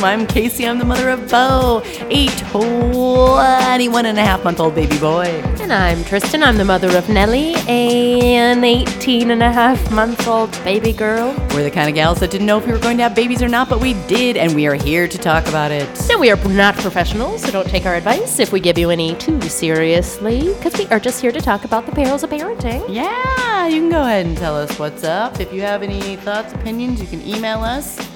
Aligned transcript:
mothers 0.00 0.20
in 0.20 0.20
the 0.20 0.20
room. 0.20 0.20
I'm 0.20 0.26
Casey. 0.26 0.66
I'm 0.66 0.78
the 0.78 0.84
mother 0.84 1.10
of 1.10 1.30
Bo, 1.30 1.82
a 2.10 2.26
21 2.50 4.06
and 4.06 4.18
a 4.18 4.22
half 4.22 4.44
month 4.44 4.60
old 4.60 4.74
baby 4.74 4.98
boy. 4.98 5.26
And 5.60 5.72
I'm 5.72 6.04
Tristan. 6.04 6.42
I'm 6.42 6.56
the 6.56 6.64
mother 6.64 6.96
of 6.96 7.08
Nellie, 7.08 7.54
an 7.68 8.64
18 8.64 9.30
and 9.30 9.42
a 9.42 9.52
half 9.52 9.90
month 9.92 10.26
old 10.26 10.52
baby 10.64 10.92
girl. 10.92 11.34
We're 11.50 11.62
the 11.62 11.70
kind 11.70 11.88
of 11.88 11.94
gals 11.94 12.20
that 12.20 12.30
didn't 12.30 12.46
know 12.46 12.58
if 12.58 12.66
we 12.66 12.72
were 12.72 12.78
going 12.78 12.96
to 12.98 13.02
have 13.04 13.14
babies 13.14 13.42
or 13.42 13.48
not, 13.48 13.68
but 13.68 13.80
we 13.80 13.94
did, 14.06 14.36
and 14.36 14.54
we 14.54 14.66
are 14.66 14.74
here 14.74 15.08
to 15.08 15.18
talk 15.18 15.46
about 15.48 15.70
it. 15.70 15.88
Now, 16.08 16.18
we 16.18 16.30
are 16.30 16.36
not 16.48 16.74
professionals, 16.76 17.42
so 17.42 17.50
don't 17.50 17.68
take 17.68 17.86
our 17.86 17.94
advice 17.94 18.38
if 18.38 18.52
we 18.52 18.60
give 18.60 18.78
you 18.78 18.90
any 18.90 19.14
too 19.16 19.40
seriously, 19.42 20.54
because 20.54 20.76
we 20.78 20.86
are 20.86 21.00
just 21.00 21.20
here 21.20 21.32
to 21.32 21.40
talk 21.40 21.64
about 21.64 21.86
the 21.86 21.92
perils 21.92 22.22
of 22.22 22.30
parenting. 22.30 22.84
Yeah, 22.88 23.66
you 23.66 23.80
can 23.80 23.90
go 23.90 24.02
ahead 24.02 24.26
and 24.26 24.36
tell 24.36 24.56
us 24.56 24.78
what's 24.78 25.04
up. 25.04 25.40
If 25.40 25.52
you 25.52 25.62
have 25.62 25.82
any 25.82 26.16
thoughts, 26.16 26.52
opinions, 26.52 27.00
you 27.00 27.06
can 27.06 27.26
email 27.26 27.60
us. 27.60 28.09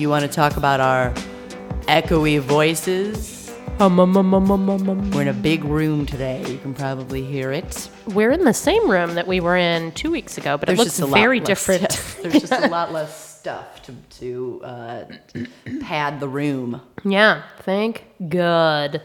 If 0.00 0.02
you 0.02 0.08
want 0.08 0.24
to 0.24 0.32
talk 0.32 0.56
about 0.56 0.80
our 0.80 1.12
echoey 1.82 2.40
voices, 2.40 3.52
Um, 3.78 4.00
um, 4.00 4.16
um, 4.16 4.32
um, 4.32 4.50
um, 4.50 4.70
um, 4.70 4.88
um. 4.88 5.10
we're 5.10 5.20
in 5.20 5.28
a 5.28 5.34
big 5.34 5.62
room 5.62 6.06
today. 6.06 6.42
You 6.50 6.56
can 6.56 6.72
probably 6.72 7.22
hear 7.22 7.52
it. 7.52 7.90
We're 8.06 8.30
in 8.30 8.44
the 8.44 8.54
same 8.54 8.90
room 8.90 9.14
that 9.16 9.26
we 9.26 9.40
were 9.40 9.58
in 9.58 9.92
two 9.92 10.10
weeks 10.10 10.38
ago, 10.38 10.56
but 10.56 10.70
it 10.70 10.78
looks 10.78 10.96
just 10.96 11.00
a 11.00 11.06
very 11.06 11.40
less 11.40 11.48
different. 11.48 12.02
There's 12.22 12.48
just 12.48 12.50
a 12.50 12.68
lot 12.68 12.92
less 12.92 13.36
stuff 13.40 13.82
to, 13.82 13.94
to 14.20 14.64
uh, 14.64 15.04
pad 15.82 16.18
the 16.18 16.28
room. 16.28 16.80
yeah, 17.04 17.42
thank 17.58 18.06
God. 18.26 19.02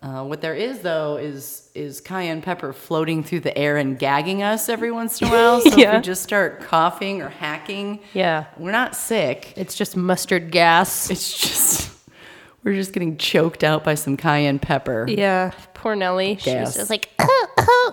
Uh, 0.00 0.24
what 0.24 0.40
there 0.40 0.54
is 0.54 0.78
though 0.80 1.16
is 1.16 1.70
is 1.74 2.00
cayenne 2.00 2.40
pepper 2.40 2.72
floating 2.72 3.24
through 3.24 3.40
the 3.40 3.56
air 3.58 3.76
and 3.76 3.98
gagging 3.98 4.42
us 4.44 4.68
every 4.68 4.92
once 4.92 5.20
in 5.20 5.26
a 5.28 5.30
while. 5.30 5.60
So 5.60 5.70
if 5.72 5.78
Yeah. 5.78 5.96
we 5.96 6.02
just 6.02 6.22
start 6.22 6.60
coughing 6.60 7.20
or 7.20 7.28
hacking, 7.28 7.98
Yeah, 8.14 8.44
we're 8.58 8.70
not 8.70 8.94
sick. 8.94 9.52
it's 9.56 9.74
just 9.74 9.96
mustard 9.96 10.52
gas. 10.52 11.10
It's 11.10 11.36
just 11.36 11.90
we're 12.62 12.74
just 12.74 12.92
getting 12.92 13.16
choked 13.16 13.64
out 13.64 13.82
by 13.82 13.94
some 13.96 14.16
cayenne 14.16 14.58
pepper. 14.60 15.06
Yeah, 15.08 15.50
poor 15.74 15.96
Nellie. 15.96 16.36
She 16.36 16.54
was 16.54 16.74
just 16.74 16.90
like, 16.90 17.08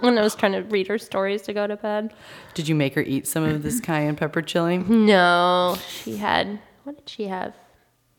when 0.01 0.17
I 0.17 0.21
was 0.21 0.35
trying 0.35 0.51
to 0.53 0.59
read 0.61 0.87
her 0.87 0.97
stories 0.97 1.41
to 1.43 1.53
go 1.53 1.65
to 1.67 1.75
bed. 1.77 2.13
Did 2.55 2.67
you 2.67 2.75
make 2.75 2.93
her 2.95 3.01
eat 3.01 3.25
some 3.27 3.43
of 3.43 3.63
this 3.63 3.79
cayenne 3.79 4.15
pepper 4.15 4.41
chili? 4.41 4.77
No, 4.79 5.77
she 6.03 6.17
had, 6.17 6.59
what 6.83 6.97
did 6.97 7.07
she 7.09 7.27
have? 7.27 7.53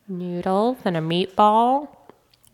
Noodles 0.08 0.78
and 0.84 0.96
a 0.96 1.00
meatball. 1.00 1.88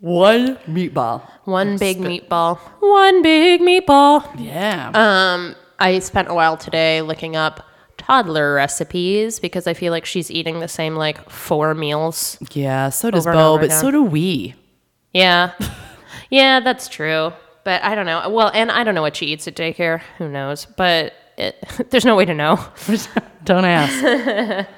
One 0.03 0.57
meatball. 0.67 1.23
One 1.45 1.79
big 1.79 1.99
meatball. 1.99 2.59
One 2.81 3.23
big 3.23 3.61
meatball. 3.61 4.29
Yeah. 4.37 4.91
Um, 4.95 5.55
I 5.79 6.01
spent 6.01 6.27
a 6.29 6.35
while 6.35 6.57
today 6.57 7.03
looking 7.03 7.37
up 7.37 7.65
toddler 7.99 8.55
recipes 8.55 9.39
because 9.39 9.69
I 9.69 9.75
feel 9.75 9.93
like 9.93 10.05
she's 10.05 10.29
eating 10.29 10.59
the 10.59 10.67
same 10.67 10.97
like 10.97 11.31
four 11.31 11.73
meals. 11.75 12.37
yeah. 12.51 12.91
So 12.91 13.13
does 13.13 13.29
over 13.29 13.33
Bo, 13.33 13.59
but 13.59 13.67
again. 13.67 13.79
so 13.81 13.93
do 13.93 14.03
we. 14.03 14.57
Yeah. 15.13 15.53
yeah, 16.31 16.59
that's 16.59 16.89
true. 16.89 17.33
But 17.63 17.85
I 17.85 17.95
don't 17.95 18.07
know. 18.07 18.29
Well, 18.29 18.51
and 18.53 18.73
I 18.73 18.83
don't 18.83 18.97
know 18.97 19.03
what 19.03 19.15
she 19.15 19.27
eats 19.27 19.47
at 19.47 19.55
daycare. 19.55 20.01
Who 20.19 20.29
knows? 20.29 20.67
But 20.67 21.13
it, 21.39 21.65
there's 21.91 22.05
no 22.05 22.17
way 22.17 22.25
to 22.25 22.35
know. 22.35 22.59
Don't 23.45 23.65
ask. 23.65 24.69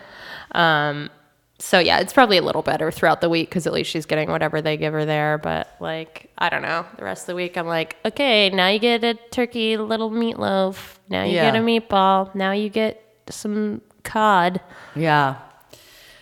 So 1.65 1.79
yeah, 1.79 2.01
it's 2.01 2.13
probably 2.13 2.37
a 2.37 2.43
little 2.43 2.61
better 2.61 2.91
throughout 2.91 3.23
the 3.23 3.31
week 3.31 3.49
because 3.49 3.67
at 3.67 3.73
least 3.73 3.89
she's 3.91 4.05
getting 4.05 4.31
whatever 4.31 4.61
they 4.61 4.77
give 4.77 4.93
her 4.93 5.07
there. 5.07 5.39
But 5.39 5.75
like, 5.81 6.31
I 6.37 6.51
don't 6.51 6.61
know. 6.61 6.85
The 6.99 7.05
rest 7.05 7.23
of 7.23 7.29
the 7.29 7.35
week, 7.37 7.57
I'm 7.57 7.67
like, 7.67 7.97
okay, 8.05 8.51
now 8.51 8.69
you 8.69 8.79
get 8.79 9.03
a 9.03 9.15
turkey 9.15 9.79
little 9.79 10.11
meatloaf. 10.11 10.99
Now 11.09 11.25
you 11.25 11.37
Yeah. 11.37 11.51
get 11.51 11.57
a 11.57 11.65
meatball. 11.65 12.35
Now 12.35 12.53
you 12.53 12.69
get 12.69 13.03
some 13.31 13.81
cod. 14.03 14.61
yeah. 14.95 15.37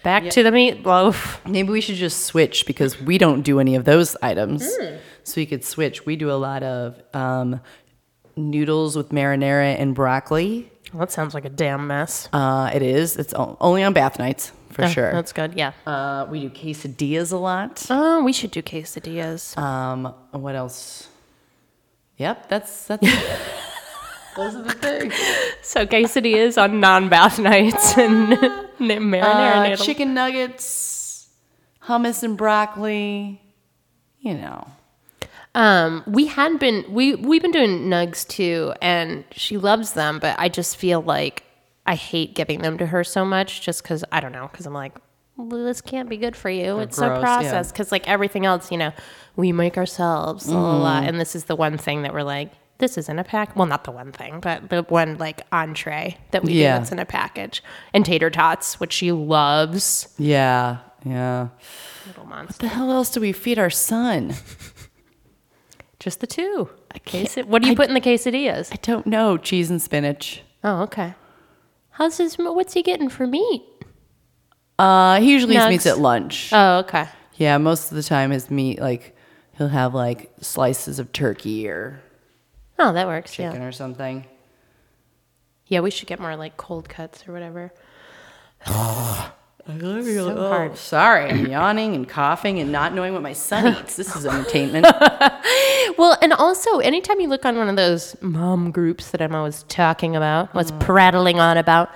Back 0.05 0.31
to 0.31 0.43
the 0.45 0.51
meatloaf. 0.51 1.45
Maybe 1.49 1.71
we 1.71 1.81
should 1.81 1.97
just 1.97 2.25
switch 2.25 2.65
because 2.67 3.01
we 3.01 3.19
don't 3.19 3.43
do 3.43 3.59
any 3.61 3.75
of 3.75 3.85
those 3.85 4.17
items. 4.23 4.69
Hmm. 4.81 4.97
So 5.25 5.41
we 5.41 5.47
could 5.47 5.65
switch. 5.65 6.07
We 6.07 6.15
do 6.17 6.31
a 6.31 6.35
lot 6.39 6.63
of 6.63 7.01
um, 7.15 7.61
noodles 8.37 8.97
with 8.97 9.11
marinara 9.11 9.77
and 9.79 9.95
broccoli. 9.95 10.72
Well, 10.93 11.00
that 11.00 11.12
sounds 11.12 11.32
like 11.34 11.44
a 11.44 11.48
damn 11.50 11.87
mess. 11.87 12.28
Uh, 12.32 12.70
it 12.75 12.82
is. 12.82 13.16
It's 13.16 13.32
only 13.34 13.82
on 13.82 13.93
bath 13.93 14.19
nights 14.19 14.53
for 14.70 14.84
Uh, 14.84 14.88
sure. 14.88 15.12
That's 15.12 15.32
good. 15.32 15.54
Yeah. 15.54 15.72
Uh, 15.87 16.26
we 16.31 16.41
do 16.41 16.50
quesadillas 16.50 17.32
a 17.32 17.37
lot. 17.37 17.87
Oh, 17.88 18.22
we 18.25 18.32
should 18.32 18.50
do 18.50 18.62
quesadillas. 18.62 19.56
Um, 19.56 20.12
what 20.32 20.54
else? 20.54 21.09
Yep, 22.19 22.48
that's 22.48 22.87
that's. 22.87 23.03
those 24.37 24.54
are 24.54 24.62
the 24.62 24.72
things. 24.72 25.15
So 25.62 25.87
quesadillas 25.87 26.60
on 26.62 26.81
non-bath 26.81 27.38
nights 27.38 27.97
and 28.04 28.28
marinara 28.78 29.72
Uh, 29.72 29.76
chicken 29.76 30.12
nuggets, 30.14 31.28
hummus 31.87 32.22
and 32.22 32.37
broccoli. 32.37 33.41
You 34.20 34.34
know. 34.34 34.66
Um, 35.55 36.03
we 36.07 36.27
had 36.27 36.59
been 36.59 36.85
we 36.89 37.15
we've 37.15 37.43
been 37.43 37.51
doing 37.51 37.89
nugs 37.91 38.27
too, 38.27 38.73
and 38.81 39.25
she 39.33 39.59
loves 39.59 39.93
them, 39.93 40.19
but 40.19 40.35
I 40.39 40.49
just 40.49 40.77
feel 40.77 41.03
like 41.03 41.45
I 41.87 41.95
hate 41.95 42.35
giving 42.35 42.63
them 42.63 42.79
to 42.79 42.87
her 42.87 43.05
so 43.05 43.25
much, 43.25 43.61
just 43.61 43.83
because 43.83 44.03
I 44.11 44.21
don't 44.21 44.33
know, 44.33 44.49
because 44.51 44.65
I'm 44.67 44.73
like, 44.73 44.97
well, 45.37 45.65
this 45.65 45.81
can't 45.83 46.09
be 46.09 46.17
good 46.17 46.37
for 46.37 46.49
you. 46.49 46.79
it's 46.79 46.97
so 46.97 47.09
gross, 47.09 47.19
yeah. 47.19 47.23
processed, 47.23 47.75
because 47.75 47.93
like 47.93 48.09
everything 48.09 48.47
else, 48.47 48.71
you 48.73 48.79
know, 48.79 48.93
we 49.37 49.53
make 49.53 49.77
ourselves, 49.77 50.49
la, 50.49 50.59
la, 50.61 50.77
la, 50.79 50.99
and 51.01 51.21
this 51.21 51.35
is 51.37 51.45
the 51.45 51.57
one 51.57 51.77
thing 51.77 52.03
that 52.03 52.15
we're 52.15 52.23
like. 52.23 52.51
This 52.79 52.99
isn't 52.99 53.19
a 53.19 53.23
pack. 53.23 53.55
Well, 53.55 53.67
not 53.67 53.85
the 53.85 53.93
one 53.93 54.11
thing, 54.11 54.41
but 54.41 54.69
the 54.69 54.83
one 54.85 55.17
like 55.19 55.43
entree 55.53 56.17
that 56.33 56.43
we 56.43 56.55
Yeah. 56.55 56.75
do 56.77 56.81
that's 56.81 56.93
in 56.93 56.99
a 56.99 57.05
package, 57.05 57.62
and 57.93 58.05
tater 58.07 58.31
tots, 58.31 58.81
which 58.81 58.93
she 58.93 59.12
loves. 59.12 60.09
Yeah, 60.19 60.79
yeah. 61.05 61.49
Little 62.07 62.25
monster. 62.27 62.55
What 62.65 62.71
the 62.71 62.75
hell 62.77 62.91
else 62.91 63.11
do 63.11 63.21
we 63.21 63.33
feed 63.33 63.59
our 63.59 63.71
son? 63.71 64.35
Just 66.03 66.19
the 66.19 66.27
two. 66.27 66.69
Quesad- 67.07 67.45
what 67.47 67.63
do 67.63 67.69
you 67.69 67.75
I- 67.75 67.77
put 67.77 67.87
in 67.87 67.95
the 67.95 68.01
quesadillas? 68.01 68.73
I 68.73 68.79
don't 68.83 69.07
know. 69.07 69.37
Cheese 69.37 69.71
and 69.71 69.81
spinach. 69.81 70.43
Oh, 70.65 70.83
okay. 70.83 71.15
How's 71.91 72.17
his? 72.17 72.35
What's 72.37 72.73
he 72.73 72.83
getting 72.83 73.09
for 73.09 73.25
meat? 73.25 73.63
Uh, 74.81 75.21
he 75.21 75.31
usually 75.31 75.55
eats 75.57 75.69
meats 75.69 75.87
at 75.87 75.99
lunch. 75.99 76.51
Oh, 76.53 76.79
okay. 76.79 77.07
Yeah, 77.37 77.57
most 77.59 77.93
of 77.93 77.97
the 77.97 78.03
time 78.03 78.33
his 78.33 78.51
meat 78.51 78.81
like 78.81 79.15
he'll 79.57 79.69
have 79.69 79.95
like 79.95 80.33
slices 80.41 80.99
of 80.99 81.12
turkey 81.12 81.69
or 81.69 82.01
Oh, 82.81 82.93
that 82.93 83.07
works. 83.07 83.33
chicken 83.35 83.61
Yeah. 83.62 83.69
or 83.69 83.71
something. 83.71 84.27
Yeah, 85.69 85.81
we 85.81 85.91
should 85.93 86.09
get 86.09 86.19
more 86.19 86.35
like 86.35 86.57
cold 86.57 86.89
cuts 86.89 87.29
or 87.29 87.33
whatever. 87.33 87.73
So 89.67 90.03
So 90.03 90.49
hard. 90.49 90.77
Sorry, 90.77 91.31
I'm 91.31 91.47
yawning 91.47 91.95
and 91.95 92.09
coughing 92.09 92.59
and 92.59 92.73
not 92.73 92.95
knowing 92.95 93.12
what 93.12 93.23
my 93.23 93.33
son 93.33 93.77
eats. 93.77 93.97
This 93.97 94.15
is 94.17 94.27
entertainment. 94.27 94.87
Well, 95.99 96.17
and 96.23 96.33
also, 96.33 96.78
anytime 96.78 97.21
you 97.21 97.28
look 97.28 97.45
on 97.45 97.59
one 97.59 97.69
of 97.69 97.77
those 97.77 98.17
mom 98.23 98.71
groups 98.71 99.11
that 99.11 99.21
I'm 99.21 99.34
always 99.34 99.65
talking 99.65 100.17
about, 100.17 100.55
was 100.55 100.73
mm. 100.73 100.81
prattling 100.81 101.39
on 101.39 101.59
about, 101.59 101.91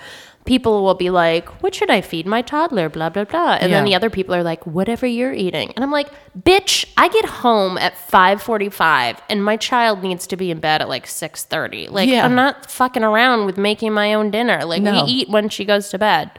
people 0.44 0.84
will 0.84 0.94
be 0.94 1.08
like, 1.08 1.48
"What 1.62 1.74
should 1.74 1.90
I 1.90 2.02
feed 2.02 2.26
my 2.26 2.42
toddler?" 2.42 2.88
Blah 2.88 3.10
blah 3.10 3.24
blah, 3.24 3.54
and 3.54 3.72
then 3.72 3.84
the 3.84 3.94
other 3.94 4.10
people 4.10 4.34
are 4.34 4.42
like, 4.42 4.66
"Whatever 4.66 5.06
you're 5.06 5.32
eating," 5.32 5.72
and 5.74 5.84
I'm 5.84 5.90
like, 5.90 6.08
"Bitch, 6.38 6.84
I 6.98 7.08
get 7.08 7.24
home 7.24 7.78
at 7.78 7.94
5:45, 7.96 9.18
and 9.30 9.42
my 9.42 9.56
child 9.56 10.02
needs 10.02 10.26
to 10.26 10.36
be 10.36 10.50
in 10.50 10.60
bed 10.60 10.82
at 10.82 10.88
like 10.88 11.06
6:30. 11.06 11.88
Like, 11.88 12.08
Yeah. 12.08 12.24
I'm 12.24 12.34
not 12.34 12.70
fucking 12.70 13.04
around 13.04 13.46
with 13.46 13.56
making 13.56 13.92
my 13.92 14.12
own 14.12 14.30
dinner. 14.30 14.64
Like, 14.64 14.82
No. 14.82 14.92
we 14.92 14.98
eat 15.10 15.30
when 15.30 15.48
she 15.48 15.64
goes 15.64 15.88
to 15.90 15.98
bed." 15.98 16.30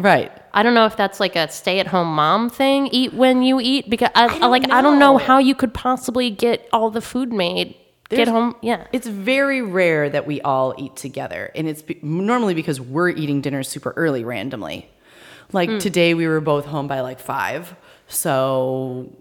Right. 0.00 0.32
I 0.52 0.62
don't 0.62 0.74
know 0.74 0.86
if 0.86 0.96
that's 0.96 1.20
like 1.20 1.36
a 1.36 1.50
stay-at-home 1.50 2.08
mom 2.08 2.50
thing. 2.50 2.88
Eat 2.88 3.14
when 3.14 3.42
you 3.42 3.60
eat 3.60 3.88
because 3.88 4.10
I, 4.14 4.24
I 4.24 4.38
don't 4.38 4.50
like 4.50 4.70
I 4.70 4.82
don't 4.82 4.98
know 4.98 5.12
know. 5.12 5.18
how 5.18 5.38
you 5.38 5.54
could 5.54 5.72
possibly 5.72 6.30
get 6.30 6.68
all 6.72 6.90
the 6.90 7.00
food 7.00 7.32
made. 7.32 7.76
There's- 8.08 8.26
get 8.26 8.32
home, 8.32 8.56
yeah. 8.60 8.86
It's 8.92 9.06
very 9.06 9.62
rare 9.62 10.10
that 10.10 10.26
we 10.26 10.40
all 10.40 10.74
eat 10.76 10.96
together, 10.96 11.52
and 11.54 11.68
it's 11.68 11.82
be- 11.82 12.00
normally 12.02 12.54
because 12.54 12.80
we're 12.80 13.10
eating 13.10 13.40
dinner 13.40 13.62
super 13.62 13.92
early 13.96 14.24
randomly. 14.24 14.90
Like 15.52 15.70
hmm. 15.70 15.78
today, 15.78 16.14
we 16.14 16.26
were 16.26 16.40
both 16.40 16.64
home 16.66 16.88
by 16.88 17.00
like 17.00 17.20
five, 17.20 17.76
so 18.08 19.16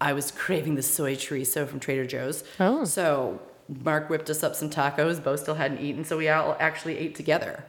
I 0.00 0.12
was 0.12 0.30
craving 0.30 0.74
the 0.74 0.82
soy 0.82 1.14
chorizo 1.16 1.66
from 1.66 1.80
Trader 1.80 2.04
Joe's. 2.04 2.44
Oh. 2.60 2.84
So 2.84 3.40
Mark 3.68 4.10
whipped 4.10 4.28
us 4.28 4.42
up 4.42 4.54
some 4.54 4.68
tacos. 4.68 5.22
Bo 5.22 5.36
still 5.36 5.54
hadn't 5.54 5.80
eaten, 5.80 6.04
so 6.04 6.18
we 6.18 6.28
all 6.28 6.56
actually 6.60 6.98
ate 6.98 7.14
together. 7.14 7.64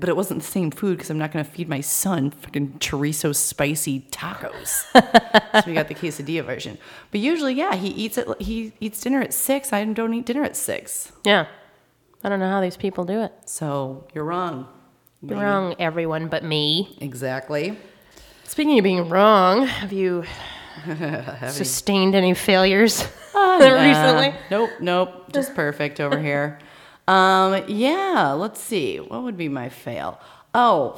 But 0.00 0.08
it 0.08 0.16
wasn't 0.16 0.40
the 0.40 0.46
same 0.48 0.70
food 0.70 0.96
because 0.96 1.10
I'm 1.10 1.18
not 1.18 1.30
going 1.30 1.44
to 1.44 1.50
feed 1.50 1.68
my 1.68 1.82
son 1.82 2.30
fucking 2.30 2.78
chorizo 2.78 3.34
spicy 3.36 4.00
tacos. 4.10 4.84
so 5.62 5.62
we 5.66 5.74
got 5.74 5.88
the 5.88 5.94
quesadilla 5.94 6.44
version. 6.44 6.78
But 7.10 7.20
usually, 7.20 7.52
yeah, 7.54 7.74
he 7.74 7.88
eats 7.88 8.16
it. 8.16 8.26
He 8.40 8.72
eats 8.80 9.00
dinner 9.00 9.20
at 9.20 9.34
six. 9.34 9.72
I 9.72 9.84
don't 9.84 10.14
eat 10.14 10.24
dinner 10.26 10.42
at 10.42 10.56
six. 10.56 11.12
Yeah. 11.24 11.46
I 12.24 12.28
don't 12.30 12.40
know 12.40 12.48
how 12.50 12.60
these 12.60 12.76
people 12.78 13.04
do 13.04 13.20
it. 13.20 13.32
So 13.44 14.06
you're 14.14 14.24
wrong. 14.24 14.66
You're 15.22 15.38
wrong, 15.38 15.74
everyone 15.78 16.28
but 16.28 16.44
me. 16.44 16.96
Exactly. 17.00 17.76
Speaking 18.44 18.78
of 18.78 18.82
being 18.84 19.08
wrong, 19.10 19.66
have 19.66 19.92
you 19.92 20.24
sustained 21.48 22.14
any 22.14 22.34
failures 22.34 23.06
Nah. 23.34 23.58
recently? 23.58 24.34
Nope, 24.50 24.70
nope. 24.80 25.32
Just 25.32 25.54
perfect 25.54 26.00
over 26.00 26.18
here. 26.18 26.58
Um, 27.10 27.64
yeah, 27.66 28.32
let's 28.32 28.60
see. 28.60 28.98
What 28.98 29.24
would 29.24 29.36
be 29.36 29.48
my 29.48 29.68
fail? 29.68 30.20
Oh, 30.54 30.96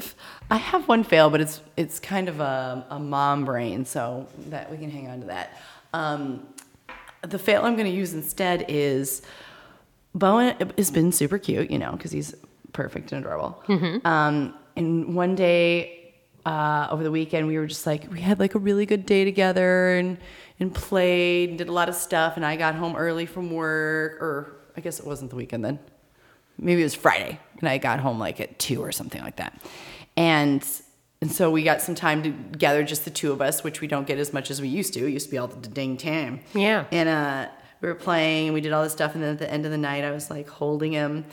I 0.50 0.56
have 0.56 0.88
one 0.88 1.04
fail, 1.04 1.30
but 1.30 1.40
it's 1.40 1.60
it's 1.76 2.00
kind 2.00 2.28
of 2.28 2.40
a, 2.40 2.84
a 2.90 2.98
mom 2.98 3.44
brain, 3.44 3.84
so 3.84 4.26
that 4.48 4.70
we 4.72 4.76
can 4.76 4.90
hang 4.90 5.06
on 5.08 5.20
to 5.20 5.26
that. 5.26 5.56
Um, 5.94 6.48
the 7.22 7.38
fail 7.38 7.64
I'm 7.64 7.76
going 7.76 7.88
to 7.88 7.96
use 7.96 8.12
instead 8.12 8.64
is 8.68 9.22
Bowen 10.16 10.56
has 10.76 10.90
been 10.90 11.12
super 11.12 11.38
cute, 11.38 11.70
you 11.70 11.78
know, 11.78 11.92
because 11.92 12.10
he's 12.10 12.34
perfect 12.72 13.12
and 13.12 13.24
adorable. 13.24 13.62
Um, 14.04 14.54
and 14.74 15.14
one 15.14 15.36
day 15.36 16.14
uh, 16.44 16.88
over 16.90 17.04
the 17.04 17.12
weekend, 17.12 17.46
we 17.46 17.56
were 17.56 17.66
just 17.68 17.86
like, 17.86 18.10
we 18.10 18.20
had 18.20 18.40
like 18.40 18.56
a 18.56 18.58
really 18.58 18.84
good 18.84 19.06
day 19.06 19.24
together 19.24 19.96
and 19.96 20.18
and 20.58 20.74
played, 20.74 21.50
and 21.50 21.58
did 21.58 21.68
a 21.68 21.72
lot 21.72 21.88
of 21.88 21.94
stuff. 21.94 22.36
And 22.36 22.44
I 22.44 22.56
got 22.56 22.74
home 22.74 22.96
early 22.96 23.26
from 23.26 23.52
work, 23.52 24.20
or 24.20 24.56
I 24.76 24.80
guess 24.80 25.00
it 25.00 25.06
wasn't 25.06 25.30
the 25.30 25.36
weekend 25.36 25.64
then. 25.64 25.78
Maybe 26.58 26.82
it 26.82 26.84
was 26.84 26.94
Friday, 26.94 27.40
and 27.60 27.68
I 27.68 27.78
got 27.78 28.00
home 28.00 28.18
like 28.18 28.40
at 28.40 28.58
two 28.58 28.82
or 28.82 28.92
something 28.92 29.22
like 29.22 29.36
that. 29.36 29.60
And 30.16 30.64
and 31.22 31.30
so 31.30 31.50
we 31.50 31.62
got 31.62 31.80
some 31.80 31.94
time 31.94 32.22
together, 32.22 32.82
just 32.82 33.04
the 33.04 33.10
two 33.10 33.30
of 33.30 33.40
us, 33.40 33.62
which 33.62 33.80
we 33.80 33.86
don't 33.86 34.08
get 34.08 34.18
as 34.18 34.32
much 34.32 34.50
as 34.50 34.60
we 34.60 34.66
used 34.66 34.92
to. 34.94 35.06
It 35.06 35.12
used 35.12 35.26
to 35.26 35.30
be 35.30 35.38
all 35.38 35.46
the 35.46 35.68
dang 35.68 35.96
time. 35.96 36.40
Yeah. 36.52 36.84
And 36.90 37.08
uh, 37.08 37.48
we 37.80 37.88
were 37.88 37.94
playing, 37.94 38.48
and 38.48 38.54
we 38.54 38.60
did 38.60 38.72
all 38.72 38.82
this 38.82 38.92
stuff, 38.92 39.14
and 39.14 39.22
then 39.22 39.34
at 39.34 39.38
the 39.38 39.50
end 39.50 39.64
of 39.64 39.70
the 39.70 39.78
night, 39.78 40.02
I 40.02 40.10
was 40.10 40.30
like 40.30 40.48
holding 40.48 40.92
him, 40.92 41.24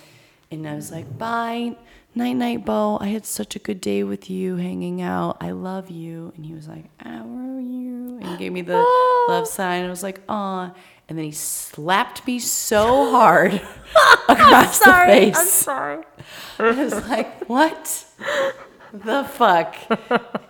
and 0.52 0.68
I 0.68 0.76
was 0.76 0.92
like, 0.92 1.18
"Bye, 1.18 1.76
night, 2.14 2.34
night, 2.34 2.66
Bo. 2.66 3.00
I 3.02 3.08
had 3.08 3.26
such 3.26 3.56
a 3.56 3.60
good 3.60 3.82
day 3.82 4.04
with 4.04 4.30
you, 4.30 4.58
hanging 4.58 5.02
out. 5.02 5.38
I 5.42 5.52
love 5.52 5.90
you." 5.90 6.34
And 6.36 6.46
he 6.46 6.54
was 6.54 6.68
like, 6.68 6.86
"How 7.00 7.28
are 7.28 7.60
you?" 7.60 8.20
And 8.22 8.26
he 8.26 8.38
gave 8.38 8.52
me 8.52 8.62
the 8.62 8.78
love 9.28 9.48
sign. 9.48 9.86
I 9.86 9.90
was 9.90 10.04
like, 10.04 10.22
"Aw." 10.30 10.72
And 11.10 11.18
then 11.18 11.26
he 11.26 11.32
slapped 11.32 12.26
me 12.28 12.38
so 12.38 13.10
hard 13.10 13.54
across 14.30 14.78
the 14.78 14.94
face. 15.08 15.36
I'm 15.36 15.48
sorry. 15.48 16.04
I 16.60 16.72
was 16.72 16.94
like, 17.08 17.50
what 17.50 18.06
the 18.94 19.24
fuck? 19.24 19.76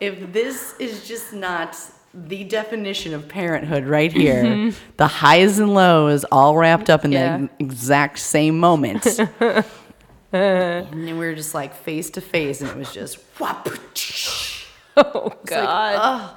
If 0.01 0.33
this 0.33 0.75
is 0.77 1.07
just 1.07 1.31
not 1.31 1.77
the 2.13 2.43
definition 2.43 3.13
of 3.13 3.29
parenthood 3.29 3.85
right 3.85 4.11
here, 4.11 4.43
mm-hmm. 4.43 4.77
the 4.97 5.07
highs 5.07 5.59
and 5.59 5.73
lows 5.73 6.25
all 6.25 6.57
wrapped 6.57 6.89
up 6.89 7.05
in 7.05 7.13
Yeah. 7.13 7.37
the 7.37 7.49
exact 7.59 8.19
same 8.19 8.59
moment. 8.59 9.05
and 9.47 9.65
then 10.31 11.17
we 11.17 11.25
were 11.25 11.35
just 11.35 11.53
like 11.53 11.73
face 11.73 12.09
to 12.11 12.21
face, 12.21 12.59
and 12.59 12.69
it 12.69 12.75
was 12.75 12.91
just 12.93 13.17
whop. 13.37 13.69
Oh 14.97 15.33
God. 15.45 16.35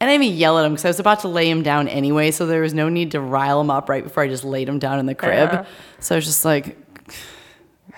And 0.00 0.08
I 0.08 0.12
didn't 0.12 0.26
even 0.26 0.38
yell 0.38 0.58
at 0.58 0.64
him 0.64 0.72
because 0.72 0.84
I 0.84 0.88
was 0.88 1.00
about 1.00 1.20
to 1.20 1.28
lay 1.28 1.50
him 1.50 1.62
down 1.62 1.88
anyway, 1.88 2.30
so 2.30 2.46
there 2.46 2.60
was 2.60 2.72
no 2.72 2.88
need 2.88 3.10
to 3.12 3.20
rile 3.20 3.60
him 3.60 3.70
up 3.70 3.88
right 3.88 4.04
before 4.04 4.22
I 4.22 4.28
just 4.28 4.44
laid 4.44 4.68
him 4.68 4.78
down 4.78 4.98
in 5.00 5.06
the 5.06 5.14
crib. 5.14 5.50
Yeah. 5.52 5.66
So 5.98 6.14
I 6.14 6.18
was 6.18 6.24
just 6.24 6.44
like, 6.44 6.76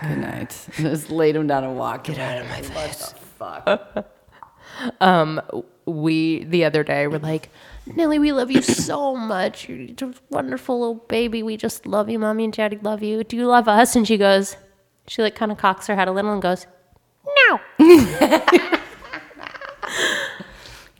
"Good 0.00 0.18
night," 0.18 0.68
and 0.76 0.86
just 0.86 1.10
laid 1.10 1.36
him 1.36 1.46
down 1.46 1.64
and 1.64 1.76
walked. 1.76 2.06
Get 2.06 2.18
out 2.18 2.40
of 2.40 2.48
my 2.48 2.62
face! 2.62 3.14
What 3.38 3.64
the 3.64 3.64
fuck? 3.64 4.06
Um, 5.00 5.42
we 5.84 6.44
the 6.44 6.64
other 6.64 6.82
day 6.82 7.06
were 7.06 7.18
like, 7.18 7.50
Nellie, 7.86 8.18
we 8.18 8.32
love 8.32 8.50
you 8.50 8.62
so 8.62 9.14
much. 9.16 9.68
You're 9.68 9.88
just 9.88 10.02
a 10.02 10.22
wonderful 10.30 10.80
little 10.80 10.94
baby. 10.94 11.42
We 11.42 11.56
just 11.56 11.86
love 11.86 12.08
you. 12.08 12.18
Mommy 12.18 12.44
and 12.44 12.52
Daddy 12.52 12.78
love 12.80 13.02
you. 13.02 13.24
Do 13.24 13.36
you 13.36 13.46
love 13.46 13.68
us? 13.68 13.96
And 13.96 14.06
she 14.06 14.16
goes, 14.16 14.56
she 15.06 15.22
like 15.22 15.34
kind 15.34 15.52
of 15.52 15.58
cocks 15.58 15.86
her 15.86 15.96
head 15.96 16.08
a 16.08 16.12
little 16.12 16.32
and 16.32 16.40
goes, 16.40 16.66
No. 17.48 17.60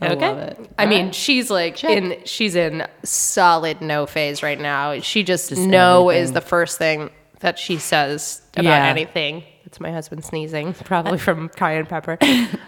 I 0.00 0.12
okay. 0.12 0.28
love 0.28 0.38
it. 0.38 0.70
I 0.78 0.86
mean, 0.86 1.12
she's 1.12 1.50
like 1.50 1.82
in 1.84 2.22
she's 2.24 2.54
in 2.56 2.86
solid 3.04 3.80
no 3.80 4.06
phase 4.06 4.42
right 4.42 4.58
now. 4.58 4.98
She 5.00 5.22
just, 5.22 5.50
Just 5.50 5.62
no 5.62 6.10
is 6.10 6.32
the 6.32 6.40
first 6.40 6.78
thing 6.78 7.10
that 7.40 7.58
she 7.58 7.78
says 7.78 8.42
about 8.54 8.64
Yeah. 8.64 8.86
anything. 8.86 9.44
It's 9.64 9.78
my 9.78 9.90
husband 9.92 10.24
sneezing, 10.24 10.72
probably 10.84 11.18
from 11.26 11.48
cayenne 11.50 11.86
pepper. 11.86 12.18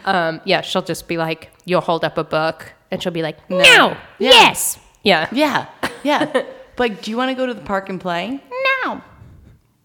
Um, 0.04 0.40
yeah, 0.44 0.60
she'll 0.60 0.82
just 0.82 1.08
be 1.08 1.16
like, 1.16 1.50
you'll 1.64 1.80
hold 1.80 2.04
up 2.04 2.18
a 2.18 2.24
book, 2.24 2.72
and 2.90 3.02
she'll 3.02 3.12
be 3.12 3.22
like, 3.22 3.38
no, 3.50 3.58
Yeah. 3.58 3.96
yes, 4.18 4.78
yeah. 5.02 5.28
Yeah, 5.32 5.68
yeah. 6.04 6.44
like, 6.78 7.02
do 7.02 7.10
you 7.10 7.16
want 7.16 7.30
to 7.30 7.34
go 7.34 7.46
to 7.46 7.54
the 7.54 7.62
park 7.62 7.88
and 7.88 8.00
play? 8.00 8.42
No. 8.84 9.00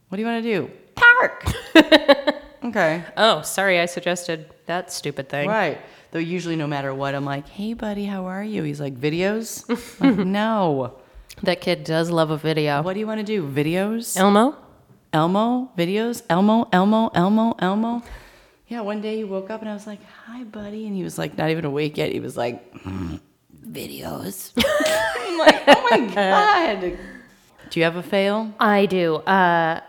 What 0.10 0.16
do 0.16 0.22
you 0.22 0.28
want 0.28 0.44
to 0.44 0.50
do? 0.50 0.72
Park. 0.96 1.46
okay. 2.66 3.04
Oh, 3.16 3.42
sorry, 3.42 3.80
I 3.80 3.86
suggested 3.88 4.50
that 4.68 4.92
stupid 4.92 5.30
thing. 5.30 5.50
Right. 5.50 5.80
Though 6.12 6.20
usually, 6.20 6.56
no 6.56 6.68
matter 6.68 6.94
what, 6.94 7.16
I'm 7.16 7.26
like, 7.26 7.48
"Hey, 7.50 7.74
buddy, 7.74 8.06
how 8.06 8.26
are 8.26 8.44
you?" 8.44 8.64
He's 8.64 8.80
like, 8.80 8.96
"Videos." 8.96 9.68
Like, 10.00 10.18
no. 10.26 10.94
That 11.44 11.62
kid 11.62 11.84
does 11.84 12.10
love 12.10 12.30
a 12.32 12.38
video. 12.38 12.82
What 12.82 12.94
do 12.94 13.00
you 13.00 13.08
want 13.08 13.20
to 13.20 13.26
do? 13.26 13.48
Videos? 13.48 14.18
Elmo? 14.18 14.56
Elmo 15.14 15.72
videos? 15.78 16.24
Elmo? 16.30 16.68
Elmo? 16.74 17.10
Elmo? 17.14 17.56
Elmo? 17.60 18.04
Yeah. 18.68 18.82
One 18.82 19.02
day 19.02 19.18
he 19.18 19.24
woke 19.24 19.50
up 19.50 19.62
and 19.62 19.70
I 19.70 19.74
was 19.74 19.86
like, 19.88 20.00
"Hi, 20.26 20.44
buddy," 20.44 20.88
and 20.88 20.96
he 20.96 21.04
was 21.04 21.18
like, 21.18 21.38
not 21.38 21.50
even 21.50 21.66
awake 21.66 21.98
yet. 21.98 22.12
He 22.12 22.20
was 22.20 22.36
like, 22.38 22.74
"Mm, 22.84 23.20
"Videos." 23.70 24.52
I'm 24.58 25.38
like, 25.38 25.64
"Oh 25.68 25.88
my 25.92 26.00
god." 26.16 26.98
Do 27.70 27.80
you 27.80 27.84
have 27.84 27.98
a 27.98 28.04
fail? 28.04 28.54
I 28.60 28.86
do. 28.86 29.16
Uh, 29.18 29.82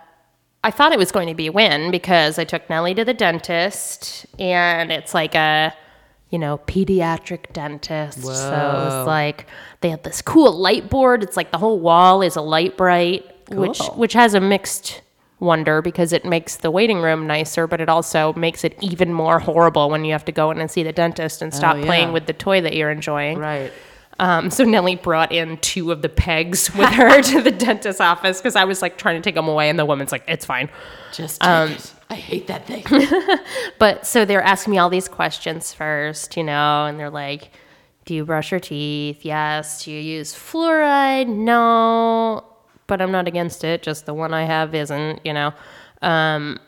I 0.65 0.71
thought 0.73 0.93
it 0.93 0.99
was 0.99 1.13
going 1.13 1.29
to 1.29 1.35
be 1.35 1.47
a 1.47 1.53
win 1.53 1.91
because 1.93 2.39
I 2.39 2.45
took 2.45 2.69
Nellie 2.69 2.95
to 2.95 3.05
the 3.05 3.15
dentist, 3.15 4.27
and 4.39 4.91
it's 4.91 5.15
like 5.15 5.35
a, 5.37 5.73
you 6.31 6.39
know, 6.39 6.59
pediatric 6.67 7.53
dentist. 7.53 8.23
So 8.23 8.29
it 8.29 8.33
was 8.33 9.07
like 9.07 9.47
they 9.81 9.91
had 9.91 10.05
this 10.05 10.23
cool 10.23 10.53
light 10.53 10.91
board. 10.91 11.23
It's 11.23 11.37
like 11.37 11.51
the 11.53 11.59
whole 11.59 11.81
wall 11.81 12.23
is 12.23 12.37
a 12.37 12.43
Lite-Brite, 12.43 13.51
which 13.51 13.79
Cool. 13.79 13.95
which 13.97 14.13
has 14.13 14.35
a 14.35 14.41
mixed 14.41 15.03
wonder 15.41 15.81
because 15.81 16.13
it 16.13 16.25
makes 16.25 16.57
the 16.57 16.71
waiting 16.71 16.99
room 16.99 17.27
nicer, 17.27 17.67
but 17.67 17.81
it 17.81 17.89
also 17.89 18.33
makes 18.35 18.65
it 18.65 18.77
even 18.81 19.13
more 19.13 19.39
horrible 19.39 19.89
when 19.89 20.05
you 20.05 20.13
have 20.13 20.25
to 20.25 20.33
go 20.33 20.51
in 20.51 20.61
and 20.61 20.71
see 20.71 20.83
the 20.83 20.93
dentist 20.93 21.43
and 21.43 21.55
stop 21.55 21.77
yeah. 21.77 21.85
playing 21.85 22.13
with 22.13 22.27
the 22.27 22.33
toy 22.33 22.61
that 22.61 22.75
you're 22.75 22.91
enjoying. 22.91 23.39
Right. 23.39 23.73
Um, 24.21 24.51
so 24.51 24.65
Nellie 24.65 24.97
brought 24.97 25.31
in 25.31 25.59
two 25.59 25.93
of 25.93 26.03
the 26.03 26.09
pegs 26.09 26.75
with 26.75 26.89
her 26.91 27.23
to 27.23 27.41
the 27.41 27.53
dentist's 27.53 28.01
office 28.01 28.39
because 28.39 28.57
I 28.57 28.65
was 28.65 28.83
like 28.83 28.99
trying 28.99 29.17
to 29.17 29.23
take 29.23 29.37
them 29.37 29.49
away, 29.49 29.71
and 29.71 29.79
the 29.79 29.87
woman's 29.87 30.13
like, 30.13 30.25
"It's 30.27 30.45
fine." 30.45 30.69
Just 31.13 31.41
take 31.41 31.71
it. 31.71 31.95
I 32.11 32.15
hate 32.15 32.47
that 32.47 32.67
thing. 32.67 32.85
But 33.79 34.07
so 34.07 34.25
they're 34.25 34.43
asking 34.43 34.73
me 34.73 34.79
all 34.79 34.91
these 34.91 35.09
questions 35.09 35.73
first, 35.73 36.37
you 36.37 36.43
know, 36.43 36.87
and 36.87 36.99
they're 36.99 37.11
like, 37.11 37.51
"Do 38.07 38.15
you 38.15 38.25
brush 38.25 38.51
your 38.51 38.61
teeth? 38.61 39.25
Yes. 39.25 39.85
Do 39.85 39.93
you 39.93 40.01
use 40.01 40.35
fluoride? 40.35 41.29
No. 41.29 42.45
But 42.87 43.01
I'm 43.03 43.13
not 43.13 43.29
against 43.29 43.63
it. 43.63 43.83
Just 43.83 44.07
the 44.07 44.15
one 44.15 44.33
I 44.35 44.45
have 44.45 44.75
isn't, 44.75 45.21
you 45.25 45.33
know." 45.33 45.53
Um, 46.03 46.59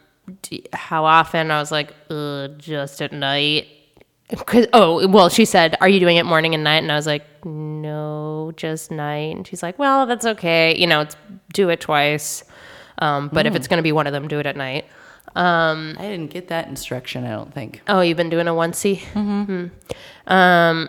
how 0.73 1.05
often? 1.05 1.51
I 1.51 1.59
was 1.59 1.73
like, 1.73 1.95
"Just 2.59 3.01
at 3.03 3.13
night." 3.13 3.67
'Cause- 4.47 4.69
oh, 4.73 5.09
well, 5.09 5.29
she 5.29 5.45
said, 5.45 5.77
Are 5.81 5.89
you 5.89 5.99
doing 5.99 6.17
it 6.17 6.25
morning 6.25 6.55
and 6.55 6.63
night? 6.63 6.83
And 6.85 6.93
I 6.93 6.95
was 6.95 7.07
like, 7.07 7.25
No, 7.45 8.53
just 8.57 8.93
night. 8.93 9.35
And 9.35 9.45
she's 9.45 9.61
like, 9.61 9.77
Well, 9.77 10.07
that's 10.07 10.25
okay. 10.25 10.77
You 10.79 10.87
know, 10.87 11.01
it's, 11.01 11.17
do 11.53 11.69
it 11.71 11.81
twice. 11.81 12.45
Um, 12.99 13.29
but 13.33 13.47
if 13.47 13.57
it's 13.57 13.67
going 13.67 13.79
to 13.79 13.83
be 13.83 13.91
one 13.91 14.07
of 14.07 14.13
them, 14.13 14.29
do 14.29 14.39
it 14.39 14.47
at 14.47 14.57
night. 14.57 14.85
Um, 15.37 15.97
I 15.99 16.03
didn't 16.09 16.31
get 16.31 16.49
that 16.49 16.69
instruction. 16.69 17.25
I 17.25 17.31
don't 17.31 17.53
think. 17.55 17.83
oh, 17.89 18.01
you've 18.01 18.17
been 18.17 18.31
doing 18.31 18.49
a 18.49 18.53
onesie? 18.53 18.99
Mm-hmm. 19.15 20.33
Um, 20.33 20.89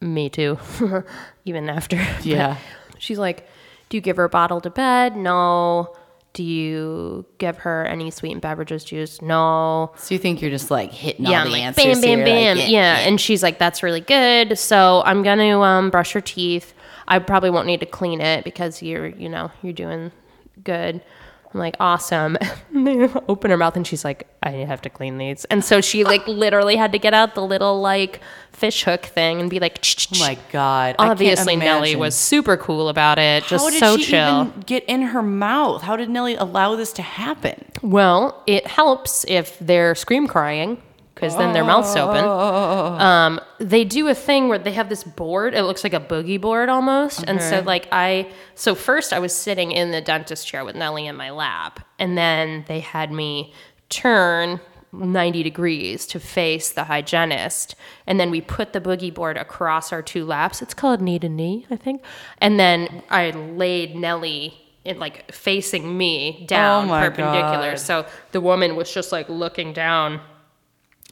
me 0.00 0.28
too. 0.28 0.58
Even 1.44 1.68
after. 1.68 1.96
Yeah. 2.22 2.56
She's 2.98 3.18
like, 3.18 3.48
Do 3.88 3.96
you 3.96 4.00
give 4.00 4.16
her 4.16 4.24
a 4.24 4.28
bottle 4.28 4.60
to 4.60 4.70
bed? 4.70 5.16
No. 5.16 5.94
Do 6.34 6.42
you 6.44 7.26
give 7.38 7.58
her 7.58 7.84
any 7.84 8.10
sweetened 8.10 8.40
beverages 8.40 8.84
juice? 8.84 9.20
No. 9.20 9.92
So 9.96 10.14
you 10.14 10.18
think 10.18 10.40
you're 10.40 10.50
just 10.50 10.70
like 10.70 10.92
hitting 10.92 11.26
yeah, 11.26 11.40
all 11.40 11.46
I'm 11.46 11.46
the 11.48 11.52
like, 11.52 11.62
answers 11.62 12.00
bam, 12.00 12.18
bam, 12.18 12.24
bam. 12.24 12.56
like, 12.58 12.70
yeah, 12.70 13.00
and 13.00 13.20
she's 13.20 13.42
like, 13.42 13.58
that's 13.58 13.82
really 13.82 14.00
good. 14.00 14.58
So 14.58 15.02
I'm 15.04 15.22
gonna 15.22 15.60
um, 15.60 15.90
brush 15.90 16.14
your 16.14 16.22
teeth. 16.22 16.72
I 17.06 17.18
probably 17.18 17.50
won't 17.50 17.66
need 17.66 17.80
to 17.80 17.86
clean 17.86 18.20
it 18.22 18.44
because 18.44 18.80
you're, 18.82 19.08
you 19.08 19.28
know, 19.28 19.50
you're 19.62 19.74
doing 19.74 20.10
good. 20.64 21.02
I'm 21.52 21.60
like, 21.60 21.76
awesome. 21.80 22.36
They 22.74 23.06
open 23.28 23.50
her 23.50 23.56
mouth 23.56 23.76
and 23.76 23.86
she's 23.86 24.04
like, 24.04 24.26
I 24.42 24.50
have 24.50 24.80
to 24.82 24.90
clean 24.90 25.18
these. 25.18 25.44
And 25.46 25.64
so 25.64 25.80
she 25.80 26.04
like 26.04 26.26
literally 26.26 26.74
had 26.74 26.90
to 26.92 26.98
get 26.98 27.14
out 27.14 27.34
the 27.34 27.44
little 27.44 27.80
like 27.80 28.20
fish 28.50 28.82
hook 28.84 29.04
thing 29.04 29.40
and 29.40 29.48
be 29.50 29.60
like, 29.60 29.78
Oh 30.12 30.18
my 30.18 30.38
god! 30.50 30.96
Obviously 30.98 31.54
Nellie 31.54 31.94
was 31.94 32.14
super 32.16 32.56
cool 32.56 32.88
about 32.88 33.18
it, 33.18 33.44
just 33.44 33.62
How 33.62 33.70
did 33.70 33.78
so 33.78 33.96
she 33.98 34.04
chill. 34.12 34.52
get 34.66 34.84
in 34.84 35.02
her 35.02 35.22
mouth? 35.22 35.82
How 35.82 35.96
did 35.96 36.08
Nellie 36.10 36.34
allow 36.34 36.74
this 36.74 36.92
to 36.94 37.02
happen? 37.02 37.62
Well, 37.82 38.42
it 38.46 38.66
helps 38.66 39.24
if 39.28 39.58
they're 39.60 39.94
scream 39.94 40.26
crying 40.26 40.80
because 41.22 41.36
then 41.36 41.52
their 41.52 41.62
mouth's 41.62 41.94
open. 41.94 42.24
Um, 42.24 43.40
they 43.60 43.84
do 43.84 44.08
a 44.08 44.14
thing 44.14 44.48
where 44.48 44.58
they 44.58 44.72
have 44.72 44.88
this 44.88 45.04
board. 45.04 45.54
It 45.54 45.62
looks 45.62 45.84
like 45.84 45.94
a 45.94 46.00
boogie 46.00 46.40
board 46.40 46.68
almost. 46.68 47.22
And 47.28 47.40
so, 47.40 47.60
like, 47.60 47.86
I, 47.92 48.32
so 48.56 48.74
first 48.74 49.12
I 49.12 49.20
was 49.20 49.32
sitting 49.32 49.70
in 49.70 49.92
the 49.92 50.00
dentist 50.00 50.48
chair 50.48 50.64
with 50.64 50.74
Nellie 50.74 51.06
in 51.06 51.14
my 51.14 51.30
lap. 51.30 51.86
And 52.00 52.18
then 52.18 52.64
they 52.66 52.80
had 52.80 53.12
me 53.12 53.54
turn 53.88 54.58
90 54.90 55.44
degrees 55.44 56.06
to 56.08 56.18
face 56.18 56.72
the 56.72 56.84
hygienist. 56.84 57.76
And 58.04 58.18
then 58.18 58.32
we 58.32 58.40
put 58.40 58.72
the 58.72 58.80
boogie 58.80 59.14
board 59.14 59.36
across 59.36 59.92
our 59.92 60.02
two 60.02 60.24
laps. 60.24 60.60
It's 60.60 60.74
called 60.74 61.00
knee 61.00 61.20
to 61.20 61.28
knee, 61.28 61.66
I 61.70 61.76
think. 61.76 62.02
And 62.38 62.58
then 62.58 63.04
I 63.10 63.30
laid 63.30 63.94
Nellie. 63.94 64.58
In 64.84 64.98
like 64.98 65.30
facing 65.30 65.96
me 65.96 66.44
down 66.48 66.86
Oh 66.86 66.88
my 66.88 67.08
perpendicular. 67.08 67.70
God. 67.70 67.78
So 67.78 68.04
the 68.32 68.40
woman 68.40 68.74
was 68.74 68.92
just 68.92 69.12
like 69.12 69.28
looking 69.28 69.72
down 69.72 70.20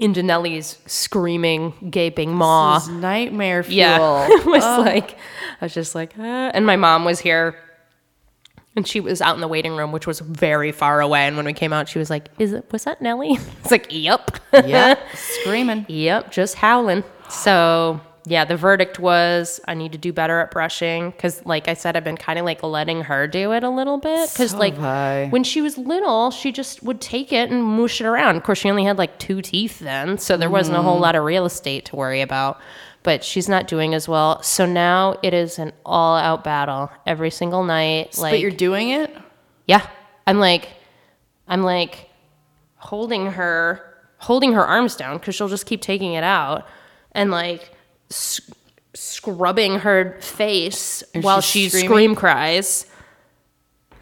into 0.00 0.22
Nellie's 0.22 0.78
screaming, 0.86 1.72
gaping 1.90 2.34
maw. 2.34 2.84
Nightmare 2.88 3.62
fuel. 3.64 3.76
Yeah, 3.76 4.26
it 4.30 4.46
was 4.46 4.64
like 4.64 5.16
I 5.60 5.64
was 5.66 5.74
just 5.74 5.94
like, 5.94 6.18
uh, 6.18 6.22
and 6.22 6.66
my 6.66 6.76
mom 6.76 7.04
was 7.04 7.20
here, 7.20 7.56
and 8.74 8.86
she 8.86 8.98
was 9.00 9.20
out 9.20 9.34
in 9.34 9.40
the 9.40 9.48
waiting 9.48 9.76
room, 9.76 9.92
which 9.92 10.06
was 10.06 10.20
very 10.20 10.72
far 10.72 11.00
away. 11.00 11.26
And 11.26 11.36
when 11.36 11.44
we 11.46 11.52
came 11.52 11.72
out, 11.72 11.88
she 11.88 11.98
was 11.98 12.10
like, 12.10 12.28
"Is 12.38 12.52
it? 12.52 12.64
Was 12.72 12.84
that 12.84 13.00
Nellie?" 13.02 13.38
It's 13.62 13.70
like, 13.70 13.86
"Yep, 13.90 14.40
yeah, 14.66 14.94
screaming. 15.14 15.84
yep, 15.88 16.30
just 16.32 16.54
howling." 16.56 17.04
So 17.28 18.00
yeah, 18.26 18.44
the 18.44 18.56
verdict 18.56 18.98
was 18.98 19.60
I 19.66 19.74
need 19.74 19.92
to 19.92 19.98
do 19.98 20.12
better 20.12 20.40
at 20.40 20.50
brushing 20.50 21.10
because, 21.10 21.44
like 21.46 21.68
I 21.68 21.74
said, 21.74 21.96
I've 21.96 22.04
been 22.04 22.16
kind 22.18 22.38
of 22.38 22.44
like 22.44 22.62
letting 22.62 23.02
her 23.02 23.26
do 23.26 23.52
it 23.52 23.62
a 23.64 23.70
little 23.70 23.96
bit 23.98 24.30
because, 24.32 24.50
So 24.50 24.58
like, 24.58 24.78
I. 24.78 25.28
when 25.30 25.42
she 25.42 25.62
was 25.62 25.78
little, 25.78 26.30
she 26.30 26.52
just 26.52 26.82
would 26.82 27.00
take 27.00 27.32
it 27.32 27.50
and 27.50 27.64
moosh 27.64 28.00
it 28.00 28.06
around. 28.06 28.36
Of 28.36 28.42
course, 28.42 28.58
she 28.58 28.68
only 28.70 28.84
had 28.84 28.98
like 28.98 29.18
two 29.18 29.40
teeth 29.42 29.78
then, 29.78 30.18
so 30.18 30.36
there 30.36 30.50
wasn't 30.50 30.76
a 30.76 30.82
whole 30.82 30.98
Mm. 30.98 31.02
lot 31.02 31.16
of 31.16 31.24
real 31.24 31.46
estate 31.46 31.86
to 31.86 31.96
worry 31.96 32.20
about. 32.20 32.60
But 33.02 33.24
she's 33.24 33.48
not 33.48 33.66
doing 33.66 33.94
as 33.94 34.06
well. 34.06 34.42
So 34.42 34.66
now 34.66 35.16
it 35.22 35.32
is 35.32 35.58
an 35.58 35.72
all 35.86 36.18
out 36.18 36.44
battle 36.44 36.90
every 37.06 37.30
single 37.30 37.64
night. 37.64 38.18
Like, 38.18 38.32
but 38.32 38.40
you're 38.40 38.50
doing 38.50 38.90
it. 38.90 39.16
yeah. 39.66 39.86
I'm 40.26 40.38
like, 40.38 40.68
I'm 41.48 41.62
like 41.62 42.10
holding 42.76 43.26
her, 43.32 43.80
holding 44.18 44.52
her 44.52 44.64
arms 44.66 44.96
down 44.96 45.16
because 45.18 45.34
she'll 45.34 45.48
just 45.48 45.64
keep 45.66 45.80
taking 45.80 46.12
it 46.12 46.24
out 46.24 46.66
and 47.12 47.30
like 47.30 47.72
s- 48.10 48.40
scrubbing 48.94 49.80
her 49.80 50.18
face 50.20 51.02
Is 51.14 51.24
while 51.24 51.40
she 51.40 51.68
she 51.68 51.84
scream 51.84 52.14
cries. 52.14 52.86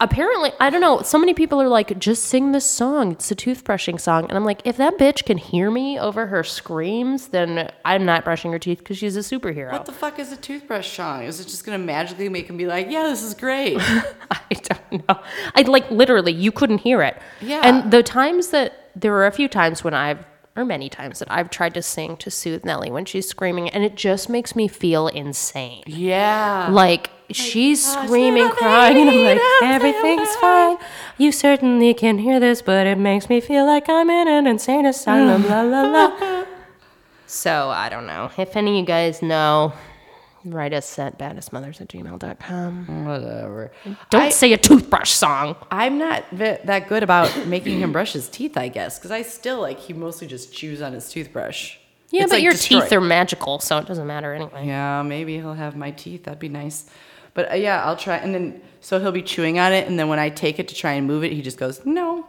Apparently, 0.01 0.51
I 0.61 0.69
don't 0.69 0.79
know. 0.79 1.01
So 1.01 1.17
many 1.17 1.33
people 1.33 1.61
are 1.61 1.67
like, 1.67 1.99
just 1.99 2.23
sing 2.23 2.53
this 2.53 2.63
song. 2.63 3.11
It's 3.11 3.29
a 3.31 3.35
toothbrushing 3.35 3.99
song. 3.99 4.23
And 4.29 4.37
I'm 4.37 4.45
like, 4.45 4.61
if 4.63 4.77
that 4.77 4.97
bitch 4.97 5.25
can 5.25 5.37
hear 5.37 5.69
me 5.69 5.99
over 5.99 6.27
her 6.27 6.41
screams, 6.41 7.27
then 7.27 7.69
I'm 7.83 8.05
not 8.05 8.23
brushing 8.23 8.53
her 8.53 8.59
teeth 8.59 8.77
because 8.77 8.97
she's 8.97 9.17
a 9.17 9.19
superhero. 9.19 9.73
What 9.73 9.85
the 9.85 9.91
fuck 9.91 10.17
is 10.17 10.31
a 10.31 10.37
toothbrush 10.37 10.95
song? 10.95 11.23
Is 11.23 11.41
it 11.41 11.49
just 11.49 11.65
gonna 11.65 11.79
magically 11.79 12.29
make 12.29 12.49
him 12.49 12.55
be 12.55 12.65
like, 12.65 12.89
yeah, 12.89 13.03
this 13.03 13.21
is 13.21 13.33
great? 13.33 13.75
I 14.31 14.39
don't 14.51 15.05
know. 15.05 15.19
I 15.55 15.63
like 15.63 15.91
literally, 15.91 16.31
you 16.31 16.53
couldn't 16.53 16.77
hear 16.77 17.01
it. 17.01 17.21
Yeah. 17.41 17.59
And 17.65 17.91
the 17.91 18.01
times 18.01 18.49
that 18.51 18.91
there 18.95 19.11
were 19.11 19.27
a 19.27 19.31
few 19.33 19.49
times 19.49 19.83
when 19.83 19.93
I've, 19.93 20.25
or 20.59 20.65
many 20.65 20.89
times 20.89 21.19
that 21.19 21.31
I've 21.31 21.49
tried 21.49 21.73
to 21.75 21.81
sing 21.81 22.17
to 22.17 22.29
soothe 22.29 22.65
Nellie 22.65 22.91
when 22.91 23.05
she's 23.05 23.27
screaming, 23.27 23.69
and 23.69 23.83
it 23.83 23.95
just 23.95 24.29
makes 24.29 24.55
me 24.55 24.67
feel 24.67 25.07
insane. 25.07 25.83
yeah. 25.87 26.67
Like 26.69 27.09
she's 27.31 27.85
"Oh, 27.95 28.05
screaming, 28.05 28.49
crying, 28.49 28.97
and 28.97 29.09
I'm 29.09 29.23
like, 29.23 29.41
everything's 29.63 30.35
fine. 30.37 30.77
You 31.17 31.31
certainly 31.31 31.93
can 31.93 32.17
hear 32.19 32.39
this, 32.39 32.61
but 32.61 32.85
it 32.87 32.97
makes 32.97 33.29
me 33.29 33.39
feel 33.41 33.65
like 33.65 33.87
I'm 33.89 34.09
in 34.09 34.27
an 34.27 34.47
insane 34.47 34.85
asylum. 34.85 35.47
la 35.47 35.61
la 35.61 35.81
la. 35.83 36.45
So 37.27 37.69
I 37.69 37.89
don't 37.89 38.07
know. 38.07 38.31
If 38.39 38.55
any 38.55 38.71
of 38.71 38.77
you 38.77 38.85
guys 38.85 39.21
know, 39.21 39.73
write 40.45 40.73
us 40.73 40.97
at 40.99 41.17
baddestmothers 41.19 41.81
at 41.81 41.89
gmail.com. 41.89 43.05
Whatever. 43.05 43.71
Don't 44.09 44.21
I, 44.21 44.29
say 44.29 44.53
a 44.53 44.57
toothbrush 44.57 45.11
song. 45.11 45.55
I'm 45.71 45.97
not 45.97 46.23
that 46.31 46.87
good 46.87 47.03
about 47.03 47.45
making 47.47 47.79
him 47.79 47.91
brush 47.91 48.13
his 48.13 48.29
teeth, 48.29 48.57
I 48.57 48.67
guess, 48.69 48.97
because 48.97 49.11
I 49.11 49.21
still 49.21 49.61
like 49.61 49.79
he 49.79 49.93
mostly 49.93 50.27
just 50.27 50.53
chews 50.53 50.81
on 50.81 50.93
his 50.93 51.09
toothbrush. 51.11 51.77
Yeah, 52.11 52.23
It's, 52.23 52.31
but 52.31 52.37
like, 52.37 52.43
your 52.43 52.53
destroyed. 52.53 52.83
teeth 52.83 52.93
are 52.93 53.01
magical, 53.01 53.59
so 53.59 53.77
it 53.77 53.85
doesn't 53.85 54.07
matter 54.07 54.33
anyway. 54.33 54.65
Yeah, 54.65 55.03
maybe 55.03 55.35
he'll 55.37 55.53
have 55.53 55.75
my 55.75 55.91
teeth. 55.91 56.23
That'd 56.23 56.39
be 56.39 56.49
nice. 56.49 56.89
But 57.35 57.51
uh, 57.51 57.55
yeah, 57.55 57.83
I'll 57.83 57.95
try. 57.97 58.17
And 58.17 58.33
then 58.33 58.61
so 58.81 58.99
he'll 58.99 59.11
be 59.11 59.21
chewing 59.21 59.59
on 59.59 59.73
it, 59.73 59.87
and 59.87 59.99
then 59.99 60.07
when 60.07 60.17
I 60.19 60.29
take 60.29 60.57
it 60.57 60.67
to 60.69 60.75
try 60.75 60.93
and 60.93 61.05
move 61.05 61.23
it, 61.23 61.31
he 61.31 61.41
just 61.41 61.57
goes 61.57 61.85
no. 61.85 62.25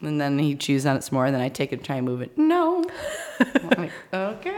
And 0.00 0.20
then 0.20 0.38
he 0.38 0.54
chews 0.54 0.86
on 0.86 0.96
it 0.96 1.04
some 1.04 1.16
more, 1.16 1.26
and 1.26 1.34
then 1.34 1.42
I 1.42 1.48
take 1.48 1.72
it 1.72 1.78
to 1.78 1.82
try 1.82 1.96
and 1.96 2.06
move 2.06 2.20
it. 2.22 2.36
No. 2.38 2.84
I'm 3.40 3.68
like, 3.78 3.92
okay. 4.14 4.53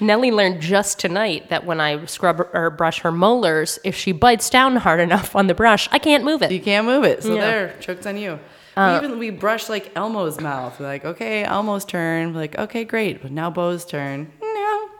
Nellie 0.00 0.30
learned 0.30 0.60
just 0.60 0.98
tonight 0.98 1.48
that 1.50 1.64
when 1.64 1.80
I 1.80 2.04
scrub 2.06 2.40
or 2.52 2.70
brush 2.70 3.00
her 3.00 3.12
molars, 3.12 3.78
if 3.84 3.94
she 3.96 4.12
bites 4.12 4.50
down 4.50 4.76
hard 4.76 5.00
enough 5.08 5.34
on 5.36 5.46
the 5.46 5.54
brush, 5.54 5.88
I 5.92 5.98
can't 5.98 6.24
move 6.24 6.42
it. 6.42 6.50
You 6.52 6.60
can't 6.60 6.86
move 6.86 7.04
it. 7.04 7.22
So 7.22 7.34
Yeah. 7.34 7.40
there, 7.40 7.76
joke's 7.80 8.06
on 8.06 8.16
you. 8.16 8.38
Uh, 8.76 8.98
we 9.00 9.06
even 9.06 9.18
we 9.18 9.30
brush 9.30 9.70
like 9.70 9.90
Elmo's 9.96 10.38
mouth. 10.38 10.78
We're 10.78 10.86
like, 10.86 11.04
okay, 11.04 11.44
Elmo's 11.44 11.84
turn. 11.86 12.34
We're 12.34 12.40
like, 12.40 12.58
okay, 12.58 12.84
great. 12.84 13.22
But 13.22 13.30
now 13.32 13.48
Bo's 13.50 13.84
turn. 13.84 14.32
No. 14.42 14.88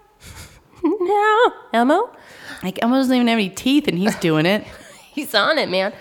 No, 0.83 1.53
Elmo, 1.73 2.11
Like 2.62 2.79
Elmo 2.81 2.97
doesn't 2.97 3.15
even 3.15 3.26
have 3.26 3.38
any 3.38 3.49
teeth, 3.50 3.88
and 3.88 3.99
he's 3.99 4.15
doing 4.17 4.47
it. 4.47 4.65
he's 5.12 5.35
on 5.35 5.59
it, 5.59 5.69
man. 5.69 5.93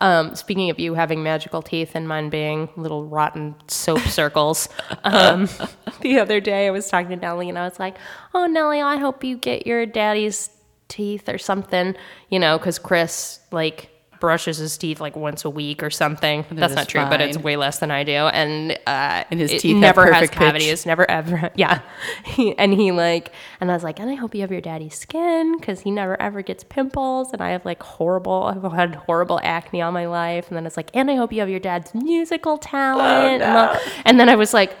Um, 0.00 0.34
speaking 0.34 0.70
of 0.70 0.78
you 0.78 0.94
having 0.94 1.22
magical 1.22 1.60
teeth 1.60 1.92
and 1.94 2.08
mine 2.08 2.30
being 2.30 2.68
little 2.76 3.04
rotten 3.04 3.54
soap 3.68 3.98
circles, 4.06 4.68
um, 5.04 5.48
the 6.00 6.18
other 6.18 6.40
day 6.40 6.66
I 6.66 6.70
was 6.70 6.88
talking 6.88 7.10
to 7.10 7.16
Nellie 7.16 7.48
and 7.48 7.58
I 7.58 7.64
was 7.64 7.78
like, 7.78 7.96
"Oh, 8.34 8.46
Nellie, 8.46 8.80
I 8.80 8.96
hope 8.96 9.22
you 9.24 9.36
get 9.36 9.66
your 9.66 9.84
daddy's 9.86 10.50
teeth 10.88 11.28
or 11.28 11.38
something," 11.38 11.94
you 12.30 12.38
know, 12.38 12.56
because 12.56 12.78
Chris 12.78 13.40
like 13.50 13.90
brushes 14.20 14.58
his 14.58 14.76
teeth 14.78 15.00
like 15.00 15.16
once 15.16 15.44
a 15.44 15.50
week 15.50 15.82
or 15.82 15.90
something. 15.90 16.44
That's 16.50 16.74
not 16.74 16.88
true, 16.88 17.04
but 17.10 17.20
it's 17.20 17.38
way 17.38 17.56
less 17.56 17.78
than 17.78 17.90
I 17.90 18.04
do, 18.04 18.12
and 18.12 18.72
uh, 18.86 19.24
And 19.30 19.40
his 19.40 19.60
teeth 19.60 19.76
never 19.76 20.12
has 20.12 20.28
pitch. 20.28 20.38
cavities, 20.38 20.86
never 20.86 21.10
ever. 21.10 21.50
Yeah, 21.56 21.80
he, 22.24 22.56
and 22.58 22.72
he 22.72 22.92
like, 22.92 23.32
and 23.60 23.70
I 23.70 23.74
was 23.74 23.82
like, 23.82 23.98
and 23.98 24.08
I 24.10 24.14
hope 24.14 24.34
you 24.34 24.42
have 24.42 24.52
your 24.52 24.60
daddy's 24.60 24.94
skin 24.96 25.58
because 25.58 25.80
he 25.80 25.90
never 25.90 26.20
ever 26.20 26.42
gets 26.42 26.62
pimples, 26.62 27.32
and 27.32 27.42
I 27.42 27.50
have 27.50 27.64
like 27.64 27.82
horrible, 27.82 28.44
I've 28.64 28.72
had 28.72 28.94
horrible 28.94 29.40
acne 29.42 29.82
all 29.82 29.92
my 29.92 30.06
life, 30.06 30.48
and 30.48 30.56
then 30.56 30.66
it's 30.66 30.76
like, 30.76 30.90
and 30.94 31.10
I 31.10 31.16
hope 31.16 31.32
you 31.32 31.40
have 31.40 31.50
your 31.50 31.58
dad's 31.60 31.92
musical 31.94 32.58
talent, 32.58 33.42
and, 33.42 33.80
and 34.04 34.20
then 34.20 34.28
I 34.28 34.36
was 34.36 34.52
like, 34.54 34.76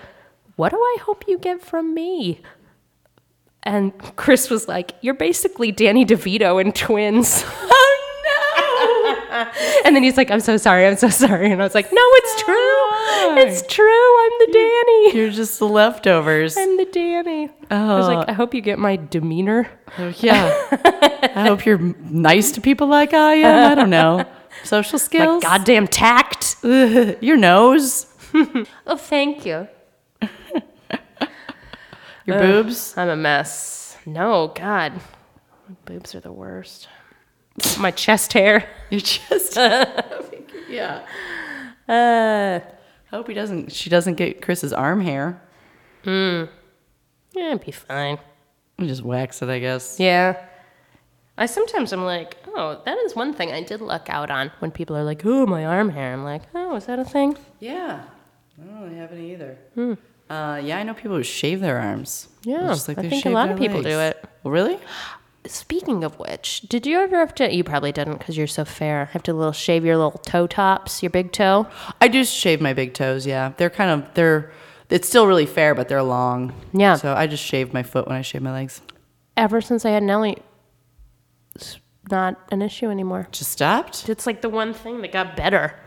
what 0.56 0.70
do 0.70 0.76
I 0.78 0.96
hope 1.02 1.24
you 1.26 1.38
get 1.38 1.62
from 1.62 1.94
me? 1.94 2.42
And 3.62 3.92
Chris 4.16 4.48
was 4.48 4.68
like, 4.68 4.92
"You're 5.02 5.12
basically 5.12 5.70
Danny 5.70 6.06
DeVito 6.06 6.58
in 6.60 6.72
Twins." 6.72 7.44
oh 9.48 9.82
and 9.84 9.94
then 9.96 10.02
he's 10.02 10.16
like, 10.16 10.30
"I'm 10.30 10.40
so 10.40 10.56
sorry, 10.56 10.86
I'm 10.86 10.96
so 10.96 11.08
sorry," 11.24 11.50
and 11.52 11.60
I 11.60 11.64
was 11.64 11.74
like, 11.74 11.86
"No, 11.92 12.02
it's 12.02 12.42
true, 12.42 13.38
it's 13.42 13.62
true. 13.74 14.24
I'm 14.24 14.32
the 14.40 14.48
Danny. 14.52 15.16
You're 15.16 15.30
just 15.30 15.58
the 15.58 15.68
leftovers. 15.68 16.56
I'm 16.56 16.76
the 16.76 16.86
Danny." 16.86 17.50
I 17.70 17.94
was 17.96 18.06
Oh. 18.08 18.14
like, 18.14 18.28
"I 18.28 18.32
hope 18.32 18.54
you 18.54 18.60
get 18.60 18.78
my 18.78 18.96
demeanor." 18.96 19.68
Oh, 19.98 20.12
yeah. 20.18 20.52
I 21.34 21.44
hope 21.46 21.64
you're 21.66 21.78
nice 21.78 22.52
to 22.52 22.60
people 22.60 22.86
like 22.86 23.12
I 23.14 23.34
am. 23.34 23.72
I 23.72 23.74
don't 23.74 23.90
know. 23.90 24.24
Social 24.64 24.98
My 24.98 25.04
skills. 25.04 25.42
goddamn 25.42 25.86
tact. 25.88 26.56
Ugh, 26.64 27.16
your 27.20 27.36
nose. 27.36 28.06
Oh, 28.86 28.96
thank 28.96 29.44
you. 29.46 29.66
Your 32.26 32.38
boobs. 32.38 32.94
I'm 32.96 33.08
a 33.08 33.16
mess. 33.16 33.96
No, 34.06 34.52
God, 34.54 34.92
my 35.68 35.74
boobs 35.84 36.14
are 36.14 36.20
the 36.20 36.32
worst. 36.32 36.88
My 37.78 37.90
chest 37.90 38.32
hair. 38.32 38.68
Your 38.90 39.00
chest. 39.00 39.56
yeah. 40.68 41.06
Uh, 41.88 42.60
I 42.60 43.16
hope 43.16 43.28
he 43.28 43.34
doesn't. 43.34 43.72
She 43.72 43.90
doesn't 43.90 44.14
get 44.14 44.42
Chris's 44.42 44.72
arm 44.72 45.00
hair. 45.00 45.40
Hmm. 46.04 46.44
Yeah, 47.32 47.48
it'd 47.48 47.64
be 47.64 47.72
fine. 47.72 48.18
We 48.78 48.86
just 48.86 49.02
wax 49.02 49.42
it, 49.42 49.48
I 49.48 49.58
guess. 49.58 50.00
Yeah. 50.00 50.36
I 51.38 51.46
sometimes 51.46 51.92
I'm 51.92 52.04
like, 52.04 52.36
oh, 52.48 52.80
that 52.84 52.98
is 52.98 53.14
one 53.16 53.32
thing 53.32 53.50
I 53.50 53.62
did 53.62 53.80
luck 53.80 54.08
out 54.10 54.30
on 54.30 54.50
when 54.58 54.70
people 54.70 54.96
are 54.96 55.04
like, 55.04 55.22
oh, 55.24 55.46
my 55.46 55.64
arm 55.64 55.90
hair. 55.90 56.12
I'm 56.12 56.24
like, 56.24 56.42
oh, 56.54 56.76
is 56.76 56.86
that 56.86 56.98
a 56.98 57.04
thing? 57.04 57.36
Yeah. 57.60 58.02
I 58.60 58.64
don't 58.66 58.82
really 58.82 58.96
have 58.96 59.12
any 59.12 59.32
either. 59.32 59.58
Uh, 60.28 60.60
yeah, 60.62 60.78
I 60.78 60.82
know 60.82 60.94
people 60.94 61.16
who 61.16 61.22
shave 61.22 61.60
their 61.60 61.78
arms. 61.78 62.28
Yeah, 62.42 62.68
Just 62.68 62.88
like 62.88 62.98
I 62.98 63.08
think 63.08 63.24
a 63.24 63.30
lot 63.30 63.50
of 63.50 63.58
people 63.58 63.82
do 63.82 63.98
it. 64.00 64.22
Really? 64.44 64.78
Speaking 65.46 66.04
of 66.04 66.18
which, 66.18 66.60
did 66.62 66.86
you 66.86 66.98
ever 66.98 67.18
have 67.18 67.34
to? 67.36 67.52
You 67.54 67.64
probably 67.64 67.92
didn't 67.92 68.18
because 68.18 68.36
you're 68.36 68.46
so 68.46 68.64
fair. 68.64 69.06
Have 69.06 69.22
to 69.22 69.32
little 69.32 69.52
shave 69.52 69.84
your 69.86 69.96
little 69.96 70.18
toe 70.18 70.46
tops, 70.46 71.02
your 71.02 71.08
big 71.10 71.32
toe. 71.32 71.66
I 72.00 72.08
do 72.08 72.24
shave 72.24 72.60
my 72.60 72.74
big 72.74 72.92
toes. 72.92 73.26
Yeah, 73.26 73.52
they're 73.56 73.70
kind 73.70 73.90
of 73.90 74.14
they're. 74.14 74.52
It's 74.90 75.08
still 75.08 75.26
really 75.26 75.46
fair, 75.46 75.74
but 75.74 75.88
they're 75.88 76.02
long. 76.02 76.52
Yeah. 76.72 76.96
So 76.96 77.14
I 77.14 77.26
just 77.26 77.44
shave 77.44 77.72
my 77.72 77.82
foot 77.82 78.06
when 78.06 78.16
I 78.16 78.22
shave 78.22 78.42
my 78.42 78.52
legs. 78.52 78.82
Ever 79.36 79.60
since 79.60 79.84
I 79.84 79.90
had 79.90 80.02
Nellie, 80.02 80.36
it's 81.54 81.78
not 82.10 82.36
an 82.50 82.60
issue 82.60 82.90
anymore. 82.90 83.28
Just 83.32 83.52
stopped. 83.52 84.08
It's 84.08 84.26
like 84.26 84.42
the 84.42 84.48
one 84.48 84.74
thing 84.74 85.00
that 85.00 85.12
got 85.12 85.36
better. 85.36 85.78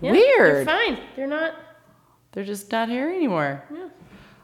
Yeah, 0.00 0.12
Weird. 0.12 0.56
They're 0.56 0.64
fine. 0.64 0.98
They're 1.14 1.26
not. 1.26 1.54
They're 2.32 2.44
just 2.44 2.72
not 2.72 2.88
hairy 2.88 3.16
anymore. 3.16 3.62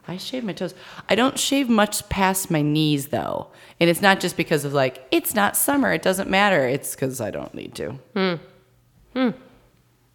I 0.07 0.17
shave 0.17 0.43
my 0.43 0.53
toes. 0.53 0.73
I 1.07 1.15
don't 1.15 1.39
shave 1.39 1.69
much 1.69 2.07
past 2.09 2.51
my 2.51 2.61
knees 2.61 3.07
though, 3.07 3.47
and 3.79 3.89
it's 3.89 4.01
not 4.01 4.19
just 4.19 4.35
because 4.35 4.65
of 4.65 4.73
like 4.73 5.05
it's 5.11 5.33
not 5.33 5.55
summer. 5.55 5.93
It 5.93 6.01
doesn't 6.01 6.29
matter. 6.29 6.67
It's 6.67 6.93
because 6.93 7.21
I 7.21 7.31
don't 7.31 7.53
need 7.53 7.73
to. 7.75 7.91
Hmm. 8.15 8.33
Hmm. 9.13 9.29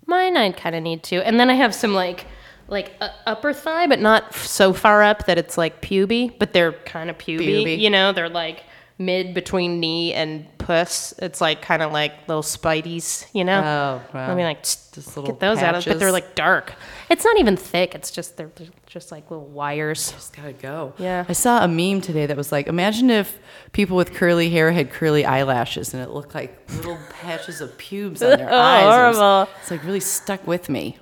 Mine, 0.06 0.36
I 0.36 0.52
kind 0.52 0.74
of 0.74 0.82
need 0.82 1.02
to. 1.04 1.26
And 1.26 1.38
then 1.38 1.50
I 1.50 1.54
have 1.54 1.74
some 1.74 1.94
like, 1.94 2.26
like 2.66 2.92
uh, 3.00 3.10
upper 3.26 3.52
thigh, 3.52 3.86
but 3.86 4.00
not 4.00 4.24
f- 4.30 4.46
so 4.46 4.72
far 4.72 5.02
up 5.02 5.26
that 5.26 5.36
it's 5.38 5.58
like 5.58 5.82
puby, 5.82 6.34
but 6.38 6.52
they're 6.52 6.72
kind 6.72 7.10
of 7.10 7.18
puby. 7.18 7.46
Puby. 7.64 7.78
You 7.78 7.90
know, 7.90 8.12
they're 8.12 8.28
like 8.30 8.64
mid 8.98 9.34
between 9.34 9.80
knee 9.80 10.12
and 10.14 10.46
puss. 10.58 11.12
It's 11.18 11.40
like 11.40 11.60
kind 11.62 11.82
of 11.82 11.92
like 11.92 12.26
little 12.26 12.42
spideys, 12.42 13.26
you 13.34 13.44
know. 13.44 13.60
Oh, 13.60 14.16
wow. 14.16 14.28
Let 14.28 14.36
me 14.36 14.44
like 14.44 14.62
Just 14.62 14.94
get 15.24 15.40
those 15.40 15.58
out 15.58 15.74
of, 15.74 15.84
but 15.84 15.98
they're 15.98 16.10
like 16.12 16.34
dark. 16.34 16.72
It's 17.10 17.24
not 17.24 17.38
even 17.38 17.56
thick. 17.56 17.94
It's 17.94 18.10
just 18.10 18.36
they're, 18.38 18.50
they're 18.56 18.68
just 18.88 19.12
like 19.12 19.30
little 19.30 19.46
wires. 19.46 20.10
Just 20.12 20.34
gotta 20.34 20.52
go. 20.54 20.94
Yeah. 20.98 21.24
I 21.28 21.32
saw 21.34 21.62
a 21.62 21.68
meme 21.68 22.00
today 22.00 22.26
that 22.26 22.36
was 22.36 22.50
like, 22.50 22.66
imagine 22.66 23.10
if 23.10 23.38
people 23.72 23.96
with 23.96 24.14
curly 24.14 24.48
hair 24.50 24.72
had 24.72 24.90
curly 24.90 25.24
eyelashes 25.24 25.92
and 25.94 26.02
it 26.02 26.10
looked 26.10 26.34
like 26.34 26.58
little 26.76 26.98
patches 27.10 27.60
of 27.60 27.76
pubes 27.78 28.22
on 28.22 28.30
their 28.38 28.48
Oh, 28.50 28.56
eyes. 28.56 28.82
It 28.82 29.08
was- 29.08 29.16
horrible. 29.18 29.52
it's 29.60 29.70
like 29.70 29.84
really 29.84 30.00
stuck 30.00 30.46
with 30.46 30.68
me. 30.68 30.96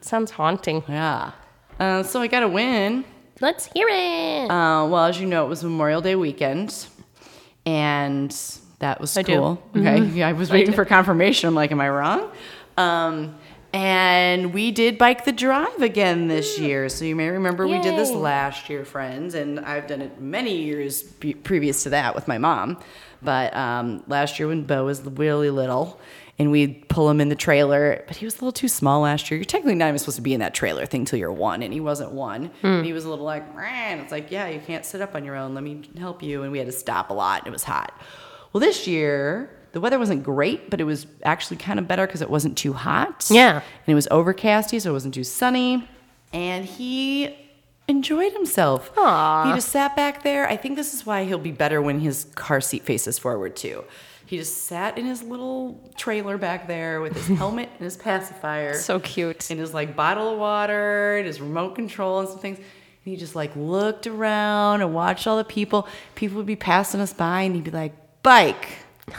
Sounds 0.00 0.32
haunting. 0.32 0.82
Yeah. 0.88 1.30
Uh, 1.78 2.02
so 2.02 2.20
I 2.20 2.26
got 2.26 2.42
a 2.42 2.48
win. 2.48 3.04
Let's 3.40 3.66
hear 3.66 3.88
it. 3.88 4.50
Uh, 4.50 4.86
well, 4.88 5.04
as 5.06 5.18
you 5.20 5.26
know, 5.26 5.44
it 5.46 5.48
was 5.48 5.64
Memorial 5.64 6.00
Day 6.00 6.14
weekend, 6.14 6.86
and 7.66 8.30
that 8.78 9.00
was 9.00 9.16
I 9.16 9.22
do. 9.22 9.32
Mm-hmm. 9.32 9.72
cool. 9.78 9.88
Okay, 9.88 10.04
yeah, 10.16 10.28
I 10.28 10.32
was 10.32 10.50
waiting 10.50 10.74
for 10.74 10.84
confirmation. 10.84 11.48
I'm 11.48 11.54
like, 11.54 11.72
am 11.72 11.80
I 11.80 11.88
wrong? 11.88 12.30
Um, 12.76 13.34
and 13.74 14.54
we 14.54 14.70
did 14.70 14.98
bike 14.98 15.24
the 15.24 15.32
drive 15.32 15.82
again 15.82 16.28
this 16.28 16.60
year. 16.60 16.88
So 16.88 17.04
you 17.04 17.16
may 17.16 17.28
remember 17.28 17.66
we 17.66 17.80
did 17.80 17.98
this 17.98 18.12
last 18.12 18.70
year, 18.70 18.84
friends, 18.84 19.34
and 19.34 19.58
I've 19.58 19.88
done 19.88 20.00
it 20.00 20.20
many 20.20 20.58
years 20.58 21.02
previous 21.02 21.82
to 21.82 21.90
that 21.90 22.14
with 22.14 22.28
my 22.28 22.38
mom. 22.38 22.78
But 23.20 23.54
um, 23.56 24.04
last 24.06 24.38
year 24.38 24.46
when 24.46 24.62
Bo 24.62 24.84
was 24.84 25.02
really 25.02 25.50
little, 25.50 26.00
and 26.38 26.52
we'd 26.52 26.88
pull 26.88 27.10
him 27.10 27.20
in 27.20 27.30
the 27.30 27.34
trailer, 27.34 28.04
but 28.06 28.16
he 28.16 28.24
was 28.24 28.34
a 28.34 28.36
little 28.38 28.52
too 28.52 28.68
small 28.68 29.00
last 29.00 29.28
year. 29.28 29.38
You're 29.38 29.44
technically 29.44 29.74
not 29.74 29.88
even 29.88 29.98
supposed 29.98 30.16
to 30.16 30.22
be 30.22 30.34
in 30.34 30.40
that 30.40 30.54
trailer 30.54 30.86
thing 30.86 31.04
till 31.04 31.18
you're 31.18 31.32
one, 31.32 31.60
and 31.64 31.72
he 31.72 31.80
wasn't 31.80 32.12
one. 32.12 32.52
And 32.62 32.86
he 32.86 32.92
was 32.92 33.04
a 33.04 33.10
little 33.10 33.24
like, 33.24 33.56
"Meh," 33.56 33.62
and 33.62 34.00
it's 34.00 34.12
like, 34.12 34.30
yeah, 34.30 34.48
you 34.48 34.60
can't 34.60 34.84
sit 34.84 35.00
up 35.00 35.16
on 35.16 35.24
your 35.24 35.34
own. 35.34 35.52
Let 35.54 35.64
me 35.64 35.82
help 35.98 36.22
you. 36.22 36.44
And 36.44 36.52
we 36.52 36.58
had 36.58 36.68
to 36.68 36.72
stop 36.72 37.10
a 37.10 37.12
lot. 37.12 37.40
And 37.40 37.48
it 37.48 37.52
was 37.52 37.64
hot. 37.64 37.92
Well, 38.52 38.60
this 38.60 38.86
year 38.86 39.50
the 39.74 39.80
weather 39.80 39.98
wasn't 39.98 40.22
great, 40.22 40.70
but 40.70 40.80
it 40.80 40.84
was 40.84 41.06
actually 41.22 41.58
kind 41.58 41.78
of 41.78 41.86
better 41.86 42.06
because 42.06 42.22
it 42.22 42.30
wasn't 42.30 42.56
too 42.56 42.72
hot. 42.72 43.26
Yeah. 43.30 43.56
and 43.56 43.62
it 43.92 43.94
was 43.94 44.08
overcasty, 44.10 44.80
so 44.80 44.90
it 44.90 44.92
wasn't 44.94 45.14
too 45.14 45.24
sunny. 45.24 45.86
And 46.32 46.64
he 46.64 47.36
enjoyed 47.86 48.32
himself. 48.32 48.90
Aw. 48.96 49.44
He 49.48 49.52
just 49.54 49.68
sat 49.68 49.94
back 49.94 50.22
there. 50.22 50.48
I 50.48 50.56
think 50.56 50.76
this 50.76 50.94
is 50.94 51.04
why 51.04 51.24
he'll 51.24 51.38
be 51.38 51.52
better 51.52 51.82
when 51.82 52.00
his 52.00 52.24
car 52.34 52.60
seat 52.60 52.84
faces 52.84 53.18
forward 53.18 53.56
too. 53.56 53.84
He 54.26 54.38
just 54.38 54.64
sat 54.64 54.96
in 54.96 55.04
his 55.04 55.22
little 55.22 55.78
trailer 55.96 56.38
back 56.38 56.66
there 56.66 57.02
with 57.02 57.14
his 57.14 57.36
helmet 57.38 57.68
and 57.74 57.84
his 57.84 57.96
pacifier 57.96 58.72
so 58.74 58.98
cute. 59.00 59.50
and 59.50 59.60
his 59.60 59.74
like 59.74 59.94
bottle 59.94 60.32
of 60.32 60.38
water 60.38 61.18
and 61.18 61.26
his 61.26 61.40
remote 61.42 61.74
control 61.74 62.20
and 62.20 62.28
some 62.28 62.38
things. 62.38 62.56
And 62.58 62.66
he 63.04 63.16
just 63.16 63.36
like 63.36 63.54
looked 63.54 64.06
around 64.06 64.80
and 64.80 64.94
watched 64.94 65.26
all 65.26 65.36
the 65.36 65.44
people. 65.44 65.86
People 66.14 66.38
would 66.38 66.46
be 66.46 66.56
passing 66.56 67.00
us 67.00 67.12
by 67.12 67.42
and 67.42 67.54
he'd 67.54 67.64
be 67.64 67.70
like, 67.70 67.92
bike. 68.22 68.66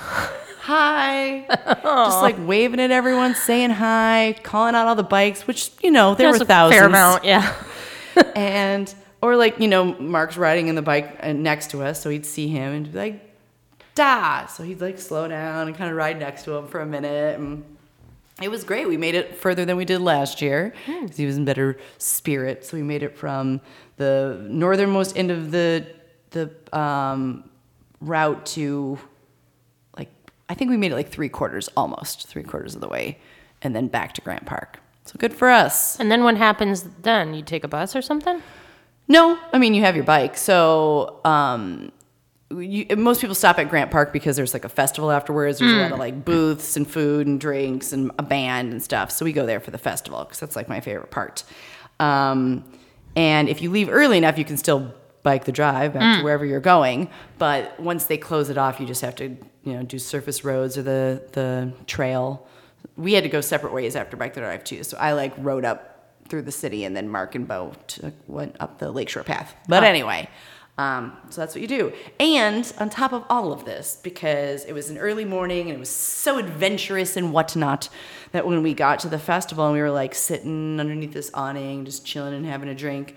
Hi. 0.66 1.46
just 1.48 2.22
like 2.22 2.36
waving 2.40 2.80
at 2.80 2.92
everyone, 2.92 3.36
saying 3.36 3.70
hi, 3.70 4.36
calling 4.42 4.74
out 4.74 4.88
all 4.88 4.96
the 4.96 5.04
bikes, 5.04 5.46
which, 5.46 5.70
you 5.84 5.92
know, 5.92 6.16
there 6.16 6.28
There's 6.30 6.40
were 6.40 6.44
a 6.44 6.48
thousands 6.48 6.80
fair 6.80 6.88
amount. 6.88 7.24
Yeah. 7.24 7.54
and 8.36 8.94
or 9.22 9.36
like 9.36 9.60
you 9.60 9.68
know 9.68 9.94
mark's 10.00 10.38
riding 10.38 10.68
in 10.68 10.76
the 10.76 10.82
bike 10.82 11.18
uh, 11.22 11.34
next 11.34 11.72
to 11.72 11.82
us 11.84 12.02
so 12.02 12.10
he'd 12.10 12.26
see 12.26 12.48
him 12.48 12.74
and 12.74 12.92
be 12.92 12.98
like 12.98 13.36
da 13.96 14.46
so 14.46 14.64
he'd 14.64 14.82
like 14.82 15.00
slow 15.00 15.28
down 15.28 15.68
and 15.68 15.76
kind 15.76 15.90
of 15.90 15.98
ride 15.98 16.20
next 16.20 16.44
to 16.44 16.56
him 16.56 16.68
for 16.68 16.80
a 16.80 16.86
minute 16.86 17.40
and 17.40 17.64
it 18.42 18.50
was 18.50 18.64
great 18.64 18.88
we 18.88 18.98
made 18.98 19.16
it 19.16 19.36
further 19.36 19.66
than 19.66 19.78
we 19.78 19.86
did 19.86 20.00
last 20.00 20.42
year 20.42 20.74
because 20.86 21.18
he 21.18 21.26
was 21.26 21.38
in 21.38 21.46
better 21.46 21.78
spirit 21.98 22.66
so 22.66 22.78
we 22.78 22.84
made 22.84 23.04
it 23.04 23.18
from 23.18 23.62
the 23.98 24.46
northernmost 24.50 25.18
end 25.18 25.32
of 25.32 25.52
the 25.52 25.86
the 26.32 26.52
um, 26.78 27.50
route 28.02 28.46
to 28.46 29.00
i 30.50 30.54
think 30.54 30.70
we 30.70 30.78
made 30.78 30.92
it 30.92 30.96
like 30.96 31.10
three 31.10 31.30
quarters 31.30 31.70
almost 31.76 32.28
three 32.28 32.44
quarters 32.44 32.76
of 32.76 32.82
the 32.82 32.88
way 32.88 33.18
and 33.62 33.76
then 33.76 33.88
back 33.88 34.14
to 34.14 34.22
grant 34.22 34.46
park 34.46 34.80
so 35.06 35.16
good 35.20 35.34
for 35.34 35.50
us 35.50 36.00
And 36.00 36.10
then 36.12 36.24
what 36.24 36.36
happens 36.36 36.82
then? 37.04 37.36
You 37.36 37.44
take 37.44 37.64
a 37.64 37.68
bus 37.68 37.96
or 37.96 38.02
something? 38.02 38.42
No, 39.08 39.38
I 39.54 39.60
mean 39.60 39.76
you 39.76 39.82
have 39.84 39.96
your 39.96 40.04
bike. 40.04 40.36
So 40.36 41.20
um, 41.24 41.92
you, 42.50 42.88
most 42.96 43.22
people 43.22 43.36
stop 43.36 43.60
at 43.60 43.70
Grant 43.70 43.92
Park 43.92 44.12
because 44.12 44.36
there's 44.36 44.54
like 44.54 44.66
a 44.66 44.70
festival 44.70 45.12
afterwards. 45.12 45.60
There's 45.60 45.72
a 45.74 45.82
lot 45.82 45.92
of 45.92 46.00
like 46.00 46.26
booths 46.26 46.76
and 46.76 46.90
food 46.90 47.28
and 47.28 47.40
drinks 47.40 47.94
and 47.94 48.12
a 48.18 48.24
band 48.24 48.72
and 48.72 48.82
stuff. 48.82 49.12
So 49.12 49.26
we 49.26 49.32
go 49.32 49.46
there 49.46 49.60
for 49.60 49.70
the 49.70 49.78
festival 49.78 50.24
because 50.24 50.40
that's 50.40 50.56
like 50.56 50.68
my 50.68 50.80
favorite 50.80 51.12
part. 51.12 51.44
Um, 52.00 52.64
and 53.16 53.48
if 53.48 53.62
you 53.62 53.70
leave 53.70 53.90
early 53.90 54.18
enough, 54.18 54.40
you 54.40 54.46
can 54.46 54.58
still 54.58 54.92
bike 55.26 55.44
the 55.44 55.52
drive 55.52 55.94
back 55.96 56.20
to 56.20 56.24
wherever 56.24 56.46
you're 56.46 56.62
going. 56.62 57.10
But 57.38 57.78
once 57.80 58.06
they 58.06 58.18
close 58.18 58.50
it 58.50 58.58
off, 58.58 58.80
you 58.80 58.86
just 58.86 59.02
have 59.02 59.16
to 59.16 59.36
you 59.64 59.74
know 59.74 59.84
do 59.84 60.00
surface 60.00 60.46
roads 60.46 60.78
or 60.78 60.84
the 60.84 61.22
the 61.34 61.74
trail. 61.88 62.48
We 62.96 63.14
had 63.14 63.24
to 63.24 63.30
go 63.30 63.42
separate 63.42 63.74
ways 63.74 63.98
after 63.98 64.16
bike 64.16 64.36
the 64.36 64.42
drive 64.42 64.64
too. 64.64 64.84
So 64.84 64.96
I 64.98 65.12
like 65.14 65.34
rode 65.38 65.66
up 65.66 66.14
through 66.30 66.44
the 66.44 66.52
city, 66.52 66.86
and 66.86 66.96
then 66.96 67.10
Mark 67.10 67.36
and 67.36 67.48
Bo 67.48 67.74
took, 67.88 68.14
went 68.28 68.56
up 68.60 68.80
the 68.80 68.92
Lakeshore 68.92 69.24
Path. 69.24 69.54
But 69.68 69.84
anyway, 69.84 70.30
um, 70.78 71.18
so 71.30 71.42
that's 71.42 71.56
what 71.56 71.62
you 71.62 71.68
do. 71.68 71.94
And 72.20 72.72
on 72.80 72.90
top 72.90 73.14
of 73.14 73.24
all 73.30 73.52
of 73.52 73.66
this, 73.66 74.00
because 74.04 74.66
it 74.66 74.74
was 74.74 74.90
an 74.90 74.98
early 74.98 75.26
morning 75.26 75.68
and 75.68 75.76
it 75.76 75.80
was 75.80 75.90
so 75.90 76.38
adventurous 76.38 77.18
and 77.18 77.34
whatnot, 77.34 77.90
that 78.32 78.46
when 78.46 78.62
we 78.62 78.74
got 78.74 79.00
to 79.00 79.10
the 79.10 79.20
festival 79.20 79.66
and 79.66 79.74
we 79.74 79.82
were 79.82 79.92
like 79.92 80.14
sitting 80.14 80.80
underneath 80.80 81.14
this 81.14 81.32
awning, 81.34 81.86
just 81.86 82.06
chilling 82.06 82.34
and 82.34 82.46
having 82.46 82.70
a 82.70 82.76
drink. 82.76 83.16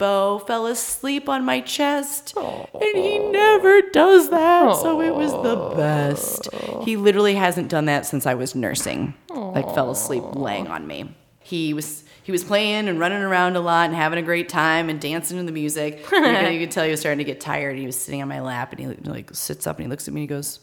Bo 0.00 0.38
fell 0.38 0.66
asleep 0.66 1.28
on 1.28 1.44
my 1.44 1.60
chest, 1.60 2.34
and 2.34 2.96
he 2.96 3.18
never 3.18 3.82
does 3.82 4.30
that. 4.30 4.76
So 4.76 5.02
it 5.02 5.14
was 5.14 5.30
the 5.30 5.76
best. 5.76 6.48
He 6.84 6.96
literally 6.96 7.34
hasn't 7.34 7.68
done 7.68 7.84
that 7.84 8.06
since 8.06 8.24
I 8.24 8.32
was 8.32 8.54
nursing. 8.54 9.12
Like 9.28 9.74
fell 9.74 9.90
asleep 9.90 10.24
laying 10.32 10.68
on 10.68 10.86
me. 10.86 11.14
He 11.40 11.74
was 11.74 12.02
he 12.22 12.32
was 12.32 12.42
playing 12.42 12.88
and 12.88 12.98
running 12.98 13.22
around 13.22 13.56
a 13.56 13.60
lot 13.60 13.86
and 13.90 13.94
having 13.94 14.18
a 14.18 14.22
great 14.22 14.48
time 14.48 14.88
and 14.88 14.98
dancing 14.98 15.36
to 15.36 15.44
the 15.44 15.52
music. 15.52 15.98
you, 16.12 16.20
could, 16.20 16.52
you 16.54 16.60
could 16.60 16.70
tell 16.70 16.84
he 16.84 16.90
was 16.90 17.00
starting 17.00 17.18
to 17.18 17.24
get 17.24 17.38
tired. 17.38 17.76
He 17.76 17.84
was 17.84 17.98
sitting 17.98 18.22
on 18.22 18.28
my 18.28 18.40
lap 18.40 18.72
and 18.72 18.80
he 18.80 19.10
like 19.10 19.34
sits 19.34 19.66
up 19.66 19.76
and 19.76 19.84
he 19.84 19.90
looks 19.90 20.08
at 20.08 20.14
me 20.14 20.22
and 20.22 20.30
he 20.30 20.34
goes, 20.34 20.60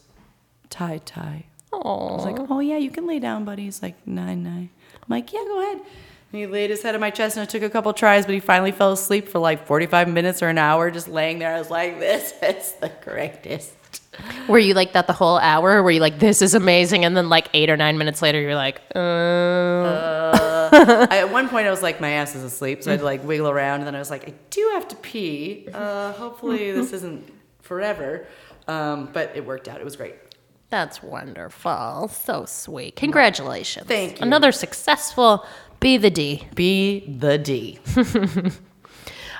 "Tie, 0.72 1.00
tie." 1.06 1.46
I 1.72 1.78
was 1.78 2.26
like, 2.26 2.40
"Oh 2.50 2.60
yeah, 2.60 2.78
you 2.78 2.90
can 2.90 3.06
lay 3.06 3.20
down, 3.20 3.46
buddy." 3.46 3.66
He's 3.66 3.84
like, 3.84 3.96
"Nine, 4.08 4.42
nine." 4.42 4.72
I'm 4.96 5.10
like, 5.10 5.32
"Yeah, 5.32 5.44
go 5.44 5.62
ahead." 5.62 5.86
He 6.32 6.46
laid 6.46 6.70
his 6.70 6.84
head 6.84 6.94
on 6.94 7.02
my 7.02 7.10
chest 7.10 7.38
and 7.38 7.48
it 7.48 7.50
took 7.50 7.64
a 7.64 7.70
couple 7.70 7.92
tries, 7.94 8.26
but 8.26 8.34
he 8.34 8.42
finally 8.42 8.72
fell 8.72 8.92
asleep 8.92 9.30
for 9.30 9.40
like 9.40 9.66
45 9.66 10.10
minutes 10.10 10.44
or 10.44 10.50
an 10.50 10.58
hour 10.58 10.92
just 10.92 11.08
laying 11.08 11.40
there. 11.40 11.56
I 11.56 11.60
was 11.60 11.70
like, 11.70 12.00
"This 12.00 12.34
is 12.42 12.74
the 12.74 12.92
greatest." 13.02 13.74
Were 14.50 14.60
you 14.60 14.74
like 14.74 14.94
that 14.94 15.08
the 15.08 15.14
whole 15.14 15.38
hour? 15.38 15.82
Were 15.84 15.92
you 15.92 16.00
like, 16.00 16.18
this 16.20 16.42
is 16.42 16.56
amazing? 16.56 17.06
And 17.06 17.16
then 17.16 17.30
like 17.30 17.50
eight 17.54 17.70
or 17.70 17.78
nine 17.78 17.98
minutes 18.00 18.22
later, 18.22 18.42
you're 18.42 18.56
like, 18.56 18.82
uh, 18.96 21.08
I, 21.12 21.20
at 21.20 21.32
one 21.32 21.50
point, 21.50 21.68
I 21.68 21.72
was 21.72 21.84
like, 21.84 22.02
my 22.02 22.10
ass 22.12 22.36
is 22.36 22.44
asleep, 22.44 22.84
so 22.84 22.92
I'd 22.92 23.02
like 23.02 23.24
wiggle 23.24 23.50
around, 23.50 23.80
and 23.82 23.88
then 23.88 23.96
I 23.96 24.00
was 24.00 24.10
like, 24.10 24.28
I 24.28 24.34
do 24.50 24.70
have 24.74 24.88
to 24.90 24.96
pee. 24.98 25.68
Uh, 25.74 26.14
hopefully, 26.14 26.72
this 26.72 26.94
isn't 26.94 27.32
forever. 27.62 28.26
Um, 28.68 29.10
but 29.14 29.32
it 29.36 29.46
worked 29.46 29.68
out. 29.68 29.80
It 29.80 29.86
was 29.86 29.96
great. 29.96 30.16
that's 30.70 31.02
wonderful. 31.02 32.10
So 32.10 32.46
sweet. 32.46 32.96
Congratulations. 32.98 33.88
Thank 33.88 34.20
you. 34.20 34.26
Another 34.26 34.52
successful 34.52 35.46
Be 35.80 35.98
the 35.98 36.10
D. 36.10 36.48
Be 36.56 37.06
the 37.08 37.38
D. 37.38 37.80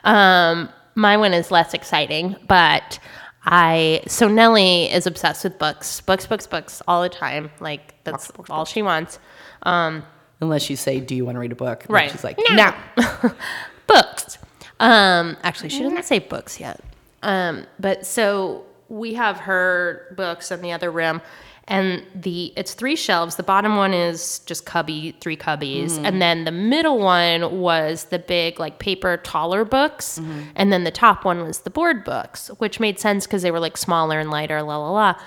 Um, 0.04 0.70
my 0.96 1.18
one 1.18 1.34
is 1.34 1.52
less 1.52 1.74
exciting, 1.74 2.38
but 2.48 2.98
I 3.44 4.04
so 4.08 4.28
Nellie 4.30 4.86
is 4.86 5.06
obsessed 5.06 5.44
with 5.44 5.60
books, 5.60 6.00
books, 6.02 6.26
books, 6.26 6.48
books 6.48 6.82
all 6.88 7.02
the 7.02 7.10
time. 7.10 7.52
Like 7.60 8.02
that's 8.06 8.32
all 8.50 8.64
she 8.64 8.82
wants. 8.82 9.20
Um, 9.64 10.04
Unless 10.40 10.70
you 10.70 10.76
say, 10.76 11.00
"Do 11.00 11.14
you 11.16 11.26
want 11.26 11.36
to 11.36 11.40
read 11.40 11.52
a 11.52 11.56
book?" 11.56 11.84
And 11.86 11.94
Right. 11.94 12.10
She's 12.12 12.24
like, 12.24 12.38
No. 12.52 12.74
"No." 12.98 13.32
books. 13.88 14.38
Um, 14.80 15.36
actually, 15.44 15.70
she 15.70 15.84
doesn't 15.84 16.06
say 16.06 16.20
books 16.20 16.60
yet. 16.60 16.80
Um, 17.24 17.66
but 17.80 18.06
so 18.06 18.66
we 18.88 19.16
have 19.16 19.40
her 19.40 20.14
books 20.16 20.52
in 20.52 20.62
the 20.62 20.72
other 20.72 20.92
room, 20.92 21.22
and 21.68 22.06
the 22.16 22.54
it's 22.56 22.74
three 22.74 22.96
shelves. 22.96 23.36
The 23.36 23.44
bottom 23.44 23.76
one 23.76 23.94
is 23.94 24.40
just 24.40 24.66
cubby, 24.66 25.16
three 25.20 25.36
cubbies, 25.36 25.92
mm-hmm. 25.92 26.06
and 26.06 26.22
then 26.22 26.46
the 26.46 26.52
middle 26.52 27.00
one 27.00 27.60
was 27.60 28.06
the 28.06 28.20
big 28.20 28.60
like 28.60 28.80
paper 28.80 29.18
taller 29.18 29.66
books, 29.66 30.20
mm-hmm. 30.20 30.44
and 30.56 30.72
then 30.72 30.86
the 30.86 30.92
top 30.92 31.26
one 31.26 31.44
was 31.44 31.60
the 31.60 31.70
board 31.70 32.06
books, 32.06 32.48
which 32.60 32.80
made 32.80 33.00
sense 33.00 33.28
because 33.28 33.42
they 33.42 33.52
were 33.52 33.60
like 33.60 33.76
smaller 33.76 34.20
and 34.20 34.30
lighter, 34.30 34.62
la 34.64 34.78
la 34.78 34.92
la. 34.92 35.20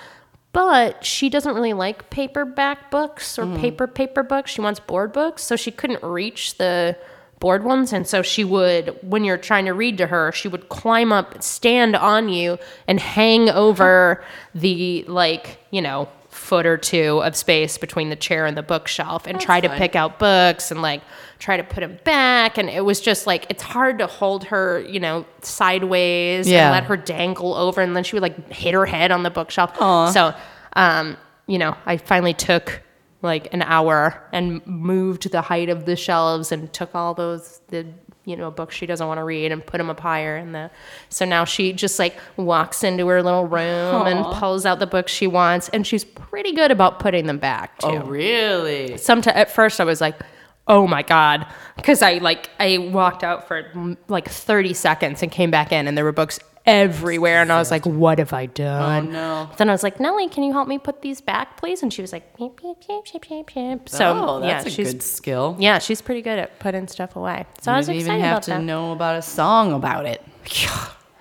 But 0.53 1.05
she 1.05 1.29
doesn't 1.29 1.55
really 1.55 1.75
like 1.75 2.11
paperback 2.11 2.91
books 2.91 3.39
or 3.39 3.45
mm-hmm. 3.45 3.61
paper 3.61 3.87
paper 3.87 4.23
books. 4.23 4.51
She 4.51 4.63
wants 4.63 4.81
board 4.81 5.13
books, 5.13 5.43
so 5.43 5.57
she 5.57 5.71
couldn't 5.71 6.03
reach 6.03 6.57
the 6.57 6.97
board 7.39 7.65
ones. 7.65 7.93
And 7.93 8.07
so 8.07 8.23
she 8.23 8.45
would 8.45 8.99
when 9.03 9.25
you're 9.25 9.39
trying 9.39 9.67
to 9.67 9.73
read 9.73 9.99
to 9.99 10.07
her 10.07 10.31
she 10.33 10.47
would 10.47 10.69
climb 10.69 11.11
up 11.11 11.43
stand 11.43 11.97
on 11.97 12.29
you 12.29 12.59
and 12.87 13.01
hang 13.01 13.49
over 13.49 14.23
the 14.55 15.05
like 15.09 15.59
you 15.71 15.81
know 15.81 16.09
foot 16.51 16.67
or 16.67 16.77
two 16.77 17.23
of 17.23 17.37
space 17.37 17.79
between 17.79 18.09
the 18.11 18.17
chair 18.17 18.45
and 18.45 18.57
the 18.57 18.63
bookshelf 18.63 19.27
and 19.29 19.41
try 19.41 19.61
to 19.61 19.69
pick 19.69 19.95
out 19.95 20.19
books 20.19 20.73
and 20.73 20.83
like 20.83 21.01
try 21.39 21.57
to 21.57 21.63
put 21.63 21.81
them 21.81 21.97
back. 22.05 22.59
And 22.59 22.69
it 22.69 22.85
was 22.85 23.01
just 23.01 23.25
like 23.25 23.47
it's 23.49 23.63
hard 23.63 23.99
to 23.99 24.07
hold 24.09 24.43
her 24.53 24.81
you 24.81 24.99
know 24.99 25.25
sideways 25.43 26.49
Yeah. 26.49 26.67
and 26.67 26.73
let 26.73 26.85
her 26.85 26.97
dangle 26.97 27.55
over 27.55 27.81
and 27.81 27.95
then 27.95 28.03
she 28.05 28.17
would 28.17 28.23
like 28.23 28.51
hit 28.53 28.75
her 28.75 28.85
head 28.87 29.11
on 29.13 29.23
the 29.23 29.31
bookshelf. 29.31 29.77
So 30.13 30.35
um 30.75 31.17
you 31.47 31.59
know 31.59 31.77
i 31.87 31.97
finally 31.97 32.35
took 32.35 32.81
like 33.23 33.53
an 33.55 33.63
hour 33.63 34.23
and 34.33 34.65
moved 34.67 35.31
the 35.31 35.41
height 35.43 35.69
of 35.69 35.85
the 35.85 35.97
shelves 35.97 36.53
and 36.53 36.73
took 36.73 36.95
all 36.95 37.13
those 37.15 37.61
the 37.69 37.87
you 38.31 38.37
know 38.37 38.51
books 38.51 38.75
she 38.75 38.87
doesn't 38.87 39.07
want 39.07 39.19
to 39.19 39.25
read 39.25 39.51
and 39.53 39.65
put 39.67 39.79
them 39.79 39.91
up 39.91 40.01
higher 40.01 40.37
and 40.37 40.55
the 40.55 40.71
so 41.09 41.25
now 41.25 41.45
she 41.45 41.73
just 41.73 41.99
like 41.99 42.17
walks 42.37 42.83
into 42.85 43.07
her 43.09 43.23
little 43.23 43.47
room 43.47 44.07
and 44.07 44.25
pulls 44.37 44.65
out 44.65 44.79
the 44.79 44.87
books 44.87 45.13
she 45.13 45.27
wants 45.27 45.69
and 45.71 45.87
she's 45.87 46.05
pretty 46.05 46.53
good 46.53 46.71
about 46.71 46.99
putting 47.01 47.27
them 47.27 47.39
back 47.39 47.73
oh, 47.83 47.91
too 47.91 47.97
Oh, 47.99 48.07
really? 48.07 48.97
sometimes 48.97 49.37
at 49.37 49.51
first 49.51 49.81
I 49.81 49.85
was 49.85 50.01
like, 50.01 50.15
oh 50.69 50.87
my 50.87 51.03
god, 51.03 51.47
because 51.77 52.01
I 52.03 52.15
like 52.19 52.49
I 52.61 52.79
walked 52.79 53.25
out 53.25 53.49
for 53.49 53.97
like 54.09 54.29
30 54.29 54.73
seconds 54.75 55.23
and 55.23 55.33
came 55.33 55.51
back 55.51 55.73
in 55.73 55.89
and 55.89 55.97
there 55.99 56.05
were 56.05 56.13
books 56.13 56.39
everywhere 56.67 57.43
and 57.43 57.51
I 57.51 57.59
was 57.59 57.71
like, 57.71 57.87
what 57.87 58.19
have 58.19 58.33
I 58.33 58.47
done? 58.47 59.09
Oh, 59.09 59.11
no. 59.11 59.51
Then 59.57 59.69
I 59.69 59.73
was 59.73 59.83
like, 59.83 59.99
Nellie, 59.99 60.29
can 60.29 60.43
you 60.43 60.53
help 60.53 60.69
me 60.69 60.79
put 60.79 61.03
these 61.03 61.21
back, 61.21 61.57
please? 61.57 61.83
And 61.83 61.93
she 61.93 62.03
was 62.03 62.13
like, 62.13 62.37
beep, 62.37 62.61
beep, 62.61 62.77
beep, 62.87 63.05
beep, 63.13 63.29
beep, 63.29 63.47
beep. 63.55 63.89
So 63.89 64.13
oh, 64.29 64.41
that's 64.41 64.65
yeah, 64.67 64.69
a 64.69 64.71
she's 64.75 64.93
good 64.93 65.03
skill. 65.03 65.57
yeah, 65.59 65.79
she's 65.79 66.01
pretty 66.03 66.23
good 66.23 66.39
at 66.39 66.59
putting 66.59 66.87
stuff 66.89 67.17
away. 67.17 67.47
So 67.63 67.73
I 67.73 67.77
was 67.79 67.89
you 67.89 67.95
excited 67.95 68.15
even 68.17 68.21
have 68.23 68.33
about 68.35 68.43
to 68.45 68.51
that. 68.53 68.63
know 68.63 68.93
about 68.93 69.17
a 69.17 69.23
song 69.23 69.73
about 69.73 70.07
it. 70.07 70.23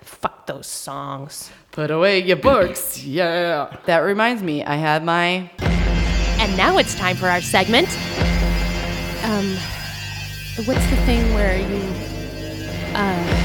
Fuck 0.02 0.46
those 0.46 0.66
songs. 0.66 1.50
Put 1.72 1.90
away 1.90 2.22
your 2.22 2.36
books. 2.36 3.02
Yeah. 3.02 3.74
That 3.86 3.98
reminds 4.00 4.42
me, 4.42 4.62
I 4.64 4.74
had 4.76 5.02
my 5.04 5.50
And 5.60 6.56
now 6.56 6.76
it's 6.78 6.94
time 6.94 7.16
for 7.16 7.26
our 7.28 7.40
segment. 7.40 7.88
Um, 9.24 9.56
what's 10.66 10.84
the 10.90 10.96
thing 11.06 11.32
where 11.34 11.56
you, 11.58 11.82
uh, 12.94 13.39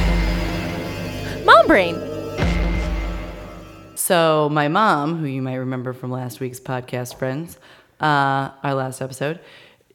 So 3.96 4.50
my 4.52 4.68
mom, 4.68 5.18
who 5.18 5.26
you 5.26 5.42
might 5.42 5.56
remember 5.56 5.94
from 5.94 6.12
last 6.12 6.40
week's 6.40 6.60
podcast, 6.60 7.18
friends, 7.18 7.58
uh, 8.00 8.52
our 8.64 8.76
last 8.76 9.02
episode, 9.02 9.40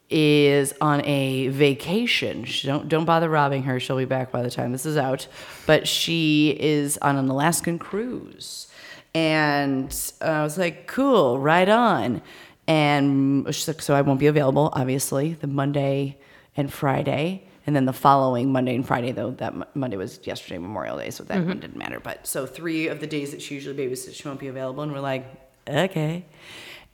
is 0.09 0.75
on 0.81 1.05
a 1.05 1.47
vacation. 1.49 2.45
She 2.45 2.67
don't 2.67 2.89
don't 2.89 3.05
bother 3.05 3.29
robbing 3.29 3.63
her. 3.63 3.79
She'll 3.79 3.97
be 3.97 4.05
back 4.05 4.33
by 4.33 4.43
the 4.43 4.51
time 4.51 4.73
this 4.73 4.85
is 4.85 4.97
out. 4.97 5.29
But 5.67 5.87
she 5.87 6.57
is 6.59 6.99
on 6.99 7.17
an 7.17 7.29
Alaskan 7.29 7.79
cruise, 7.79 8.67
and 9.15 9.95
I 10.21 10.43
was 10.43 10.59
like, 10.59 10.89
"Cool, 10.89 11.39
right 11.39 11.69
on." 11.69 12.21
And 12.67 13.47
she's 13.53 13.67
like, 13.67 13.83
so 13.83 13.95
I 13.95 14.03
won't 14.03 14.21
be 14.21 14.29
available, 14.29 14.71
obviously, 14.75 15.35
the 15.35 15.49
Monday 15.49 16.19
and 16.57 16.73
Friday. 16.73 17.45
And 17.71 17.77
then 17.77 17.85
the 17.85 17.93
following 17.93 18.51
Monday 18.51 18.75
and 18.75 18.85
Friday, 18.85 19.13
though 19.13 19.31
that 19.31 19.55
Mo- 19.55 19.67
Monday 19.75 19.97
was 19.97 20.19
yesterday, 20.25 20.59
Memorial 20.59 20.97
Day, 20.97 21.11
so 21.11 21.23
that 21.23 21.39
mm-hmm. 21.39 21.51
one 21.51 21.61
didn't 21.61 21.77
matter. 21.77 22.01
But 22.01 22.27
so 22.27 22.45
three 22.45 22.89
of 22.89 22.99
the 22.99 23.07
days 23.07 23.31
that 23.31 23.41
she 23.41 23.55
usually 23.55 23.77
babysits, 23.77 24.15
she 24.15 24.27
won't 24.27 24.41
be 24.41 24.49
available. 24.49 24.83
And 24.83 24.91
we're 24.91 24.99
like, 24.99 25.25
okay. 25.69 26.25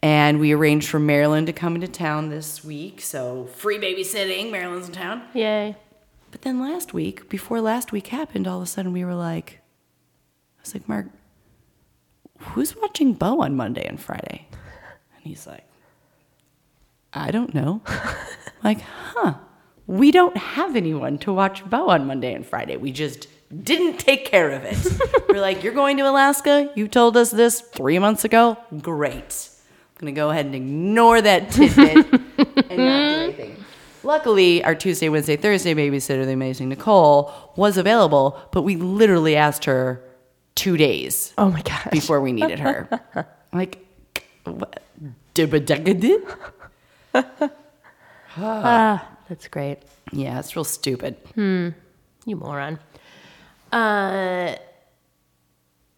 And 0.02 0.38
we 0.38 0.52
arranged 0.52 0.90
for 0.90 0.98
Marilyn 0.98 1.46
to 1.46 1.54
come 1.54 1.76
into 1.76 1.88
town 1.88 2.28
this 2.28 2.62
week. 2.62 3.00
So 3.00 3.46
free 3.46 3.78
babysitting, 3.78 4.50
Marilyn's 4.50 4.88
in 4.88 4.92
town. 4.92 5.22
Yay. 5.32 5.76
But 6.30 6.42
then 6.42 6.60
last 6.60 6.92
week, 6.92 7.30
before 7.30 7.62
last 7.62 7.90
week 7.90 8.08
happened, 8.08 8.46
all 8.46 8.58
of 8.58 8.64
a 8.64 8.66
sudden 8.66 8.92
we 8.92 9.02
were 9.02 9.14
like, 9.14 9.60
I 10.58 10.60
was 10.60 10.74
like, 10.74 10.86
Mark, 10.86 11.06
who's 12.38 12.76
watching 12.76 13.14
Bo 13.14 13.40
on 13.40 13.56
Monday 13.56 13.86
and 13.86 13.98
Friday? 13.98 14.46
And 15.14 15.24
he's 15.24 15.46
like, 15.46 15.64
I 17.14 17.30
don't 17.30 17.54
know. 17.54 17.80
like, 18.62 18.82
huh, 18.82 19.36
we 19.86 20.10
don't 20.10 20.36
have 20.36 20.76
anyone 20.76 21.18
to 21.18 21.32
watch 21.32 21.64
Bo 21.68 21.88
on 21.90 22.06
Monday 22.06 22.34
and 22.34 22.44
Friday. 22.46 22.76
We 22.76 22.92
just 22.92 23.28
didn't 23.62 23.98
take 23.98 24.24
care 24.24 24.50
of 24.50 24.64
it. 24.64 25.00
we're 25.28 25.40
like, 25.40 25.62
you're 25.62 25.72
going 25.72 25.96
to 25.98 26.08
Alaska? 26.08 26.70
You 26.74 26.88
told 26.88 27.16
us 27.16 27.30
this 27.30 27.60
three 27.60 27.98
months 27.98 28.24
ago? 28.24 28.58
Great. 28.82 29.48
I'm 29.98 30.00
going 30.00 30.14
to 30.14 30.18
go 30.18 30.30
ahead 30.30 30.46
and 30.46 30.54
ignore 30.54 31.22
that 31.22 31.50
tidbit 31.52 31.96
and 31.96 32.12
not 32.36 32.68
do 32.68 32.78
anything. 32.78 33.64
Luckily, 34.02 34.62
our 34.62 34.74
Tuesday, 34.74 35.08
Wednesday, 35.08 35.36
Thursday 35.36 35.74
babysitter, 35.74 36.24
the 36.24 36.32
amazing 36.32 36.68
Nicole, 36.68 37.32
was 37.56 37.76
available, 37.76 38.38
but 38.52 38.62
we 38.62 38.76
literally 38.76 39.36
asked 39.36 39.64
her 39.64 40.02
two 40.54 40.76
days 40.76 41.32
Oh 41.38 41.50
my 41.50 41.62
gosh. 41.62 41.88
before 41.90 42.20
we 42.20 42.32
needed 42.32 42.58
her. 42.60 42.88
like, 43.52 43.84
what? 44.44 44.82
That's 49.28 49.48
great. 49.48 49.78
Yeah, 50.12 50.38
it's 50.38 50.54
real 50.56 50.64
stupid. 50.64 51.16
You 51.36 52.36
moron. 52.36 52.78
Uh, 53.72 54.56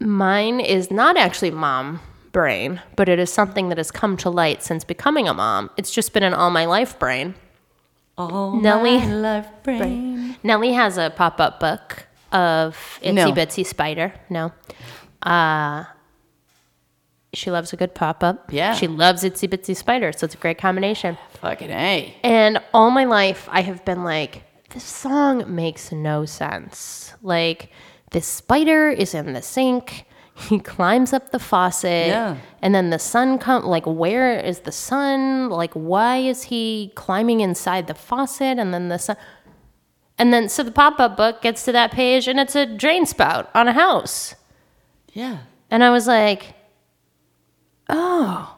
mine 0.00 0.60
is 0.60 0.90
not 0.90 1.16
actually 1.16 1.50
mom 1.50 2.00
brain, 2.32 2.80
but 2.96 3.08
it 3.08 3.18
is 3.18 3.32
something 3.32 3.68
that 3.68 3.78
has 3.78 3.90
come 3.90 4.16
to 4.18 4.30
light 4.30 4.62
since 4.62 4.84
becoming 4.84 5.28
a 5.28 5.34
mom. 5.34 5.70
It's 5.76 5.90
just 5.90 6.12
been 6.12 6.22
an 6.22 6.34
all 6.34 6.50
my 6.50 6.64
life 6.64 6.98
brain. 6.98 7.34
All 8.16 8.60
Nellie. 8.60 8.98
my 8.98 9.12
life 9.14 9.48
brain. 9.62 10.36
Nellie 10.42 10.72
has 10.72 10.98
a 10.98 11.10
pop 11.10 11.40
up 11.40 11.60
book 11.60 12.06
of 12.32 12.98
Itsy 13.02 13.14
No. 13.14 13.32
Bitsy 13.32 13.64
Spider. 13.64 14.12
No. 14.28 14.52
Uh, 15.22 15.84
she 17.38 17.50
loves 17.50 17.72
a 17.72 17.76
good 17.76 17.94
pop 17.94 18.22
up. 18.22 18.52
Yeah. 18.52 18.74
She 18.74 18.86
loves 18.86 19.22
Itsy 19.22 19.48
Bitsy 19.48 19.76
Spider, 19.76 20.12
so 20.12 20.24
it's 20.24 20.34
a 20.34 20.38
great 20.38 20.58
combination. 20.58 21.16
Fucking 21.40 21.70
A. 21.70 22.14
And 22.22 22.60
all 22.74 22.90
my 22.90 23.04
life, 23.04 23.48
I 23.50 23.62
have 23.62 23.84
been 23.84 24.04
like, 24.04 24.42
this 24.70 24.84
song 24.84 25.54
makes 25.54 25.92
no 25.92 26.24
sense. 26.24 27.14
Like, 27.22 27.70
this 28.10 28.26
spider 28.26 28.88
is 28.90 29.14
in 29.14 29.32
the 29.32 29.42
sink. 29.42 30.04
He 30.48 30.60
climbs 30.60 31.12
up 31.12 31.32
the 31.32 31.40
faucet. 31.40 32.06
Yeah. 32.06 32.36
And 32.62 32.72
then 32.72 32.90
the 32.90 33.00
sun 33.00 33.38
come 33.38 33.64
like 33.64 33.84
where 33.86 34.38
is 34.38 34.60
the 34.60 34.70
sun? 34.70 35.48
Like 35.48 35.72
why 35.74 36.18
is 36.18 36.44
he 36.44 36.92
climbing 36.94 37.40
inside 37.40 37.88
the 37.88 37.94
faucet 37.94 38.56
and 38.56 38.72
then 38.72 38.88
the 38.88 38.98
sun 38.98 39.16
And 40.16 40.32
then 40.32 40.48
so 40.48 40.62
the 40.62 40.70
pop-up 40.70 41.16
book 41.16 41.42
gets 41.42 41.64
to 41.64 41.72
that 41.72 41.90
page 41.90 42.28
and 42.28 42.38
it's 42.38 42.54
a 42.54 42.66
drain 42.66 43.04
spout 43.04 43.50
on 43.52 43.66
a 43.66 43.72
house. 43.72 44.36
Yeah. 45.12 45.38
And 45.72 45.82
I 45.82 45.90
was 45.90 46.06
like, 46.06 46.54
oh, 47.88 48.54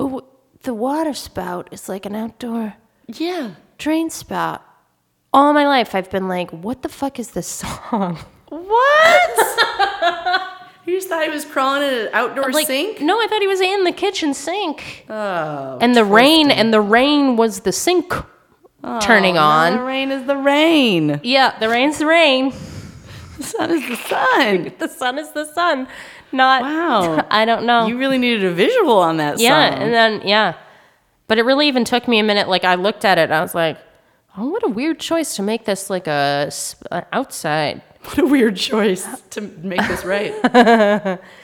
Oh, 0.00 0.22
the 0.62 0.74
water 0.74 1.14
spout 1.14 1.68
is 1.72 1.88
like 1.88 2.06
an 2.06 2.14
outdoor 2.14 2.74
Yeah. 3.06 3.50
drain 3.78 4.10
spout. 4.10 4.62
All 5.32 5.52
my 5.52 5.66
life, 5.66 5.94
I've 5.94 6.10
been 6.10 6.28
like, 6.28 6.50
what 6.52 6.82
the 6.82 6.88
fuck 6.88 7.18
is 7.18 7.32
this 7.32 7.46
song? 7.64 8.18
What? 8.48 9.38
you 10.86 10.96
just 10.96 11.08
thought 11.08 11.24
he 11.24 11.28
was 11.30 11.44
crawling 11.44 11.82
in 11.82 11.94
an 11.94 12.08
outdoor 12.12 12.50
Like, 12.50 12.66
sink? 12.66 13.00
No, 13.00 13.20
I 13.20 13.26
thought 13.28 13.40
he 13.42 13.46
was 13.48 13.60
in 13.60 13.84
the 13.84 13.92
kitchen 13.92 14.34
sink. 14.34 15.04
Oh. 15.10 15.78
and 15.80 15.94
the 15.96 16.04
rain, 16.04 16.50
and 16.50 16.72
the 16.72 16.80
rain 16.80 17.36
was 17.36 17.60
the 17.60 17.72
sink 17.72 18.12
oh, 18.84 19.00
turning 19.00 19.36
on. 19.36 19.76
The 19.78 19.82
rain 19.82 20.10
is 20.12 20.26
the 20.26 20.36
rain. 20.36 21.20
Yeah, 21.24 21.58
the 21.58 21.68
rain's 21.68 21.98
the 21.98 22.06
rain. 22.06 22.52
The 23.36 23.42
sun 23.44 23.70
is 23.70 23.88
the 23.88 23.96
sun. 23.96 24.72
The 24.78 24.88
sun 24.88 25.18
is 25.18 25.30
the 25.32 25.44
sun. 25.52 25.88
Not, 26.32 26.62
Wow. 26.62 27.26
I 27.30 27.44
don't 27.44 27.64
know. 27.64 27.86
You 27.86 27.98
really 27.98 28.18
needed 28.18 28.44
a 28.44 28.52
visual 28.52 28.98
on 28.98 29.16
that 29.18 29.38
yeah, 29.38 29.70
song. 29.70 29.82
and 29.82 29.94
then, 29.94 30.22
yeah. 30.26 30.54
But 31.26 31.38
it 31.38 31.42
really 31.44 31.68
even 31.68 31.84
took 31.84 32.08
me 32.08 32.18
a 32.18 32.22
minute. 32.22 32.48
Like, 32.48 32.64
I 32.64 32.74
looked 32.74 33.04
at 33.04 33.18
it 33.18 33.22
and 33.22 33.34
I 33.34 33.40
was 33.42 33.54
like, 33.54 33.78
oh, 34.36 34.48
what 34.48 34.62
a 34.64 34.68
weird 34.68 34.98
choice 34.98 35.36
to 35.36 35.42
make 35.42 35.64
this 35.64 35.90
like 35.90 36.06
a 36.06 36.50
an 36.90 37.04
outside. 37.12 37.82
what 38.04 38.18
a 38.18 38.26
weird 38.26 38.56
choice 38.56 39.06
to 39.30 39.40
make 39.40 39.80
this 39.88 40.04
right. 40.04 41.18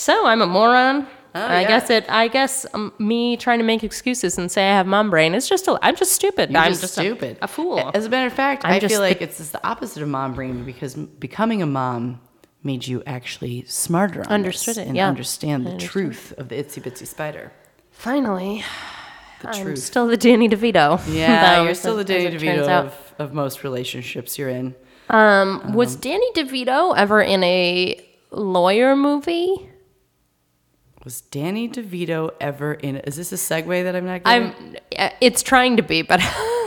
So 0.00 0.24
I'm 0.24 0.40
a 0.40 0.46
moron. 0.46 1.06
Oh, 1.34 1.40
I 1.40 1.60
yeah. 1.60 1.68
guess 1.68 1.90
it. 1.90 2.06
I 2.08 2.28
guess 2.28 2.64
um, 2.72 2.94
me 2.98 3.36
trying 3.36 3.58
to 3.58 3.64
make 3.66 3.84
excuses 3.84 4.38
and 4.38 4.50
say 4.50 4.66
I 4.66 4.74
have 4.74 4.86
mom 4.86 5.10
brain. 5.10 5.34
It's 5.34 5.46
just. 5.46 5.68
A, 5.68 5.78
I'm 5.82 5.94
just 5.94 6.12
stupid. 6.12 6.50
You're 6.50 6.58
I'm 6.58 6.70
just 6.72 6.80
just 6.80 6.94
stupid. 6.94 7.36
A, 7.42 7.44
a 7.44 7.48
fool. 7.48 7.90
As 7.92 8.06
a 8.06 8.08
matter 8.08 8.26
of 8.26 8.32
fact, 8.32 8.64
I'm 8.64 8.72
i 8.72 8.80
feel 8.80 9.00
like 9.00 9.20
it's 9.20 9.36
just 9.36 9.52
the 9.52 9.64
opposite 9.64 10.02
of 10.02 10.08
mom 10.08 10.32
brain 10.32 10.64
because 10.64 10.94
becoming 10.94 11.60
a 11.60 11.66
mom 11.66 12.18
made 12.62 12.86
you 12.86 13.02
actually 13.06 13.64
smarter 13.66 14.20
on 14.22 14.26
Understood 14.32 14.76
it, 14.78 14.86
and 14.86 14.96
yeah. 14.96 15.08
understand 15.08 15.66
the 15.66 15.76
truth 15.78 16.32
of 16.38 16.48
the 16.48 16.56
itsy 16.56 16.82
bitsy 16.82 17.06
spider. 17.06 17.52
Finally, 17.90 18.64
The 19.42 19.48
I'm 19.48 19.62
truth. 19.64 19.78
still 19.78 20.06
the 20.06 20.16
Danny 20.16 20.48
DeVito. 20.48 21.00
yeah, 21.12 21.62
you're 21.64 21.74
still 21.74 21.96
the 21.96 22.04
Danny 22.04 22.36
DeVito 22.36 22.68
of, 22.68 23.14
of 23.18 23.32
most 23.32 23.64
relationships 23.64 24.38
you're 24.38 24.48
in. 24.50 24.74
Um, 25.08 25.72
was 25.72 25.96
Danny 25.96 26.30
DeVito 26.34 26.94
ever 26.96 27.20
in 27.22 27.42
a 27.42 28.06
lawyer 28.30 28.94
movie? 28.94 29.68
Was 31.04 31.22
Danny 31.22 31.66
DeVito 31.68 32.30
ever 32.40 32.74
in? 32.74 32.96
Is 32.98 33.16
this 33.16 33.32
a 33.32 33.36
segue 33.36 33.82
that 33.84 33.96
I'm 33.96 34.04
not 34.04 34.22
getting? 34.22 34.52
I'm. 34.52 34.76
uh, 34.98 35.08
It's 35.22 35.42
trying 35.42 35.78
to 35.78 35.82
be, 35.82 36.02
but 36.02 36.20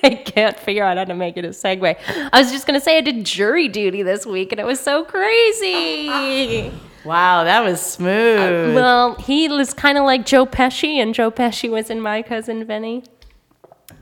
I 0.04 0.14
can't 0.14 0.58
figure 0.58 0.84
out 0.84 0.96
how 0.96 1.04
to 1.04 1.14
make 1.14 1.36
it 1.36 1.44
a 1.44 1.48
segue. 1.48 1.96
I 2.32 2.38
was 2.40 2.50
just 2.50 2.66
gonna 2.66 2.80
say 2.80 2.98
I 2.98 3.00
did 3.00 3.24
jury 3.24 3.68
duty 3.68 4.02
this 4.02 4.24
week, 4.26 4.52
and 4.52 4.60
it 4.60 4.66
was 4.66 4.80
so 4.80 5.04
crazy. 5.04 6.72
Wow, 7.02 7.44
that 7.44 7.64
was 7.64 7.80
smooth. 7.80 8.74
Well, 8.74 9.14
he 9.14 9.48
was 9.48 9.72
kind 9.72 9.96
of 9.96 10.04
like 10.04 10.26
Joe 10.26 10.44
Pesci, 10.44 10.96
and 10.96 11.14
Joe 11.14 11.30
Pesci 11.30 11.70
was 11.70 11.88
in 11.88 11.98
My 12.02 12.20
Cousin 12.20 12.62
Vinny. 12.66 13.04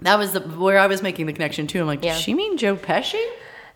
that 0.03 0.19
was 0.19 0.33
the, 0.33 0.41
where 0.41 0.81
I 0.81 0.89
was 0.89 1.01
making 1.01 1.27
the 1.27 1.33
connection 1.33 1.69
too. 1.69 1.81
I'm 1.81 1.87
like, 1.87 2.03
Yeah. 2.05 2.15
does 2.15 2.23
she 2.23 2.35
mean 2.35 2.57
Joe 2.57 2.75
Pesci? 2.75 3.25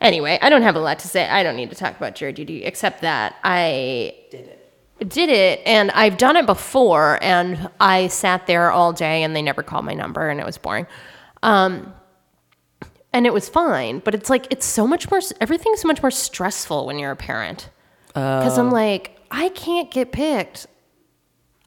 Anyway, 0.00 0.40
I 0.42 0.48
don't 0.50 0.62
have 0.62 0.74
a 0.74 0.80
lot 0.80 0.98
to 0.98 1.06
say. 1.08 1.28
I 1.28 1.44
don't 1.44 1.54
need 1.54 1.70
to 1.70 1.76
talk 1.76 1.96
about 1.96 2.16
jury 2.16 2.32
duty, 2.32 2.64
except 2.64 3.02
that 3.02 3.36
I 3.44 4.16
Did 4.32 4.40
it. 4.48 5.08
did 5.08 5.28
it 5.28 5.60
and 5.66 5.92
I've 5.92 6.16
done 6.18 6.34
it 6.36 6.44
before 6.46 7.20
and 7.22 7.70
I 7.78 8.08
sat 8.08 8.48
there 8.48 8.72
all 8.72 8.92
day 8.92 9.22
and 9.22 9.36
they 9.36 9.42
never 9.42 9.62
called 9.62 9.84
my 9.84 9.94
number 9.94 10.28
and 10.30 10.40
it 10.40 10.46
was 10.46 10.58
boring. 10.58 10.88
Um, 11.44 11.94
and 13.12 13.26
it 13.26 13.32
was 13.32 13.48
fine, 13.48 14.00
but 14.00 14.14
it's 14.14 14.30
like 14.30 14.46
it's 14.50 14.66
so 14.66 14.86
much 14.86 15.10
more 15.10 15.20
everything's 15.40 15.80
so 15.80 15.88
much 15.88 16.02
more 16.02 16.10
stressful 16.10 16.86
when 16.86 16.98
you're 16.98 17.10
a 17.10 17.16
parent. 17.16 17.70
Cuz 18.14 18.58
I'm 18.58 18.68
oh. 18.68 18.72
like 18.72 19.18
I 19.30 19.48
can't 19.50 19.90
get 19.90 20.12
picked. 20.12 20.66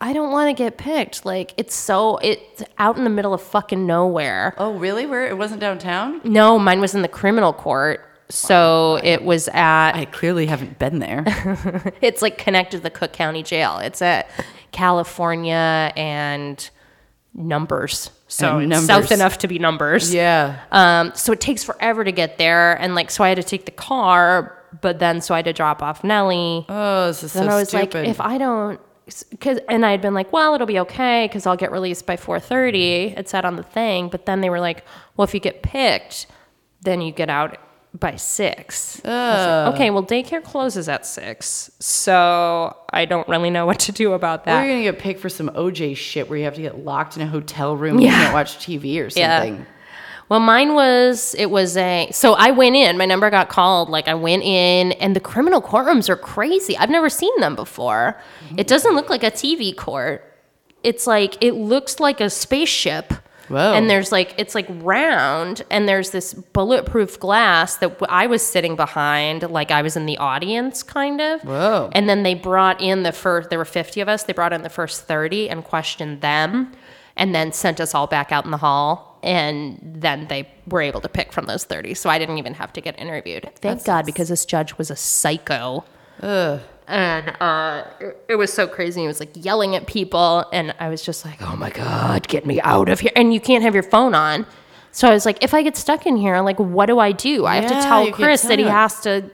I 0.02 0.14
don't 0.14 0.32
want 0.32 0.56
to 0.56 0.64
get 0.64 0.78
picked. 0.78 1.26
Like 1.26 1.54
it's 1.58 1.74
so 1.74 2.18
it's 2.18 2.64
out 2.78 2.98
in 2.98 3.04
the 3.04 3.10
middle 3.10 3.34
of 3.34 3.42
fucking 3.42 3.86
nowhere. 3.86 4.54
Oh, 4.58 4.74
really? 4.74 5.06
Where 5.06 5.26
it 5.26 5.38
wasn't 5.38 5.62
downtown? 5.62 6.22
No, 6.24 6.60
mine 6.60 6.82
was 6.82 6.94
in 6.94 7.02
the 7.02 7.08
criminal 7.08 7.54
court. 7.54 8.06
So 8.30 9.00
it 9.04 9.24
was 9.24 9.48
at 9.50 9.96
I 9.96 10.06
clearly 10.06 10.48
haven't 10.48 10.80
been 10.80 11.00
there. 11.00 11.24
it's 12.02 12.22
like 12.22 12.38
connected 12.38 12.78
to 12.78 12.84
the 12.84 12.90
Cook 12.90 13.14
County 13.14 13.44
Jail. 13.44 13.78
It's 13.78 14.02
at 14.02 14.30
California 14.72 15.94
and 15.96 16.70
numbers. 17.36 18.10
So 18.28 18.58
And 18.58 18.70
numbers. 18.70 18.88
south 18.88 19.12
enough 19.12 19.38
to 19.40 19.48
be 19.48 19.60
numbers. 19.60 20.14
yeah. 20.14 20.60
Um, 20.72 21.12
so 21.16 21.32
it 21.34 21.42
takes 21.42 21.64
forever 21.64 22.04
to 22.04 22.12
get 22.12 22.38
there. 22.38 22.74
And 22.82 22.96
like, 22.96 23.12
so 23.12 23.24
I 23.24 23.30
had 23.30 23.36
to 23.36 23.44
take 23.44 23.66
the 23.66 23.72
car, 23.72 24.58
but 24.82 25.00
then 25.00 25.22
so 25.22 25.34
I 25.36 25.40
had 25.40 25.46
to 25.46 25.54
drop 25.54 25.84
off 25.84 26.04
Nellie. 26.04 26.66
Oh, 26.70 27.08
this 27.08 27.24
is 27.24 27.32
so 27.34 27.40
then 27.40 27.50
I 27.50 27.56
was 27.56 27.70
stupid. 27.70 27.94
like, 27.94 28.08
if 28.08 28.20
I 28.22 28.38
don't, 28.38 28.80
cause, 29.40 29.60
and 29.70 29.86
I 29.86 29.92
had 29.92 30.02
been 30.02 30.14
like, 30.16 30.32
well, 30.34 30.56
it'll 30.56 30.66
be 30.68 30.80
okay 30.80 31.26
because 31.28 31.46
I'll 31.46 31.58
get 31.58 31.72
released 31.72 32.06
by 32.06 32.16
4.30. 32.18 33.18
It 33.18 33.30
said 33.30 33.46
on 33.46 33.58
the 33.58 33.64
thing. 33.64 34.10
But 34.10 34.26
then 34.26 34.42
they 34.42 34.50
were 34.50 34.60
like, 34.60 34.84
well, 35.18 35.24
if 35.26 35.34
you 35.34 35.40
get 35.40 35.62
picked, 35.62 36.28
then 36.82 37.02
you 37.02 37.12
get 37.12 37.30
out 37.30 37.58
by 38.00 38.16
six. 38.16 39.02
Like, 39.04 39.74
okay, 39.74 39.90
well, 39.90 40.04
daycare 40.04 40.44
closes 40.44 40.90
at 40.90 41.06
six. 41.06 41.72
So 41.80 42.76
I 42.92 43.06
don't 43.06 43.28
really 43.28 43.50
know 43.50 43.66
what 43.66 43.80
to 43.82 43.92
do 43.92 44.14
about 44.14 44.42
Or 44.42 44.46
that. 44.46 44.64
you're 44.64 44.72
gonna 44.74 44.84
get 44.84 45.00
picked 45.00 45.20
for 45.20 45.30
some 45.30 45.50
OJ 45.50 45.96
shit 45.96 46.30
where 46.30 46.38
you 46.38 46.46
have 46.46 46.56
to 46.56 46.62
get 46.62 46.84
locked 46.84 47.16
in 47.16 47.22
a 47.24 47.28
hotel 47.28 47.76
room 47.76 47.96
and 47.96 48.04
you 48.04 48.10
Yeah. 48.10 48.16
can't 48.24 48.34
watch 48.34 48.58
TV 48.60 49.00
or 49.02 49.08
Yeah. 49.16 49.40
something. 49.40 49.66
Well, 50.28 50.40
mine 50.40 50.74
was, 50.74 51.36
it 51.38 51.52
was 51.52 51.78
a, 51.78 52.10
so 52.12 52.34
I 52.34 52.50
went 52.50 52.76
in, 52.76 52.98
my 52.98 53.06
number 53.06 53.30
got 53.30 53.48
called. 53.50 53.90
Like, 53.90 54.08
I 54.08 54.16
went 54.16 54.42
in, 54.42 54.94
and 54.94 55.16
the 55.16 55.20
criminal 55.20 55.62
courtrooms 55.62 56.10
are 56.10 56.16
crazy. 56.16 56.76
I've 56.76 56.90
never 56.90 57.10
seen 57.10 57.40
them 57.40 57.56
before. 57.56 58.20
It 58.58 58.66
doesn't 58.66 58.96
look 58.96 59.08
like 59.12 59.22
a 59.24 59.30
TV 59.30 59.72
court. 59.76 60.24
It's 60.82 61.06
like, 61.06 61.38
it 61.44 61.54
looks 61.54 62.00
like 62.00 62.22
a 62.22 62.32
spaceship. 62.32 63.14
Whoa. 63.48 63.74
And 63.74 63.90
there's 63.90 64.12
like, 64.12 64.34
it's 64.38 64.56
like 64.56 64.66
round, 64.70 65.64
and 65.70 65.88
there's 65.88 66.12
this 66.12 66.34
bulletproof 66.34 67.20
glass 67.20 67.76
that 67.78 67.98
I 68.10 68.28
was 68.28 68.42
sitting 68.46 68.76
behind, 68.76 69.44
like 69.44 69.72
I 69.72 69.82
was 69.82 69.96
in 69.96 70.06
the 70.06 70.18
audience, 70.18 70.82
kind 70.84 71.22
of. 71.22 71.42
Whoa. 71.42 71.90
And 71.94 72.10
then 72.10 72.24
they 72.24 72.34
brought 72.34 72.82
in 72.82 73.04
the 73.04 73.12
first, 73.12 73.50
there 73.50 73.60
were 73.60 73.66
50 73.66 74.02
of 74.02 74.10
us, 74.10 74.24
they 74.24 74.34
brought 74.34 74.54
in 74.54 74.64
the 74.64 74.70
first 74.70 75.04
30 75.04 75.50
and 75.50 75.64
questioned 75.64 76.22
them, 76.22 76.72
and 77.16 77.36
then 77.36 77.52
sent 77.52 77.80
us 77.80 77.94
all 77.94 78.08
back 78.08 78.32
out 78.32 78.46
in 78.46 78.52
the 78.52 78.58
hall. 78.58 79.20
And 79.24 79.80
then 79.82 80.28
they 80.28 80.48
were 80.68 80.82
able 80.82 81.02
to 81.02 81.10
pick 81.10 81.34
from 81.34 81.46
those 81.46 81.64
30. 81.64 81.96
So 81.96 82.12
I 82.12 82.20
didn't 82.20 82.38
even 82.38 82.54
have 82.54 82.72
to 82.74 82.82
get 82.82 83.00
interviewed. 83.00 83.50
Thank 83.56 83.84
God, 83.84 84.06
because 84.06 84.30
this 84.30 84.46
judge 84.46 84.78
was 84.78 84.92
a 84.92 84.96
psycho. 84.96 85.84
Ugh. 86.22 86.62
And 86.88 87.30
uh, 87.42 87.86
it, 88.00 88.18
it 88.30 88.36
was 88.36 88.54
so 88.54 88.68
crazy. 88.68 89.02
He 89.02 89.08
was 89.08 89.20
like 89.20 89.32
yelling 89.34 89.76
at 89.76 89.88
people. 89.88 90.46
And 90.54 90.74
I 90.80 90.90
was 90.90 91.02
just 91.02 91.26
like, 91.26 91.42
oh 91.42 91.56
my 91.56 91.70
God, 91.72 92.28
get 92.28 92.46
me 92.46 92.62
out 92.62 92.90
of 92.90 93.00
here. 93.00 93.12
And 93.16 93.34
you 93.34 93.40
can't 93.40 93.64
have 93.64 93.74
your 93.74 93.84
phone 93.84 94.14
on. 94.14 94.46
So 94.92 95.08
I 95.10 95.14
was 95.14 95.26
like, 95.26 95.44
if 95.44 95.54
I 95.54 95.62
get 95.62 95.76
stuck 95.76 96.06
in 96.06 96.16
here, 96.16 96.40
like, 96.42 96.58
what 96.60 96.86
do 96.86 97.00
I 97.00 97.12
do? 97.12 97.46
I 97.46 97.56
have 97.58 97.68
to 97.68 97.74
Yeah, 97.74 97.82
tell 97.86 98.06
you 98.06 98.14
Chris 98.14 98.44
that 98.44 98.60
he 98.60 98.66
has 98.66 99.02
to 99.02 99.30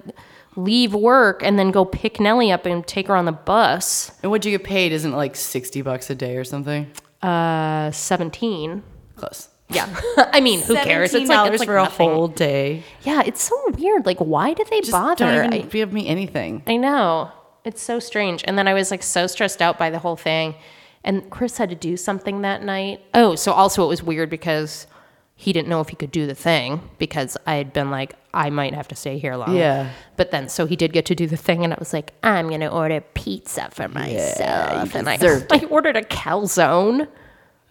leave 0.55 0.93
work 0.93 1.43
and 1.43 1.57
then 1.59 1.71
go 1.71 1.85
pick 1.85 2.19
Nellie 2.19 2.51
up 2.51 2.65
and 2.65 2.85
take 2.87 3.07
her 3.07 3.15
on 3.15 3.25
the 3.25 3.31
bus. 3.31 4.11
And 4.23 4.31
what 4.31 4.41
do 4.41 4.49
you 4.49 4.57
get 4.57 4.65
paid 4.65 4.91
isn't 4.91 5.13
it 5.13 5.15
like 5.15 5.35
sixty 5.35 5.81
bucks 5.81 6.09
a 6.09 6.15
day 6.15 6.35
or 6.37 6.43
something. 6.43 6.91
Uh, 7.21 7.91
17. 7.91 8.81
Close. 9.15 9.49
Yeah. 9.69 9.87
I 10.17 10.41
mean, 10.41 10.61
who 10.61 10.73
cares? 10.75 11.13
It's 11.13 11.29
like, 11.29 11.37
$17 11.49 11.51
it's 11.53 11.59
like 11.59 11.67
for 11.67 11.77
a 11.77 11.83
nothing. 11.83 12.09
whole 12.09 12.27
day. 12.27 12.83
Yeah, 13.03 13.21
it's 13.23 13.43
so 13.43 13.55
weird. 13.77 14.05
Like, 14.07 14.17
why 14.17 14.53
did 14.55 14.67
they 14.71 14.79
Just 14.79 14.91
bother? 14.91 15.25
don't 15.43 15.53
I- 15.53 15.57
even 15.57 15.69
give 15.69 15.93
me 15.93 16.07
anything. 16.07 16.63
I 16.65 16.77
know. 16.77 17.31
It's 17.63 17.81
so 17.81 17.99
strange. 17.99 18.43
And 18.47 18.57
then 18.57 18.67
I 18.67 18.73
was 18.73 18.91
like 18.91 19.03
so 19.03 19.27
stressed 19.27 19.61
out 19.61 19.77
by 19.77 19.89
the 19.89 19.99
whole 19.99 20.15
thing. 20.17 20.55
And 21.03 21.29
Chris 21.29 21.57
had 21.57 21.69
to 21.69 21.75
do 21.75 21.97
something 21.97 22.41
that 22.41 22.63
night. 22.63 23.01
Oh, 23.13 23.35
so 23.35 23.51
also 23.53 23.83
it 23.83 23.87
was 23.87 24.03
weird 24.03 24.29
because 24.29 24.87
he 25.35 25.51
didn't 25.51 25.67
know 25.67 25.81
if 25.81 25.89
he 25.89 25.95
could 25.95 26.11
do 26.11 26.27
the 26.27 26.35
thing 26.35 26.87
because 26.99 27.35
I 27.47 27.55
had 27.55 27.73
been 27.73 27.89
like, 27.89 28.13
I 28.33 28.51
might 28.51 28.75
have 28.75 28.87
to 28.89 28.95
stay 28.95 29.17
here 29.17 29.35
long. 29.35 29.55
Yeah. 29.55 29.89
But 30.15 30.29
then, 30.29 30.47
so 30.47 30.67
he 30.67 30.75
did 30.75 30.93
get 30.93 31.05
to 31.07 31.15
do 31.15 31.25
the 31.25 31.35
thing, 31.35 31.63
and 31.63 31.73
I 31.73 31.77
was 31.79 31.91
like, 31.93 32.13
I'm 32.23 32.47
going 32.47 32.61
to 32.61 32.69
order 32.69 33.01
pizza 33.01 33.69
for 33.71 33.87
myself. 33.87 34.93
and 34.95 35.09
I, 35.09 35.17
I 35.51 35.65
ordered 35.65 35.97
a 35.97 36.03
calzone. 36.03 37.07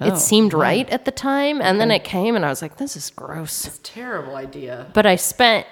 Oh, 0.00 0.08
it 0.08 0.16
seemed 0.18 0.52
right 0.52 0.88
at 0.90 1.04
the 1.04 1.10
time. 1.12 1.62
And 1.62 1.80
then 1.80 1.90
it 1.92 2.02
came, 2.04 2.34
and 2.34 2.44
I 2.44 2.48
was 2.48 2.60
like, 2.60 2.78
this 2.78 2.96
is 2.96 3.08
gross 3.10 3.78
Terrible 3.84 4.34
idea. 4.34 4.88
but 4.92 5.06
I 5.06 5.16
spent 5.16 5.66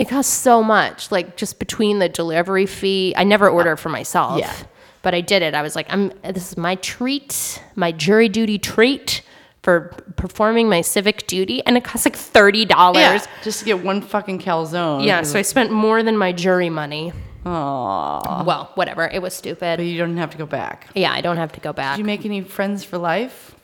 it 0.00 0.08
costs 0.08 0.32
so 0.32 0.62
much, 0.62 1.10
like 1.12 1.36
just 1.36 1.58
between 1.58 1.98
the 1.98 2.08
delivery 2.08 2.66
fee. 2.66 3.14
I 3.16 3.24
never 3.24 3.48
ordered 3.48 3.76
for 3.76 3.88
myself. 3.88 4.38
Yeah. 4.38 4.54
But 5.02 5.14
I 5.14 5.20
did 5.20 5.42
it. 5.42 5.54
I 5.54 5.62
was 5.62 5.74
like, 5.74 5.86
I'm 5.88 6.12
this 6.22 6.52
is 6.52 6.56
my 6.56 6.74
treat, 6.76 7.62
my 7.74 7.92
jury 7.92 8.28
duty 8.28 8.58
treat 8.58 9.22
for 9.62 9.94
performing 10.16 10.68
my 10.68 10.80
civic 10.80 11.26
duty. 11.26 11.64
And 11.64 11.76
it 11.76 11.84
costs 11.84 12.06
like 12.06 12.16
thirty 12.16 12.64
dollars. 12.64 12.96
Yeah, 12.96 13.26
just 13.42 13.60
to 13.60 13.64
get 13.64 13.82
one 13.82 14.02
fucking 14.02 14.40
calzone. 14.40 15.04
Yeah, 15.04 15.22
so 15.22 15.38
I 15.38 15.42
spent 15.42 15.70
more 15.70 16.02
than 16.02 16.16
my 16.16 16.32
jury 16.32 16.70
money. 16.70 17.12
Aww. 17.44 18.44
Well, 18.44 18.70
whatever. 18.74 19.08
It 19.08 19.22
was 19.22 19.34
stupid. 19.34 19.78
But 19.78 19.86
you 19.86 19.96
don't 19.96 20.18
have 20.18 20.30
to 20.30 20.38
go 20.38 20.44
back. 20.44 20.88
Yeah, 20.94 21.12
I 21.12 21.22
don't 21.22 21.38
have 21.38 21.52
to 21.52 21.60
go 21.60 21.72
back. 21.72 21.96
Did 21.96 22.00
you 22.00 22.04
make 22.06 22.26
any 22.26 22.42
friends 22.42 22.84
for 22.84 22.98
life? 22.98 23.54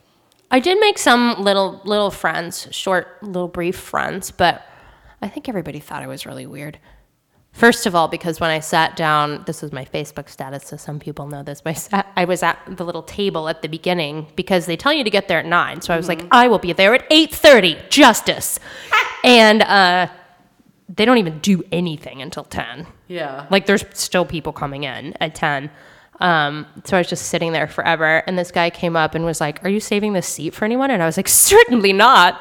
I 0.50 0.60
did 0.60 0.80
make 0.80 0.96
some 0.96 1.42
little 1.42 1.82
little 1.84 2.10
friends, 2.10 2.68
short, 2.70 3.22
little 3.22 3.48
brief 3.48 3.76
friends, 3.76 4.30
but 4.30 4.64
I 5.22 5.28
think 5.28 5.48
everybody 5.48 5.80
thought 5.80 6.02
I 6.02 6.06
was 6.06 6.26
really 6.26 6.46
weird. 6.46 6.78
First 7.52 7.86
of 7.86 7.94
all, 7.94 8.06
because 8.06 8.38
when 8.38 8.50
I 8.50 8.60
sat 8.60 8.96
down, 8.96 9.42
this 9.46 9.62
was 9.62 9.72
my 9.72 9.86
Facebook 9.86 10.28
status, 10.28 10.64
so 10.66 10.76
some 10.76 11.00
people 11.00 11.26
know 11.26 11.42
this. 11.42 11.62
But 11.62 11.70
I, 11.70 11.74
sat, 11.74 12.12
I 12.14 12.24
was 12.26 12.42
at 12.42 12.58
the 12.68 12.84
little 12.84 13.02
table 13.02 13.48
at 13.48 13.62
the 13.62 13.68
beginning 13.68 14.26
because 14.36 14.66
they 14.66 14.76
tell 14.76 14.92
you 14.92 15.02
to 15.04 15.08
get 15.08 15.26
there 15.26 15.38
at 15.38 15.46
nine. 15.46 15.80
So 15.80 15.94
I 15.94 15.96
was 15.96 16.06
like, 16.06 16.22
I 16.30 16.48
will 16.48 16.58
be 16.58 16.74
there 16.74 16.94
at 16.94 17.06
eight 17.10 17.34
thirty, 17.34 17.78
justice, 17.88 18.60
and 19.24 19.62
uh, 19.62 20.08
they 20.94 21.06
don't 21.06 21.16
even 21.16 21.38
do 21.38 21.62
anything 21.72 22.20
until 22.20 22.44
ten. 22.44 22.86
Yeah. 23.08 23.46
Like 23.50 23.64
there's 23.64 23.84
still 23.94 24.26
people 24.26 24.52
coming 24.52 24.84
in 24.84 25.14
at 25.20 25.34
10. 25.34 25.70
Um, 26.20 26.66
so 26.84 26.96
I 26.96 27.00
was 27.00 27.08
just 27.08 27.26
sitting 27.26 27.52
there 27.52 27.66
forever. 27.66 28.22
And 28.26 28.38
this 28.38 28.50
guy 28.50 28.70
came 28.70 28.96
up 28.96 29.14
and 29.14 29.24
was 29.24 29.40
like, 29.40 29.64
Are 29.64 29.68
you 29.68 29.80
saving 29.80 30.12
this 30.12 30.26
seat 30.26 30.54
for 30.54 30.64
anyone? 30.64 30.90
And 30.90 31.02
I 31.02 31.06
was 31.06 31.16
like, 31.16 31.28
Certainly 31.28 31.92
not. 31.92 32.40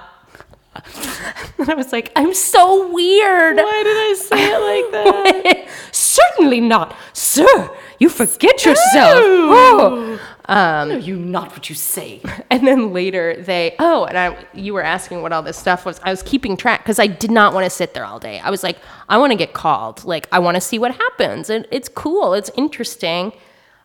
and 1.58 1.70
I 1.70 1.74
was 1.76 1.92
like, 1.92 2.12
I'm 2.16 2.34
so 2.34 2.92
weird. 2.92 3.58
Why 3.58 3.84
did 3.84 3.98
I 3.98 4.14
say 4.18 4.52
it 4.54 4.60
like 4.60 4.92
that? 4.92 5.70
Certainly 5.92 6.62
not. 6.62 6.96
Sir, 7.14 7.70
you 8.00 8.10
forget 8.10 8.66
yourself. 8.66 9.20
Oh. 9.20 10.20
no, 10.48 10.98
you 10.98 11.16
not 11.16 11.52
what 11.52 11.70
you 11.70 11.76
say. 11.76 12.22
And 12.50 12.66
then 12.66 12.94
later 12.94 13.36
they, 13.42 13.76
oh, 13.80 14.06
and 14.06 14.18
I, 14.18 14.46
you 14.54 14.74
were 14.74 14.84
asking 14.84 15.22
what 15.22 15.34
all 15.34 15.42
this 15.42 15.58
stuff 15.58 15.86
was. 15.86 16.00
I 16.04 16.12
was 16.12 16.24
keeping 16.24 16.56
track 16.56 16.84
because 16.84 17.00
I 17.00 17.08
did 17.08 17.32
not 17.32 17.54
want 17.54 17.66
to 17.66 17.70
sit 17.70 17.94
there 17.94 18.06
all 18.06 18.20
day. 18.20 18.40
I 18.40 18.50
was 18.50 18.64
like, 18.64 18.78
I 19.10 19.18
want 19.18 19.32
to 19.32 19.38
get 19.38 19.54
called. 19.54 20.06
Like, 20.06 20.28
I 20.32 20.40
want 20.40 20.56
to 20.56 20.62
see 20.62 20.80
what 20.80 20.96
happens. 20.96 21.50
And 21.50 21.68
it's 21.72 21.90
cool. 21.90 22.34
It's 22.34 22.52
interesting. 22.56 23.34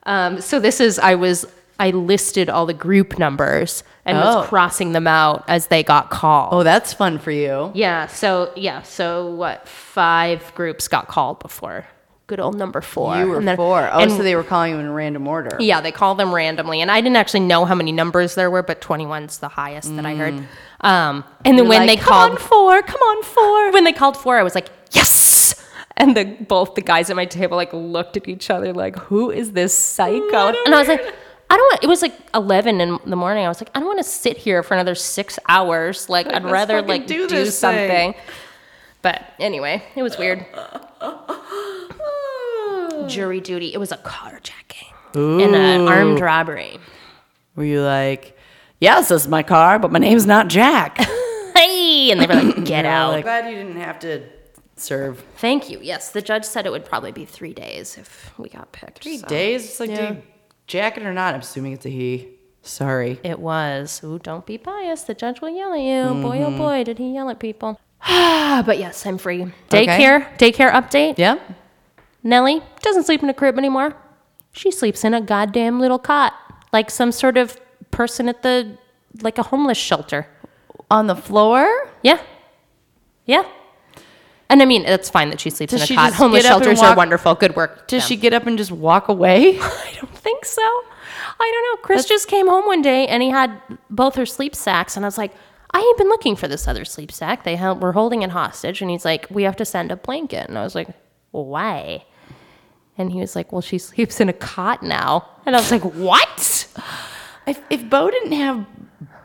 Um, 0.05 0.41
so 0.41 0.61
this 0.61 0.81
is, 0.81 0.99
I 0.99 1.15
was, 1.17 1.47
I 1.81 1.91
listed 1.91 2.49
all 2.51 2.67
the 2.67 2.75
group 2.75 3.19
numbers 3.19 3.83
and 4.05 4.17
Oh. 4.19 4.21
was 4.41 4.47
crossing 4.49 4.93
them 4.93 5.07
out 5.07 5.45
as 5.49 5.67
they 5.69 5.83
got 5.83 6.11
called. 6.11 6.51
Oh, 6.53 6.63
that's 6.63 6.93
fun 6.93 7.19
for 7.19 7.31
you. 7.31 7.73
Yeah. 7.75 8.07
So, 8.07 8.53
yeah. 8.55 8.83
So 8.83 9.35
what? 9.35 9.67
Five 9.67 10.55
groups 10.55 10.87
got 10.89 11.09
called 11.09 11.39
before. 11.41 11.87
Good 12.27 12.39
old 12.39 12.55
number 12.57 12.81
four. 12.81 13.17
You 13.17 13.27
were 13.29 13.39
And 13.39 13.49
then- 13.49 13.57
four. 13.57 13.89
Oh, 13.93 13.99
and- 13.99 14.13
so 14.13 14.23
they 14.23 14.37
were 14.37 14.45
calling 14.45 14.73
you 14.75 14.79
in 14.79 14.93
random 14.93 15.27
order. 15.27 15.57
yeah, 15.59 15.81
they 15.81 15.91
call 15.91 16.15
them 16.15 16.33
randomly, 16.33 16.81
and 16.81 16.89
I 16.89 17.01
didn't 17.01 17.17
actually 17.17 17.41
know 17.41 17.65
how 17.65 17.75
many 17.75 17.91
numbers 17.93 18.37
there 18.37 18.51
were, 18.51 18.63
but 18.63 18.81
21's 18.81 19.39
the 19.39 19.49
highest 19.49 19.97
that 19.97 20.07
I 20.07 20.15
heard. 20.15 20.35
Um, 20.83 21.25
and 21.45 21.45
then 21.45 21.55
Mm. 21.55 21.57
You're 21.57 21.67
when 21.67 21.81
like, 21.81 21.89
they 21.89 21.97
"Come 21.97 22.09
called 22.09 22.31
on, 22.33 22.37
four, 22.37 22.83
come 22.83 23.01
on 23.01 23.23
four, 23.25 23.73
when 23.73 23.83
they 23.85 23.93
called 23.93 24.17
four, 24.17 24.39
I 24.39 24.43
was 24.45 24.55
like, 24.55 24.69
yes. 24.93 25.55
And 25.97 26.17
the 26.17 26.25
both 26.25 26.77
the 26.77 26.83
guys 26.83 27.11
at 27.11 27.17
my 27.17 27.25
table 27.27 27.57
like 27.57 27.73
looked 27.73 28.17
at 28.17 28.29
each 28.29 28.49
other 28.49 28.73
like, 28.73 28.97
who 28.97 29.31
is 29.31 29.53
this 29.53 29.77
psycho? 29.77 30.53
And 30.67 30.75
I 30.75 30.79
was 30.79 30.89
like. 30.89 31.15
I 31.51 31.57
don't 31.57 31.73
want. 31.73 31.85
It 31.85 31.89
was 31.89 32.01
like 32.01 32.15
eleven 32.33 32.81
in 32.81 32.99
the 33.07 33.17
morning. 33.17 33.45
I 33.45 33.49
was 33.49 33.61
like, 33.61 33.71
I 33.75 33.81
don't 33.81 33.89
want 33.89 33.99
to 33.99 34.05
sit 34.05 34.37
here 34.37 34.63
for 34.63 34.75
another 34.75 34.95
six 34.95 35.39
hours. 35.49 36.09
Like, 36.09 36.29
I'd 36.29 36.45
rather 36.45 36.81
like 36.81 37.07
do 37.07 37.27
do, 37.27 37.35
this 37.35 37.61
thing. 37.61 38.13
something. 38.13 38.15
But 39.03 39.23
anyway, 39.39 39.83
it 39.97 40.03
was 40.03 40.17
weird. 40.17 40.47
jury 43.09 43.41
duty. 43.41 43.73
It 43.75 43.79
was 43.79 43.93
a 43.93 43.97
carjacking 43.97 44.93
and 45.15 45.55
an 45.55 45.89
armed 45.89 46.21
robbery. 46.21 46.79
Were 47.57 47.65
you 47.65 47.83
like, 47.83 48.37
yes, 48.81 49.09
this 49.09 49.23
is 49.23 49.29
my 49.29 49.43
car, 49.43 49.79
but 49.79 49.91
my 49.91 49.99
name's 49.99 50.27
not 50.27 50.49
Jack? 50.49 50.99
Hey, 51.53 52.11
and 52.11 52.21
they 52.21 52.27
were 52.27 52.35
like, 52.41 52.65
"Get 52.65 52.87
out." 52.87 53.11
Like, 53.11 53.25
glad 53.25 53.51
you 53.51 53.57
didn't 53.57 53.77
have 53.81 53.99
to 53.99 54.23
serve 54.77 55.23
Thank 55.37 55.69
you. 55.69 55.79
Yes, 55.83 56.13
the 56.13 56.23
judge 56.23 56.45
said 56.45 56.65
it 56.65 56.73
would 56.73 56.87
probably 56.87 57.13
be 57.13 57.27
three 57.27 57.53
days 57.53 57.99
if 57.99 58.33
we 58.39 58.49
got 58.49 58.73
picked. 58.73 59.03
three 59.03 59.19
so. 59.19 59.27
days. 59.27 59.65
It's 59.67 59.81
like, 59.81 59.91
Yeah. 59.91 60.13
dude, 60.13 60.23
jacket 60.71 61.03
or 61.03 61.13
not, 61.13 61.35
I'm 61.35 61.41
assuming 61.41 61.73
it's 61.73 61.85
a 61.85 61.91
he. 61.91 62.29
Sorry. 62.63 63.19
It 63.25 63.39
was. 63.39 64.01
Ooh, 64.05 64.19
don't 64.19 64.47
be 64.47 64.57
biased. 64.57 65.07
The 65.07 65.15
judge 65.15 65.41
will 65.41 65.51
yell 65.51 65.73
at 65.73 65.81
you. 65.81 66.23
Boy, 66.23 66.43
oh 66.43 66.57
boy, 66.57 66.85
did 66.85 66.99
he 66.99 67.15
yell 67.15 67.29
at 67.29 67.41
people. 67.41 67.81
Ah, 68.03 68.63
but 68.67 68.79
yes, 68.79 69.05
I'm 69.05 69.19
free. 69.19 69.43
Okay. 69.43 69.87
Daycare, 69.87 70.39
daycare 70.39 70.73
update. 70.73 71.19
Yeah. 71.19 71.39
Nellie 72.23 72.63
doesn't 72.83 73.05
sleep 73.05 73.23
in 73.23 73.29
a 73.29 73.35
crib 73.35 73.59
anymore. 73.59 73.97
She 74.53 74.71
sleeps 74.71 75.05
in 75.05 75.15
a 75.15 75.21
goddamn 75.21 75.81
little 75.81 75.99
cot, 75.99 76.35
like 76.73 76.91
some 76.91 77.13
sort 77.13 77.37
of 77.37 77.59
person 77.91 78.29
at 78.29 78.43
the, 78.43 78.79
like 79.23 79.39
a 79.39 79.45
homeless 79.45 79.79
shelter. 79.79 80.27
On 80.91 81.07
the 81.07 81.17
floor? 81.17 81.91
Yeah. 82.03 82.21
Yeah. 83.25 83.45
And 84.51 84.61
I 84.61 84.65
mean, 84.65 84.85
it's 84.85 85.09
fine 85.09 85.31
that 85.31 85.41
she 85.41 85.49
sleeps 85.49 85.73
Does 85.73 85.89
in 85.89 85.95
a 85.95 85.97
cot. 85.97 86.09
just 86.11 86.19
Homeless 86.19 86.43
get 86.43 86.51
up 86.51 86.57
and 86.57 86.65
shelters 86.65 86.83
are 86.83 86.89
walk- 86.91 86.97
wonderful. 86.97 87.35
Good 87.37 87.57
work. 87.57 87.87
Does 87.89 88.03
them. 88.03 88.09
she 88.09 88.17
get 88.17 88.35
up 88.35 88.47
and 88.47 88.59
just 88.59 88.73
walk 88.73 89.09
away? 89.09 89.59
I 89.61 89.93
don't 90.01 90.17
think 90.19 90.45
so. 90.45 90.61
I 90.63 91.51
don't 91.55 91.79
know. 91.79 91.83
Chris 91.83 92.05
just 92.05 92.29
came 92.29 92.49
home 92.49 92.67
one 92.67 92.83
day 92.83 93.07
and 93.07 93.23
he 93.23 93.31
had 93.31 93.63
both 93.89 94.17
her 94.17 94.27
sleep 94.27 94.55
sacks, 94.55 94.97
and 94.97 95.05
I 95.05 95.09
was 95.09 95.17
like, 95.17 95.33
I 95.73 95.79
ain't 95.79 95.99
been 95.99 96.09
looking 96.09 96.35
for 96.37 96.49
this 96.49 96.67
other 96.67 96.85
sleep 96.85 97.13
sack. 97.13 97.45
They 97.45 97.55
held, 97.57 97.81
were 97.81 97.93
holding 97.93 98.23
it 98.23 98.31
hostage, 98.31 98.83
and 98.83 98.91
he's 98.91 99.05
like, 99.05 99.27
we 99.31 99.45
have 99.45 99.57
to 99.57 99.65
send 99.65 99.93
a 99.93 99.97
blanket, 99.97 100.49
and 100.49 100.59
I 100.59 100.63
was 100.65 100.75
like, 100.75 100.89
why? 101.31 102.05
And 102.99 103.13
he 103.13 103.21
was 103.21 103.37
like, 103.37 103.53
well, 103.53 103.63
she 103.63 103.79
sleeps 103.89 104.21
in 104.21 104.29
a 104.29 104.33
cot 104.35 104.83
now, 104.83 105.29
and 105.47 105.55
I 105.55 105.61
was 105.61 105.71
like, 105.71 105.83
what? 105.85 106.67
if, 107.47 107.61
if 107.71 107.89
Bo 107.89 108.11
didn't 108.11 108.33
have 108.33 108.67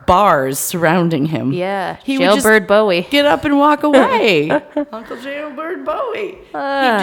bars 0.05 0.59
surrounding 0.59 1.25
him, 1.27 1.51
Yeah, 1.53 1.97
he 2.03 2.17
would 2.17 2.25
just 2.25 2.45
Jailbird 2.45 2.67
Bowie. 2.67 3.07
get 3.09 3.25
up 3.25 3.45
and 3.45 3.57
walk 3.57 3.83
away. 3.83 4.49
Uncle 4.91 5.17
Jailbird 5.17 5.85
Bowie. 5.85 6.37
He'd 6.45 6.51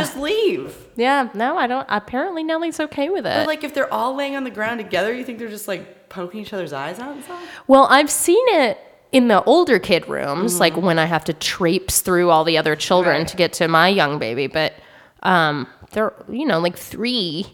just 0.00 0.16
leave. 0.16 0.76
Yeah, 0.96 1.28
no, 1.34 1.56
I 1.56 1.66
don't. 1.66 1.86
Apparently, 1.88 2.42
Nellie's 2.44 2.78
okay 2.80 3.08
with 3.08 3.26
it. 3.26 3.34
But 3.34 3.46
like 3.46 3.64
if 3.64 3.72
they're 3.74 3.92
all 3.92 4.14
laying 4.14 4.36
on 4.36 4.44
the 4.44 4.50
ground 4.50 4.78
together, 4.80 5.12
you 5.12 5.24
think 5.24 5.38
they're 5.38 5.48
just 5.48 5.68
like 5.68 6.08
poking 6.08 6.40
each 6.40 6.52
other's 6.52 6.72
eyes 6.72 6.98
out 6.98 7.12
and 7.14 7.24
stuff? 7.24 7.40
Well, 7.66 7.86
I've 7.90 8.10
seen 8.10 8.44
it 8.48 8.78
in 9.12 9.28
the 9.28 9.42
older 9.44 9.78
kid 9.78 10.08
rooms, 10.08 10.60
like 10.60 10.76
when 10.76 10.98
I 10.98 11.04
have 11.06 11.24
to 11.24 11.32
traipse 11.32 12.00
through 12.00 12.30
all 12.30 12.44
the 12.44 12.58
other 12.58 12.76
children 12.76 13.18
Right. 13.18 13.28
to 13.28 13.36
get 13.36 13.52
to 13.54 13.68
my 13.68 13.88
young 13.88 14.18
baby. 14.18 14.46
But 14.46 14.74
um, 15.22 15.66
they're, 15.92 16.12
you 16.30 16.44
know, 16.46 16.58
like 16.60 16.76
three, 16.76 17.46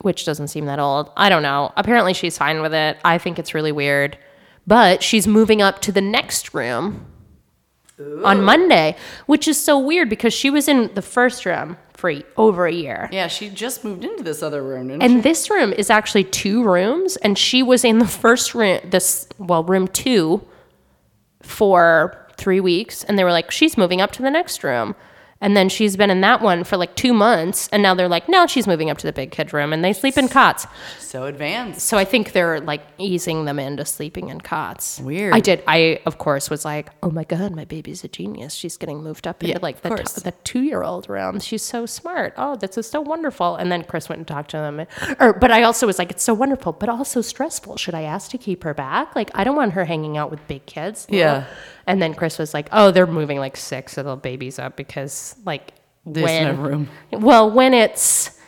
which 0.00 0.24
doesn't 0.24 0.48
seem 0.48 0.66
that 0.66 0.78
old. 0.78 1.10
I 1.16 1.28
don't 1.28 1.42
know. 1.42 1.72
Apparently, 1.76 2.14
she's 2.14 2.38
fine 2.38 2.62
with 2.62 2.72
it. 2.72 2.98
I 3.04 3.18
think 3.18 3.38
it's 3.38 3.52
really 3.54 3.72
weird. 3.72 4.16
But 4.68 5.02
she's 5.02 5.26
moving 5.26 5.62
up 5.62 5.80
to 5.80 5.92
the 5.92 6.02
next 6.02 6.52
room 6.52 7.06
on 8.22 8.42
Monday, 8.42 8.96
which 9.24 9.48
is 9.48 9.58
so 9.58 9.78
weird 9.78 10.10
because 10.10 10.34
she 10.34 10.50
was 10.50 10.68
in 10.68 10.92
the 10.94 11.00
first 11.00 11.46
room 11.46 11.78
for 11.94 12.12
over 12.36 12.66
a 12.66 12.72
year. 12.72 13.08
Yeah, 13.10 13.28
she 13.28 13.48
just 13.48 13.82
moved 13.82 14.04
into 14.04 14.22
this 14.22 14.42
other 14.42 14.62
room, 14.62 15.00
And 15.00 15.22
this 15.22 15.48
room 15.48 15.72
is 15.72 15.88
actually 15.88 16.24
two 16.24 16.62
rooms, 16.62 17.16
and 17.16 17.38
she 17.38 17.62
was 17.62 17.82
in 17.82 17.98
the 17.98 18.06
first 18.06 18.54
room, 18.54 18.80
this 18.84 19.26
well, 19.38 19.64
room 19.64 19.88
two, 19.88 20.46
for 21.42 22.28
three 22.36 22.60
weeks, 22.60 23.04
and 23.04 23.18
they 23.18 23.24
were 23.24 23.32
like, 23.32 23.50
she's 23.50 23.78
moving 23.78 24.02
up 24.02 24.12
to 24.12 24.22
the 24.22 24.30
next 24.30 24.62
room, 24.62 24.94
and 25.40 25.56
then 25.56 25.68
she's 25.68 25.96
been 25.96 26.10
in 26.10 26.20
that 26.22 26.40
one 26.42 26.64
for 26.64 26.76
like 26.76 26.94
two 26.96 27.12
months, 27.14 27.68
and 27.72 27.82
now 27.82 27.94
they're 27.94 28.08
like, 28.08 28.28
no, 28.28 28.46
she's 28.46 28.66
moving 28.66 28.90
up 28.90 28.98
to 28.98 29.06
the 29.06 29.12
big 29.12 29.30
kid 29.30 29.52
room, 29.52 29.72
and 29.72 29.84
they 29.84 29.92
sleep 29.92 30.18
in 30.18 30.28
cots. 30.28 30.66
So 30.98 31.24
advanced. 31.24 31.86
So 31.86 31.96
I 31.96 32.04
think 32.04 32.32
they're 32.32 32.60
like 32.60 32.82
easing 32.98 33.44
them 33.46 33.58
into 33.58 33.84
sleeping 33.84 34.28
in 34.28 34.40
cots. 34.40 35.00
Weird. 35.00 35.32
I 35.34 35.40
did. 35.40 35.62
I 35.66 36.00
of 36.04 36.18
course 36.18 36.50
was 36.50 36.64
like, 36.64 36.90
oh 37.02 37.10
my 37.10 37.24
god, 37.24 37.54
my 37.54 37.64
baby's 37.64 38.04
a 38.04 38.08
genius. 38.08 38.52
She's 38.54 38.76
getting 38.76 39.02
moved 39.02 39.26
up 39.26 39.42
into 39.42 39.52
Yeah, 39.54 39.58
like 39.62 39.80
the 39.82 39.88
course. 39.88 40.12
the 40.14 40.32
two 40.44 40.60
year 40.62 40.82
old 40.82 41.08
realm. 41.08 41.40
She's 41.40 41.62
so 41.62 41.86
smart. 41.86 42.34
Oh, 42.36 42.56
this 42.56 42.76
is 42.76 42.88
so 42.88 43.00
wonderful. 43.00 43.56
And 43.56 43.72
then 43.72 43.84
Chris 43.84 44.08
went 44.08 44.18
and 44.18 44.28
talked 44.28 44.50
to 44.50 44.58
them. 44.58 44.86
Or, 45.18 45.32
but 45.32 45.50
I 45.50 45.62
also 45.62 45.86
was 45.86 45.98
like, 45.98 46.10
it's 46.10 46.22
so 46.22 46.34
wonderful, 46.34 46.72
but 46.72 46.88
also 46.90 47.22
stressful. 47.22 47.76
Should 47.78 47.94
I 47.94 48.02
ask 48.02 48.30
to 48.32 48.38
keep 48.38 48.64
her 48.64 48.74
back? 48.74 49.16
Like, 49.16 49.30
I 49.34 49.44
don't 49.44 49.56
want 49.56 49.72
her 49.72 49.84
hanging 49.86 50.16
out 50.18 50.30
with 50.30 50.46
big 50.46 50.66
kids. 50.66 51.06
Yeah. 51.08 51.44
And 51.88 52.00
then 52.00 52.14
Chris 52.14 52.38
was 52.38 52.54
like, 52.54 52.68
oh, 52.70 52.90
they're 52.92 53.06
moving 53.06 53.38
like 53.38 53.56
six 53.56 53.96
of 53.98 54.04
the 54.04 54.14
babies 54.14 54.58
up 54.60 54.76
because 54.76 55.34
like 55.44 55.72
There's 56.06 56.24
when 56.24 56.44
no 56.56 56.62
room. 56.62 56.88
well, 57.10 57.50
when 57.50 57.74
it's 57.74 58.38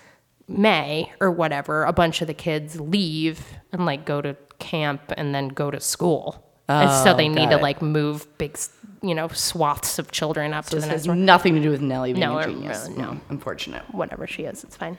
May 0.46 1.10
or 1.20 1.30
whatever, 1.30 1.84
a 1.84 1.92
bunch 1.92 2.20
of 2.20 2.26
the 2.26 2.34
kids 2.34 2.78
leave 2.80 3.40
and 3.72 3.86
like 3.86 4.04
go 4.04 4.20
to 4.20 4.36
camp 4.58 5.12
and 5.16 5.34
then 5.34 5.48
go 5.48 5.70
to 5.70 5.80
school. 5.80 6.44
and 6.68 6.90
so 7.04 7.12
Oh, 7.12 7.16
they 7.16 7.28
need 7.28 7.50
to 7.50 7.56
it. 7.56 7.62
like 7.62 7.80
move 7.82 8.26
big, 8.38 8.58
you 9.02 9.14
know, 9.14 9.28
swaths 9.28 9.98
of 9.98 10.10
children 10.12 10.52
up 10.52 10.66
to 10.66 10.76
This 10.76 10.84
the 10.84 10.90
has 10.90 11.00
next 11.06 11.08
one. 11.08 11.24
nothing 11.24 11.54
to 11.54 11.60
do 11.62 11.70
with 11.70 11.80
Nellie 11.80 12.12
being 12.12 12.20
No, 12.28 12.38
a 12.38 12.44
genius. 12.44 12.86
really- 12.88 13.00
no. 13.02 13.08
Mm, 13.12 13.20
Unfortunate. 13.30 13.82
Whatever 13.92 14.26
she 14.26 14.42
is, 14.44 14.62
it's 14.64 14.76
fine. 14.76 14.98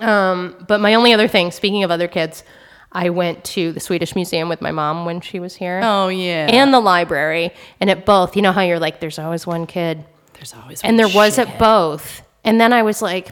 Um, 0.00 0.54
but 0.68 0.80
my 0.80 0.94
only 0.94 1.12
other 1.14 1.28
thing, 1.28 1.50
speaking 1.50 1.82
of 1.82 1.90
other 1.90 2.08
kids, 2.08 2.44
I 2.92 3.10
went 3.10 3.44
to 3.44 3.72
the 3.72 3.80
Swedish 3.80 4.14
Museum 4.14 4.48
with 4.48 4.60
my 4.62 4.70
mom 4.70 5.04
when 5.04 5.20
she 5.20 5.40
was 5.40 5.54
here. 5.56 5.80
Oh 5.82 6.08
yeah. 6.08 6.46
And 6.50 6.72
the 6.72 6.80
library. 6.80 7.52
And 7.80 7.90
at 7.90 8.06
both, 8.06 8.34
you 8.36 8.42
know 8.42 8.52
how 8.52 8.62
you're 8.62 8.78
like, 8.80 9.00
there's 9.00 9.18
always 9.18 9.46
one 9.46 9.66
kid 9.66 10.04
there's 10.34 10.54
always 10.54 10.82
one. 10.82 10.90
and 10.90 10.98
one 10.98 11.06
there 11.08 11.16
was 11.16 11.36
shithead. 11.36 11.48
at 11.50 11.58
both. 11.58 12.22
And 12.44 12.60
then 12.60 12.72
I 12.72 12.82
was 12.82 13.02
like, 13.02 13.30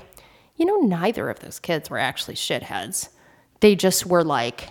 you 0.56 0.64
know, 0.66 0.76
neither 0.78 1.30
of 1.30 1.38
those 1.40 1.58
kids 1.60 1.88
were 1.88 1.98
actually 1.98 2.34
shitheads. 2.34 3.08
They 3.60 3.76
just 3.76 4.04
were 4.06 4.24
like 4.24 4.70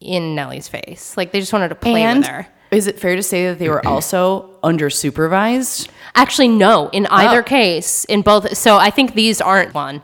in 0.00 0.34
Nellie's 0.36 0.68
face. 0.68 1.16
Like 1.16 1.32
they 1.32 1.40
just 1.40 1.52
wanted 1.52 1.68
to 1.70 1.74
play 1.74 2.02
And 2.02 2.20
with 2.20 2.28
her. 2.28 2.46
is 2.70 2.86
it 2.86 2.98
fair 3.00 3.16
to 3.16 3.22
say 3.22 3.46
that 3.48 3.58
they 3.58 3.68
were 3.68 3.84
also 3.86 4.50
under 4.62 4.88
supervised? 4.88 5.90
Actually, 6.14 6.48
no. 6.48 6.88
In 6.90 7.06
either 7.06 7.40
Oh. 7.40 7.42
case, 7.42 8.04
in 8.04 8.22
both. 8.22 8.56
So 8.56 8.76
I 8.78 8.90
think 8.90 9.14
these 9.14 9.40
aren't 9.40 9.74
one. 9.74 10.02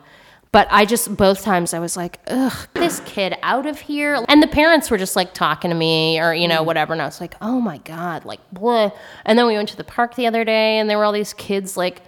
But 0.54 0.68
I 0.70 0.84
just 0.84 1.16
both 1.16 1.42
times 1.42 1.74
I 1.74 1.80
was 1.80 1.96
like, 1.96 2.20
ugh, 2.28 2.68
this 2.74 3.00
kid 3.04 3.34
out 3.42 3.66
of 3.66 3.80
here. 3.80 4.24
And 4.28 4.40
the 4.40 4.46
parents 4.46 4.88
were 4.88 4.98
just 4.98 5.16
like 5.16 5.34
talking 5.34 5.68
to 5.70 5.74
me 5.76 6.20
or, 6.20 6.32
you 6.32 6.46
know, 6.46 6.62
Mm. 6.62 6.66
whatever. 6.66 6.92
And 6.92 7.02
I 7.02 7.06
was 7.06 7.20
like, 7.20 7.34
oh 7.42 7.60
my 7.60 7.78
God, 7.78 8.24
like, 8.24 8.38
bleh. 8.54 8.92
And 9.24 9.36
then 9.36 9.46
we 9.48 9.54
went 9.54 9.68
to 9.70 9.76
the 9.76 9.82
park 9.82 10.14
the 10.14 10.28
other 10.28 10.44
day 10.44 10.78
and 10.78 10.88
there 10.88 10.96
were 10.96 11.04
all 11.04 11.10
these 11.12 11.32
kids 11.34 11.76
like, 11.76 12.02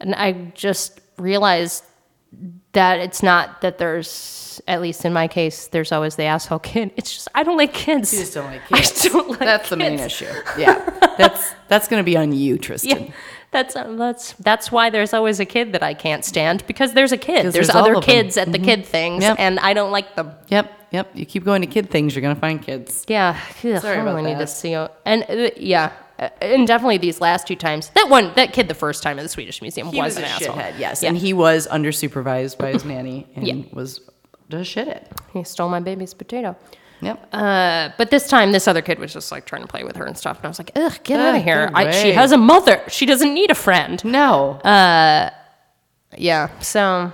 and 0.00 0.14
I 0.14 0.32
just 0.54 1.00
realized 1.18 1.84
that 2.72 2.98
it's 3.00 3.22
not 3.22 3.60
that 3.60 3.76
there's, 3.76 4.62
at 4.66 4.80
least 4.80 5.04
in 5.04 5.12
my 5.12 5.28
case, 5.28 5.66
there's 5.66 5.92
always 5.92 6.16
the 6.16 6.24
asshole 6.24 6.58
kid. 6.72 6.92
It's 6.96 7.12
just, 7.12 7.28
I 7.34 7.42
don't 7.42 7.58
like 7.58 7.74
kids. 7.74 8.10
You 8.14 8.20
just 8.20 8.32
don't 8.32 8.46
like 8.46 8.66
kids 8.72 9.04
I 9.04 9.08
don't 9.10 9.28
like 9.28 9.38
That's 9.40 9.68
the 9.68 9.76
main 9.76 9.98
issue. 9.98 10.24
Yeah. 10.56 10.78
That's 11.18 11.52
that's 11.68 11.88
gonna 11.88 12.02
be 12.04 12.16
on 12.16 12.32
you, 12.32 12.56
Tristan. 12.56 13.08
Yeah, 13.12 13.12
that's 13.52 13.76
uh, 13.76 13.94
that's 13.96 14.32
that's 14.34 14.72
why 14.72 14.90
there's 14.90 15.12
always 15.14 15.38
a 15.38 15.44
kid 15.44 15.72
that 15.74 15.82
I 15.82 15.94
can't 15.94 16.24
stand 16.24 16.66
because 16.66 16.94
there's 16.94 17.12
a 17.12 17.16
kid. 17.18 17.44
There's, 17.44 17.54
there's 17.54 17.70
other 17.70 18.00
kids 18.00 18.36
at 18.36 18.50
the 18.50 18.58
kid 18.58 18.84
things, 18.84 19.22
Yep. 19.22 19.36
and 19.38 19.60
I 19.60 19.72
don't 19.74 19.92
like 19.92 20.16
them. 20.16 20.32
Yep. 20.48 20.72
Yep. 20.90 21.10
You 21.14 21.24
keep 21.26 21.44
going 21.44 21.60
to 21.62 21.66
kid 21.68 21.88
things, 21.90 22.14
you're 22.14 22.22
gonna 22.22 22.34
find 22.34 22.60
kids. 22.60 23.04
Yeah, 23.08 23.38
Sorry 23.60 23.74
I 23.74 23.78
about 24.02 24.04
really 24.16 24.22
need 24.22 24.32
to 24.34 24.38
that. 24.40 24.48
see. 24.48 24.74
And 24.74 25.24
uh, 25.28 25.50
yeah, 25.56 25.92
uh, 26.18 26.28
and 26.42 26.66
definitely 26.66 26.98
these 26.98 27.20
last 27.20 27.46
two 27.46 27.56
times. 27.56 27.90
That 27.94 28.08
one, 28.10 28.32
that 28.36 28.52
kid, 28.52 28.68
the 28.68 28.74
first 28.74 29.02
time 29.02 29.18
at 29.18 29.22
the 29.22 29.28
Swedish 29.28 29.62
Museum 29.62 29.88
He 29.88 29.98
was, 30.00 30.16
was, 30.16 30.16
an 30.18 30.24
asshole. 30.24 30.54
shithead, 30.56 30.78
yes. 30.78 31.02
Yeah. 31.02 31.08
And 31.10 31.18
he 31.18 31.32
was 31.32 31.66
under 31.70 31.92
supervised 31.92 32.58
by 32.58 32.72
his 32.72 32.84
nanny 32.92 33.26
and 33.36 33.46
Yeah. 33.46 33.54
was 33.72 34.00
just 34.50 34.70
shit 34.70 34.86
it. 34.88 35.08
He 35.32 35.44
stole 35.44 35.68
my 35.70 35.80
baby's 35.80 36.12
potato. 36.14 36.56
Yep. 37.02 37.28
Uh, 37.32 37.88
but 37.98 38.10
this 38.10 38.28
time, 38.28 38.52
this 38.52 38.66
other 38.68 38.80
kid 38.80 38.98
was 38.98 39.12
just 39.12 39.30
like 39.32 39.44
trying 39.44 39.62
to 39.62 39.68
play 39.68 39.82
with 39.84 39.96
her 39.96 40.04
and 40.06 40.16
stuff, 40.16 40.36
and 40.38 40.44
I 40.46 40.48
was 40.48 40.58
like, 40.58 40.70
"Ugh, 40.76 40.98
get 41.02 41.18
out 41.20 41.34
of 41.34 41.42
here! 41.42 41.70
I, 41.74 41.90
she 41.90 42.12
has 42.12 42.30
a 42.32 42.38
mother. 42.38 42.80
She 42.88 43.04
doesn't 43.06 43.34
need 43.34 43.50
a 43.50 43.54
friend." 43.56 44.02
no. 44.04 44.52
Uh, 44.60 45.30
Yeah. 46.16 46.48
So, 46.60 47.12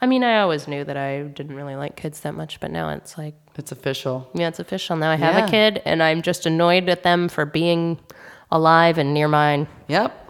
I 0.00 0.06
mean, 0.06 0.22
I 0.24 0.40
always 0.40 0.68
knew 0.68 0.84
that 0.84 0.96
I 0.96 1.22
didn't 1.22 1.54
really 1.56 1.76
like 1.76 1.96
kids 1.96 2.20
that 2.20 2.34
much, 2.34 2.60
but 2.60 2.70
now 2.70 2.90
it's 2.90 3.16
like, 3.16 3.34
it's 3.56 3.72
official. 3.72 4.28
yeah, 4.34 4.48
it's 4.48 4.58
official. 4.58 4.96
Now 4.96 5.10
I 5.10 5.16
have 5.16 5.36
Yeah. 5.36 5.46
a 5.46 5.50
kid, 5.50 5.82
and 5.84 6.02
I'm 6.02 6.20
just 6.22 6.44
annoyed 6.46 6.88
at 6.88 7.02
them 7.02 7.28
for 7.28 7.44
being 7.46 7.98
alive 8.50 8.98
and 8.98 9.14
near 9.14 9.28
mine. 9.28 9.68
Yep. 9.88 10.21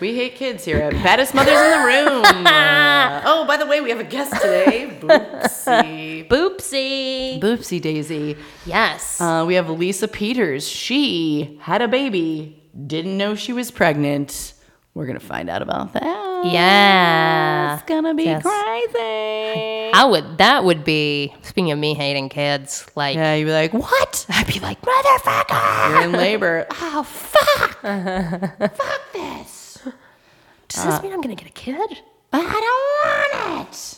We 0.00 0.14
hate 0.14 0.36
kids 0.36 0.64
here 0.64 0.76
at 0.78 0.92
Baddest 1.02 1.34
Mothers 1.34 1.58
in 1.58 1.70
the 1.70 1.86
Room. 1.86 2.44
Uh, 2.58 3.22
oh, 3.24 3.46
by 3.46 3.56
the 3.56 3.66
way, 3.66 3.80
we 3.80 3.90
have 3.90 4.00
a 4.00 4.04
guest 4.04 4.32
today. 4.40 4.96
Boopsie. 5.00 6.28
Boopsie. 6.28 7.40
Boopsie 7.40 7.80
Daisy. 7.80 8.36
Yes. 8.66 9.20
Uh, 9.20 9.44
we 9.46 9.54
have 9.54 9.68
Lisa 9.70 10.06
Peters. 10.08 10.68
She 10.68 11.58
had 11.62 11.80
a 11.80 11.88
baby, 11.88 12.62
didn't 12.86 13.16
know 13.16 13.34
she 13.34 13.52
was 13.52 13.70
pregnant. 13.70 14.52
We're 14.94 15.06
going 15.06 15.18
to 15.18 15.24
find 15.24 15.48
out 15.48 15.62
about 15.62 15.92
that. 15.94 16.44
yeah. 16.46 17.74
It's 17.76 17.84
going 17.84 18.04
to 18.04 18.14
be 18.14 18.24
Yes. 18.24 18.42
crazy. 18.42 19.90
How 19.94 20.10
would 20.10 20.38
that 20.38 20.64
would 20.64 20.84
be? 20.84 21.34
Speaking 21.42 21.70
of 21.72 21.78
me 21.78 21.94
hating 21.94 22.28
kids, 22.28 22.86
like 22.94 23.14
Yeah, 23.16 23.34
you'd 23.34 23.46
be 23.46 23.52
like, 23.52 23.72
what? 23.72 24.26
I'd 24.28 24.46
be 24.46 24.60
like, 24.60 24.80
motherfucker. 24.82 25.90
You're 25.90 26.02
in 26.02 26.12
labor. 26.12 26.66
oh, 26.72 27.02
fuck. 27.04 27.80
fuck 28.76 29.12
this. 29.12 29.57
Does 30.84 30.94
this 30.94 31.02
mean 31.02 31.12
I'm 31.12 31.20
gonna 31.20 31.34
get 31.34 31.48
a 31.48 31.52
kid? 31.52 31.98
I 32.32 32.40
don't 32.42 33.62
want 33.62 33.68
it. 33.70 33.94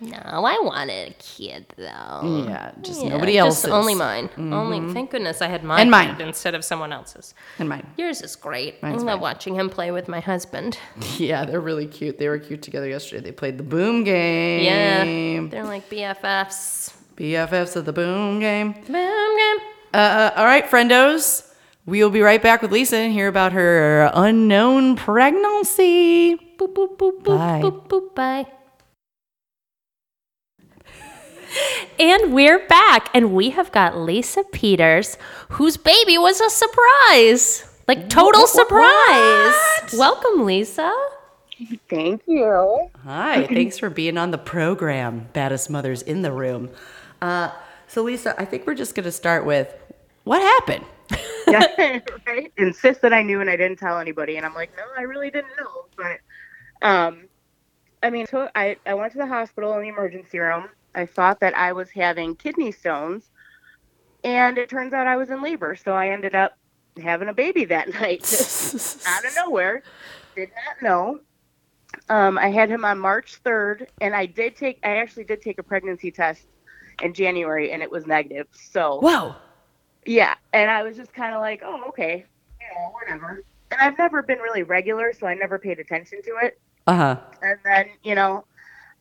No, 0.00 0.16
I 0.16 0.60
wanted 0.62 1.10
a 1.10 1.14
kid 1.14 1.66
though. 1.76 2.44
Yeah, 2.48 2.70
just 2.82 3.02
Yeah, 3.02 3.08
nobody 3.08 3.32
just 3.34 3.64
else's. 3.64 3.70
Only 3.70 3.96
mine. 3.96 4.30
Only. 4.38 4.92
Thank 4.94 5.10
goodness 5.10 5.42
I 5.42 5.48
had 5.48 5.64
mine, 5.64 5.80
And 5.80 5.90
mine. 5.90 6.20
instead 6.20 6.54
of 6.54 6.64
someone 6.64 6.92
else's. 6.92 7.34
And 7.58 7.68
mine. 7.68 7.84
Yours 7.96 8.22
is 8.22 8.36
great. 8.36 8.80
Mine's 8.80 9.02
I 9.02 9.06
love 9.06 9.14
fine. 9.14 9.20
watching 9.22 9.54
him 9.56 9.68
play 9.68 9.90
with 9.90 10.06
my 10.06 10.20
husband. 10.20 10.78
Yeah, 11.16 11.44
they're 11.44 11.58
really 11.60 11.88
cute. 11.88 12.16
They 12.18 12.28
were 12.28 12.38
cute 12.38 12.62
together 12.62 12.86
yesterday. 12.88 13.24
They 13.24 13.32
played 13.32 13.58
the 13.58 13.64
boom 13.64 14.04
game. 14.04 14.62
Yeah, 14.62 15.48
they're 15.50 15.64
like 15.64 15.90
BFFs. 15.90 16.94
BFFs 17.16 17.74
of 17.74 17.84
the 17.84 17.92
boom 17.92 18.38
game. 18.38 18.74
Boom 18.74 18.86
game. 18.86 19.66
Uh, 19.92 20.30
all 20.36 20.44
right, 20.44 20.64
friendos. 20.64 21.47
We 21.88 22.02
will 22.02 22.10
be 22.10 22.20
right 22.20 22.42
back 22.42 22.60
with 22.60 22.70
Lisa 22.70 22.98
and 22.98 23.14
hear 23.14 23.28
about 23.28 23.52
her 23.52 24.10
unknown 24.12 24.94
pregnancy. 24.94 26.36
Boop, 26.58 26.74
boop, 26.74 26.98
boop, 26.98 27.22
boop. 27.22 27.24
Bye. 27.24 27.62
Boop, 27.62 27.88
boop, 27.88 28.14
bye. 28.14 28.46
And 31.98 32.34
we're 32.34 32.58
back, 32.68 33.08
and 33.14 33.32
we 33.32 33.48
have 33.48 33.72
got 33.72 33.96
Lisa 33.96 34.44
Peters, 34.52 35.16
whose 35.48 35.78
baby 35.78 36.18
was 36.18 36.42
a 36.42 36.50
surprise. 36.50 37.64
Like, 37.88 38.10
total 38.10 38.46
surprise. 38.46 39.54
Welcome, 39.96 40.44
Lisa. 40.44 40.92
Thank 41.88 42.20
you. 42.26 42.90
Hi, 43.04 43.46
thanks 43.46 43.78
for 43.78 43.88
being 43.88 44.18
on 44.18 44.30
the 44.30 44.36
program, 44.36 45.30
Baddest 45.32 45.70
Mothers 45.70 46.02
in 46.02 46.20
the 46.20 46.32
Room. 46.32 46.68
Uh, 47.22 47.50
so, 47.86 48.02
Lisa, 48.02 48.38
I 48.38 48.44
think 48.44 48.66
we're 48.66 48.74
just 48.74 48.94
going 48.94 49.04
to 49.04 49.12
start 49.12 49.46
with 49.46 49.74
what 50.24 50.42
happened? 50.42 50.84
Yeah, 51.48 52.00
right? 52.26 52.52
Insist 52.58 53.00
that 53.00 53.14
I 53.14 53.22
knew 53.22 53.40
and 53.40 53.48
I 53.48 53.56
didn't 53.56 53.78
tell 53.78 53.98
anybody. 53.98 54.36
And 54.36 54.44
I'm 54.44 54.54
like, 54.54 54.70
no, 54.76 54.82
I 54.98 55.02
really 55.02 55.30
didn't 55.30 55.52
know. 55.58 55.86
But, 55.96 56.86
um, 56.86 57.26
I 58.02 58.10
mean, 58.10 58.26
so 58.26 58.50
I, 58.54 58.76
I 58.84 58.92
went 58.92 59.12
to 59.12 59.18
the 59.18 59.26
hospital 59.26 59.72
in 59.74 59.82
the 59.82 59.88
emergency 59.88 60.38
room. 60.38 60.68
I 60.94 61.06
thought 61.06 61.40
that 61.40 61.56
I 61.56 61.72
was 61.72 61.90
having 61.90 62.36
kidney 62.36 62.70
stones. 62.70 63.30
And 64.24 64.58
it 64.58 64.68
turns 64.68 64.92
out 64.92 65.06
I 65.06 65.16
was 65.16 65.30
in 65.30 65.42
labor. 65.42 65.74
So 65.74 65.92
I 65.92 66.08
ended 66.10 66.34
up 66.34 66.58
having 67.02 67.28
a 67.28 67.34
baby 67.34 67.64
that 67.64 67.88
night 67.94 68.30
out 69.06 69.24
of 69.24 69.34
nowhere. 69.34 69.82
Did 70.36 70.50
not 70.50 70.82
know. 70.82 71.20
Um, 72.10 72.36
I 72.36 72.50
had 72.50 72.68
him 72.68 72.84
on 72.84 72.98
March 72.98 73.42
3rd. 73.42 73.86
And 74.02 74.14
I 74.14 74.26
did 74.26 74.54
take, 74.54 74.80
I 74.84 74.98
actually 74.98 75.24
did 75.24 75.40
take 75.40 75.58
a 75.58 75.62
pregnancy 75.62 76.10
test 76.10 76.46
in 77.02 77.14
January 77.14 77.72
and 77.72 77.82
it 77.82 77.90
was 77.90 78.06
negative. 78.06 78.48
So, 78.52 79.00
Whoa. 79.00 79.34
Yeah, 80.08 80.36
and 80.54 80.70
I 80.70 80.82
was 80.82 80.96
just 80.96 81.12
kind 81.12 81.34
of 81.34 81.42
like, 81.42 81.60
oh, 81.62 81.82
okay, 81.88 82.24
you 82.58 82.66
know, 82.66 82.90
whatever. 82.92 83.42
And 83.70 83.78
I've 83.78 83.98
never 83.98 84.22
been 84.22 84.38
really 84.38 84.62
regular, 84.62 85.12
so 85.12 85.26
I 85.26 85.34
never 85.34 85.58
paid 85.58 85.78
attention 85.78 86.22
to 86.22 86.36
it. 86.42 86.58
Uh 86.86 86.94
huh. 86.94 87.16
And 87.42 87.58
then, 87.62 87.86
you 88.02 88.14
know, 88.14 88.46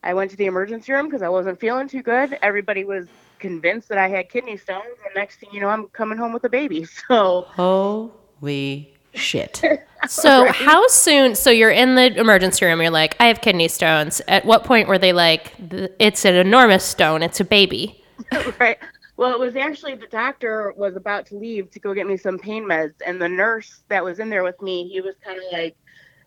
I 0.04 0.14
went 0.14 0.32
to 0.32 0.38
the 0.38 0.48
emergency 0.48 0.92
room 0.92 1.06
because 1.06 1.22
I 1.22 1.30
wasn't 1.30 1.62
feeling 1.62 1.88
too 1.88 2.02
good. 2.02 2.38
Everybody 2.42 2.84
was 2.84 3.08
convinced 3.40 3.88
that 3.88 3.98
I 3.98 4.10
had 4.10 4.30
kidney 4.30 4.58
stones, 4.58 4.98
and 5.06 5.16
next 5.16 5.38
thing 5.40 5.50
you 5.54 5.62
know, 5.62 5.70
I'm 5.70 5.88
coming 5.88 6.18
home 6.18 6.34
with 6.34 6.44
a 6.44 6.50
baby. 6.50 6.86
So, 7.08 7.46
Holy 7.52 8.94
shit. 9.14 9.62
So, 10.08 10.52
how 10.52 10.86
soon? 10.88 11.36
So, 11.36 11.50
you're 11.50 11.72
in 11.72 11.96
the 11.96 12.16
emergency 12.20 12.66
room, 12.66 12.82
you're 12.82 12.92
like, 12.92 13.16
I 13.20 13.28
have 13.28 13.40
kidney 13.40 13.70
stones. 13.70 14.22
At 14.28 14.46
what 14.46 14.64
point 14.66 14.90
were 14.90 15.00
they 15.00 15.14
like, 15.14 15.54
it's 16.00 16.26
an 16.26 16.36
enormous 16.36 16.84
stone, 16.84 17.24
it's 17.24 17.40
a 17.40 17.46
baby? 17.46 18.04
right. 18.60 18.78
Well, 19.18 19.34
it 19.34 19.40
was 19.40 19.56
actually 19.56 19.96
the 19.96 20.08
doctor 20.08 20.74
was 20.78 20.96
about 20.96 21.28
to 21.28 21.38
leave 21.38 21.72
to 21.72 21.80
go 21.80 21.94
get 21.94 22.08
me 22.08 22.18
some 22.18 22.40
pain 22.40 22.66
meds, 22.66 22.96
and 23.06 23.22
the 23.22 23.30
nurse 23.30 23.84
that 23.90 24.04
was 24.04 24.20
in 24.20 24.30
there 24.30 24.44
with 24.44 24.62
me, 24.62 24.88
he 24.90 25.02
was 25.02 25.16
kind 25.24 25.38
of 25.38 25.46
like, 25.52 25.76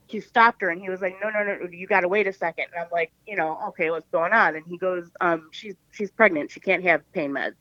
he 0.07 0.21
stopped 0.21 0.63
her 0.63 0.71
and 0.71 0.81
he 0.81 0.91
was 0.91 1.01
like, 1.01 1.15
no, 1.23 1.31
no, 1.31 1.45
no, 1.45 1.69
you 1.71 1.87
got 1.87 2.01
to 2.01 2.09
wait 2.09 2.27
a 2.27 2.33
second. 2.33 2.67
And 2.75 2.83
I'm 2.85 2.91
like, 2.93 3.13
you 3.27 3.37
know, 3.37 3.59
okay, 3.69 3.91
what's 3.91 4.09
going 4.11 4.33
on? 4.33 4.57
And 4.57 4.65
he 4.67 4.79
goes, 4.79 5.11
um, 5.21 5.49
she's 5.53 5.77
she's 5.93 6.11
pregnant, 6.11 6.51
she 6.51 6.61
can't 6.61 6.85
have 6.85 7.03
pain 7.13 7.33
meds. 7.33 7.55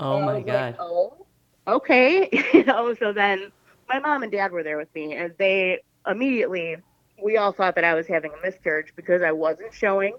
Oh 0.00 0.20
And 0.20 0.22
my 0.22 0.40
God. 0.42 0.48
like, 0.48 0.68
oh, 0.78 1.26
okay. 1.66 2.28
you 2.54 2.64
know, 2.64 2.94
so 2.94 3.12
then 3.12 3.50
my 3.88 3.98
mom 4.00 4.22
and 4.22 4.32
dad 4.32 4.52
were 4.52 4.62
there 4.62 4.78
with 4.78 4.94
me, 4.94 5.14
and 5.14 5.32
they 5.38 5.80
immediately, 6.06 6.76
we 7.22 7.36
all 7.36 7.52
thought 7.52 7.74
that 7.76 7.84
I 7.84 7.94
was 7.94 8.06
having 8.08 8.32
a 8.32 8.46
miscarriage 8.46 8.92
because 8.96 9.22
I 9.22 9.32
wasn't 9.32 9.74
showing. 9.74 10.16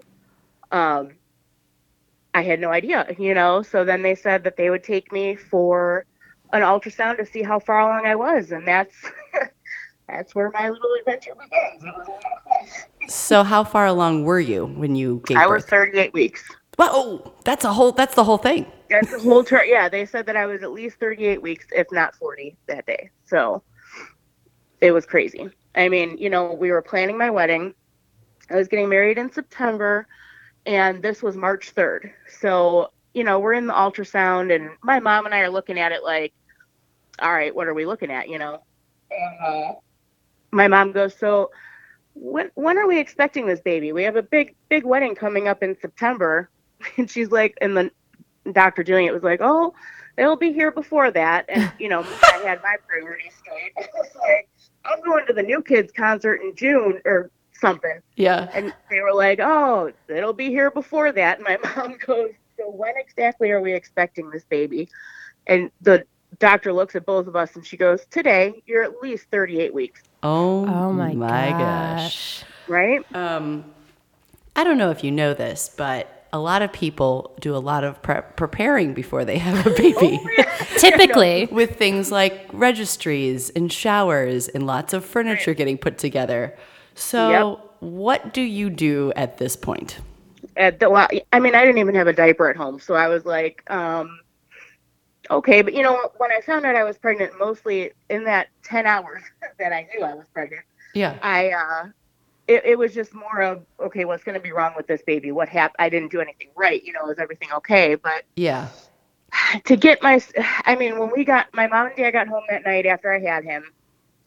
Um, 0.70 1.18
I 2.34 2.42
had 2.42 2.60
no 2.60 2.70
idea, 2.70 3.06
you 3.18 3.32
know. 3.32 3.62
So 3.62 3.84
then 3.84 4.02
they 4.02 4.14
said 4.14 4.44
that 4.44 4.56
they 4.56 4.68
would 4.68 4.82
take 4.82 5.12
me 5.12 5.36
for 5.36 6.04
an 6.52 6.62
ultrasound 6.62 7.16
to 7.18 7.26
see 7.26 7.42
how 7.42 7.60
far 7.60 7.80
along 7.80 8.06
I 8.06 8.16
was, 8.16 8.50
and 8.50 8.66
that's 8.66 8.94
that's 10.08 10.34
where 10.34 10.50
my 10.50 10.68
little 10.68 10.94
adventure 10.98 11.34
begins. 11.34 11.84
It 11.84 11.94
was 11.96 12.08
a 12.08 12.10
lot 12.10 12.22
of 12.24 12.68
fun. 12.68 13.08
So, 13.08 13.44
how 13.44 13.64
far 13.64 13.86
along 13.86 14.24
were 14.24 14.40
you 14.40 14.66
when 14.66 14.96
you 14.96 15.22
gave 15.26 15.36
I 15.36 15.46
was 15.46 15.62
birth? 15.62 15.70
38 15.70 16.12
weeks. 16.12 16.44
Whoa, 16.76 16.88
oh, 16.90 17.32
that's 17.44 17.64
a 17.64 17.72
whole. 17.72 17.92
That's 17.92 18.14
the 18.14 18.24
whole 18.24 18.38
thing. 18.38 18.66
That's 18.90 19.10
the 19.10 19.20
whole 19.20 19.44
trip. 19.44 19.64
Yeah, 19.66 19.88
they 19.88 20.04
said 20.04 20.26
that 20.26 20.36
I 20.36 20.46
was 20.46 20.62
at 20.62 20.72
least 20.72 20.98
38 20.98 21.40
weeks, 21.40 21.66
if 21.72 21.86
not 21.92 22.14
40, 22.16 22.56
that 22.66 22.86
day. 22.86 23.10
So 23.24 23.62
it 24.80 24.90
was 24.90 25.06
crazy. 25.06 25.50
I 25.74 25.88
mean, 25.88 26.18
you 26.18 26.30
know, 26.30 26.52
we 26.52 26.70
were 26.70 26.82
planning 26.82 27.16
my 27.16 27.30
wedding. 27.30 27.74
I 28.50 28.56
was 28.56 28.68
getting 28.68 28.88
married 28.88 29.18
in 29.18 29.32
September, 29.32 30.06
and 30.66 31.02
this 31.02 31.22
was 31.22 31.36
March 31.36 31.74
3rd. 31.74 32.12
So, 32.40 32.90
you 33.12 33.24
know, 33.24 33.38
we're 33.38 33.54
in 33.54 33.66
the 33.66 33.72
ultrasound, 33.72 34.54
and 34.54 34.70
my 34.82 35.00
mom 35.00 35.26
and 35.26 35.34
I 35.34 35.40
are 35.40 35.50
looking 35.50 35.78
at 35.78 35.92
it 35.92 36.02
like, 36.02 36.32
all 37.20 37.32
right, 37.32 37.54
what 37.54 37.66
are 37.66 37.74
we 37.74 37.86
looking 37.86 38.10
at, 38.10 38.28
you 38.28 38.38
know? 38.38 38.62
And 39.10 39.46
uh, 39.46 39.72
my 40.50 40.68
mom 40.68 40.92
goes, 40.92 41.16
so 41.16 41.50
when 42.14 42.50
when 42.54 42.78
are 42.78 42.86
we 42.86 42.98
expecting 42.98 43.46
this 43.46 43.60
baby? 43.60 43.92
We 43.92 44.04
have 44.04 44.16
a 44.16 44.22
big 44.22 44.54
big 44.68 44.84
wedding 44.84 45.14
coming 45.14 45.48
up 45.48 45.62
in 45.62 45.76
September. 45.80 46.48
And 46.98 47.10
she's 47.10 47.30
like, 47.30 47.56
and 47.62 47.74
the 47.74 47.90
doctor 48.52 48.82
doing 48.82 49.06
it 49.06 49.14
was 49.14 49.22
like, 49.22 49.40
oh, 49.42 49.72
they'll 50.16 50.36
be 50.36 50.52
here 50.52 50.70
before 50.70 51.10
that. 51.12 51.46
And 51.48 51.72
you 51.78 51.88
know, 51.88 52.00
I 52.00 52.42
had 52.44 52.62
my 52.62 52.76
priorities 52.86 53.32
straight. 53.40 53.72
I 53.78 53.86
was 53.94 54.10
like, 54.20 54.48
I'm 54.84 55.00
going 55.00 55.26
to 55.26 55.32
the 55.32 55.42
New 55.42 55.62
Kids 55.62 55.92
concert 55.96 56.42
in 56.42 56.54
June 56.54 57.00
or 57.06 57.30
something. 57.64 58.00
Yeah. 58.16 58.48
And 58.52 58.72
they 58.90 59.00
were 59.00 59.14
like, 59.14 59.40
oh, 59.40 59.92
it'll 60.08 60.32
be 60.32 60.48
here 60.48 60.70
before 60.70 61.12
that. 61.12 61.38
And 61.38 61.44
my 61.44 61.58
mom 61.76 61.96
goes, 62.04 62.30
so 62.58 62.70
when 62.70 62.94
exactly 62.96 63.50
are 63.50 63.60
we 63.60 63.72
expecting 63.72 64.30
this 64.30 64.44
baby? 64.44 64.88
And 65.46 65.70
the 65.80 66.04
doctor 66.38 66.72
looks 66.72 66.94
at 66.94 67.06
both 67.06 67.26
of 67.26 67.36
us 67.36 67.54
and 67.56 67.66
she 67.66 67.76
goes, 67.76 68.04
today, 68.10 68.62
you're 68.66 68.82
at 68.82 69.00
least 69.02 69.26
38 69.30 69.72
weeks, 69.72 70.02
Oh, 70.22 70.66
Oh 70.66 70.92
my, 70.92 71.14
gosh. 71.14 72.42
gosh. 72.42 72.44
right? 72.68 73.00
Um, 73.16 73.64
I 74.56 74.64
don't 74.64 74.78
know 74.78 74.90
if 74.90 75.02
you 75.02 75.10
know 75.10 75.34
this, 75.34 75.70
but 75.76 76.26
a 76.32 76.38
lot 76.38 76.62
of 76.62 76.72
people 76.72 77.34
do 77.40 77.54
a 77.56 77.58
lot 77.58 77.84
of 77.84 78.02
pre- 78.02 78.22
preparing 78.36 78.92
before 78.94 79.24
they 79.24 79.38
have 79.38 79.66
a 79.66 79.70
baby. 79.76 80.20
Typically, 80.78 81.46
With 81.46 81.76
things 81.76 82.10
like 82.12 82.48
registries 82.52 83.50
and 83.50 83.72
showers 83.72 84.48
and 84.48 84.66
lots 84.66 84.92
of 84.92 85.04
furniture 85.04 85.54
getting 85.54 85.78
put 85.78 85.98
together. 85.98 86.56
So, 86.94 87.28
Yep. 87.28 87.76
what 87.80 88.32
do 88.34 88.40
you 88.42 88.70
do 88.70 89.12
at 89.16 89.38
this 89.38 89.56
point? 89.56 89.98
at 90.56 90.78
the 90.80 90.90
well, 90.90 91.08
I 91.32 91.40
mean, 91.40 91.54
I 91.54 91.64
didn't 91.64 91.78
even 91.78 91.94
have 91.94 92.06
a 92.06 92.12
diaper 92.12 92.48
at 92.48 92.56
home, 92.56 92.78
so 92.78 92.94
I 92.94 93.08
was 93.08 93.24
like, 93.24 93.62
um, 93.70 94.20
okay. 95.30 95.62
But 95.62 95.74
you 95.74 95.82
know, 95.82 96.10
when 96.18 96.30
I 96.30 96.40
found 96.40 96.64
out 96.64 96.76
I 96.76 96.84
was 96.84 96.98
pregnant, 96.98 97.32
mostly 97.38 97.92
in 98.10 98.24
that 98.24 98.48
ten 98.62 98.86
hours 98.86 99.22
that 99.58 99.72
I 99.72 99.88
knew 99.94 100.04
I 100.04 100.14
was 100.14 100.26
pregnant, 100.32 100.62
Yeah. 100.94 101.18
I 101.22 101.50
uh, 101.50 101.88
it, 102.46 102.64
it 102.64 102.78
was 102.78 102.94
just 102.94 103.14
more 103.14 103.42
of 103.42 103.64
okay, 103.80 104.04
what's 104.04 104.24
going 104.24 104.34
to 104.36 104.40
be 104.40 104.52
wrong 104.52 104.74
with 104.76 104.86
this 104.86 105.02
baby? 105.02 105.32
What 105.32 105.48
happened? 105.48 105.76
I 105.78 105.88
didn't 105.88 106.12
do 106.12 106.20
anything 106.20 106.48
right. 106.56 106.82
You 106.82 106.92
know, 106.92 107.08
is 107.10 107.18
everything 107.18 107.48
okay? 107.52 107.94
But 107.96 108.24
Yeah. 108.36 108.68
to 109.64 109.76
get 109.76 110.02
my, 110.02 110.20
I 110.64 110.76
mean, 110.76 110.98
when 110.98 111.10
we 111.14 111.24
got 111.24 111.48
my 111.54 111.66
mom 111.66 111.86
and 111.88 111.96
dad 111.96 112.12
got 112.12 112.28
home 112.28 112.44
that 112.48 112.64
night 112.64 112.86
after 112.86 113.12
I 113.12 113.18
had 113.20 113.44
him, 113.44 113.64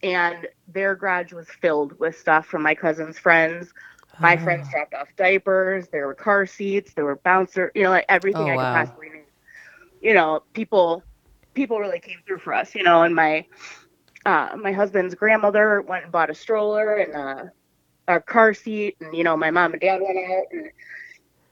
and 0.03 0.47
their 0.67 0.95
garage 0.95 1.33
was 1.33 1.47
filled 1.61 1.97
with 1.99 2.17
stuff 2.17 2.45
from 2.45 2.63
my 2.63 2.75
cousin's 2.75 3.17
friends. 3.19 3.73
My 4.19 4.37
friends 4.37 4.69
dropped 4.69 4.93
off 4.93 5.09
diapers. 5.15 5.87
There 5.89 6.07
were 6.07 6.15
car 6.15 6.45
seats. 6.45 6.93
There 6.93 7.05
were 7.05 7.17
bouncer. 7.17 7.71
You 7.75 7.83
know, 7.83 7.89
like 7.91 8.05
everything 8.09 8.49
Oh, 8.49 8.53
I 8.53 8.57
wow. 8.57 8.63
could 8.65 8.73
possibly 8.73 9.09
need. 9.09 9.25
You 10.01 10.13
know, 10.13 10.43
people, 10.53 11.03
people 11.53 11.79
really 11.79 11.99
came 11.99 12.19
through 12.25 12.39
for 12.39 12.53
us. 12.53 12.75
You 12.75 12.83
know, 12.83 13.03
and 13.03 13.15
my, 13.15 13.45
uh, 14.25 14.57
my 14.59 14.71
husband's 14.71 15.15
grandmother 15.15 15.81
went 15.81 16.03
and 16.03 16.11
bought 16.11 16.29
a 16.29 16.35
stroller 16.35 16.95
and 16.95 17.15
uh, 17.15 17.43
a 18.07 18.19
car 18.19 18.53
seat, 18.53 18.95
and 19.01 19.15
you 19.15 19.23
know, 19.23 19.37
my 19.37 19.51
mom 19.51 19.73
and 19.73 19.81
dad 19.81 20.01
went 20.01 20.17
out. 20.17 20.45
And 20.51 20.69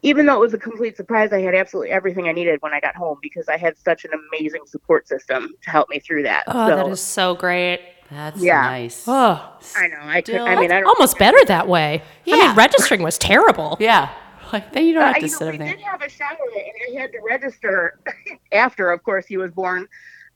even 0.01 0.25
though 0.25 0.35
it 0.35 0.39
was 0.39 0.53
a 0.53 0.59
complete 0.59 0.95
surprise, 0.97 1.33
I 1.33 1.41
had 1.41 1.55
absolutely 1.55 1.91
everything 1.91 2.27
I 2.27 2.31
needed 2.31 2.61
when 2.61 2.73
I 2.73 2.79
got 2.79 2.95
home 2.95 3.17
because 3.21 3.47
I 3.49 3.57
had 3.57 3.77
such 3.77 4.05
an 4.05 4.11
amazing 4.13 4.61
support 4.65 5.07
system 5.07 5.53
to 5.63 5.69
help 5.69 5.89
me 5.89 5.99
through 5.99 6.23
that. 6.23 6.45
oh, 6.47 6.69
so, 6.69 6.75
that 6.75 6.87
is 6.87 7.01
so 7.01 7.35
great. 7.35 7.81
That's 8.11 8.41
Yeah. 8.41 8.61
nice. 8.61 9.03
Oh, 9.07 9.57
I 9.75 9.87
know. 9.87 9.97
I 10.01 10.21
could. 10.21 10.35
I 10.35 10.55
mean, 10.59 10.71
I 10.71 10.79
don't. 10.79 10.87
almost 10.87 11.17
better 11.17 11.43
that 11.45 11.67
way. 11.67 12.03
I 12.27 12.31
mean, 12.47 12.55
registering 12.55 13.01
was 13.03 13.17
terrible. 13.17 13.77
Yeah. 13.81 14.09
Like, 14.53 14.71
then 14.73 14.85
you 14.85 14.93
don't 14.93 15.01
have 15.07 15.15
Uh, 15.15 15.19
to 15.19 15.25
you 15.25 15.31
know, 15.31 15.37
sit 15.39 15.43
we 15.45 15.47
over 15.49 15.57
there. 15.57 15.67
did 15.75 15.79
have 15.81 16.01
a 16.03 16.09
shower, 16.09 16.37
and 16.55 16.97
I 16.97 17.01
had 17.01 17.11
to 17.13 17.19
register 17.27 17.99
after, 18.51 18.91
of 18.91 19.03
course, 19.03 19.25
he 19.25 19.37
was 19.37 19.49
born, 19.51 19.87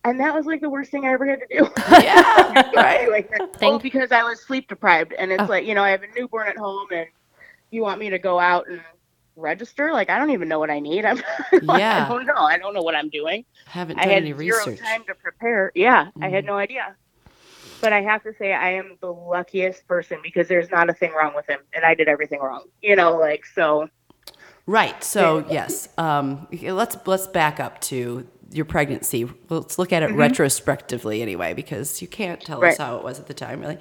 and 0.03 0.20
that 0.20 0.34
was 0.34 0.47
like 0.47 0.61
the 0.61 0.70
worst 0.70 0.89
thing 0.89 1.05
I 1.05 1.13
ever 1.13 1.28
had 1.28 1.39
to 1.41 1.45
do. 1.47 1.70
Yeah. 2.03 2.72
right. 2.76 3.07
like, 3.09 3.30
oh, 3.39 3.47
Thank- 3.53 3.84
because 3.84 4.11
I 4.11 4.24
was 4.24 4.41
sleep 4.41 4.67
deprived, 4.67 5.13
and 5.13 5.32
it's 5.32 5.43
Oh. 5.43 5.45
like 5.45 5.65
you 5.65 5.76
know 5.76 5.84
I 5.84 5.91
have 5.91 6.01
a 6.01 6.07
newborn 6.20 6.47
at 6.47 6.57
home, 6.57 6.88
and 6.91 7.05
you 7.70 7.84
want 7.84 7.99
me 7.99 8.09
to 8.09 8.17
go 8.17 8.39
out 8.39 8.67
and 8.67 8.82
register? 9.36 9.93
Like, 9.93 10.09
I 10.09 10.17
don't 10.17 10.32
even 10.32 10.49
know 10.49 10.59
what 10.59 10.72
I 10.72 10.80
need. 10.80 11.05
I'm, 11.05 11.22
Yeah. 11.61 12.05
I 12.05 12.09
don't 12.09 12.26
know. 12.26 12.34
I 12.36 12.57
don't 12.57 12.74
know 12.74 12.82
what 12.82 12.95
I'm 12.95 13.09
doing. 13.09 13.45
I 13.67 13.70
haven't 13.70 13.99
I 13.99 14.03
done 14.05 14.09
had 14.15 14.24
any 14.24 14.34
zero 14.34 14.57
research. 14.65 14.80
time 14.80 15.03
to 15.07 15.13
prepare. 15.15 15.72
Yeah, 15.76 16.07
I 16.20 16.26
Mm-hmm. 16.26 16.34
had 16.34 16.45
no 16.45 16.57
idea. 16.57 16.95
But 17.82 17.93
I 17.93 18.01
have 18.01 18.23
to 18.23 18.34
say, 18.38 18.53
I 18.53 18.71
am 18.73 18.97
the 19.01 19.11
luckiest 19.13 19.88
person 19.88 20.19
because 20.21 20.47
there's 20.47 20.69
not 20.69 20.89
a 20.89 20.93
thing 20.93 21.11
wrong 21.13 21.34
with 21.36 21.47
him, 21.49 21.59
and 21.73 21.86
I 21.86 21.93
did 21.95 22.07
everything 22.07 22.39
wrong. 22.41 22.63
You 22.82 22.95
know, 22.95 23.17
like 23.17 23.45
so. 23.45 23.89
Right. 24.65 25.03
So 25.03 25.45
yes, 25.49 25.89
um, 25.97 26.47
let's 26.61 26.97
let's 27.07 27.27
back 27.27 27.59
up 27.59 27.82
to 27.82 28.27
your 28.51 28.65
pregnancy. 28.65 29.30
Let's 29.49 29.80
look 29.80 29.93
at 29.93 30.03
it 30.03 30.11
retrospectively 30.11 31.21
anyway, 31.21 31.53
because 31.53 32.01
you 32.01 32.07
can't 32.07 32.41
tell 32.41 32.63
us 32.63 32.75
Mm-hmm. 32.75 32.84
How 32.84 32.97
it 32.97 33.03
was 33.03 33.19
at 33.19 33.27
the 33.27 33.34
time, 33.34 33.61
really. 33.61 33.77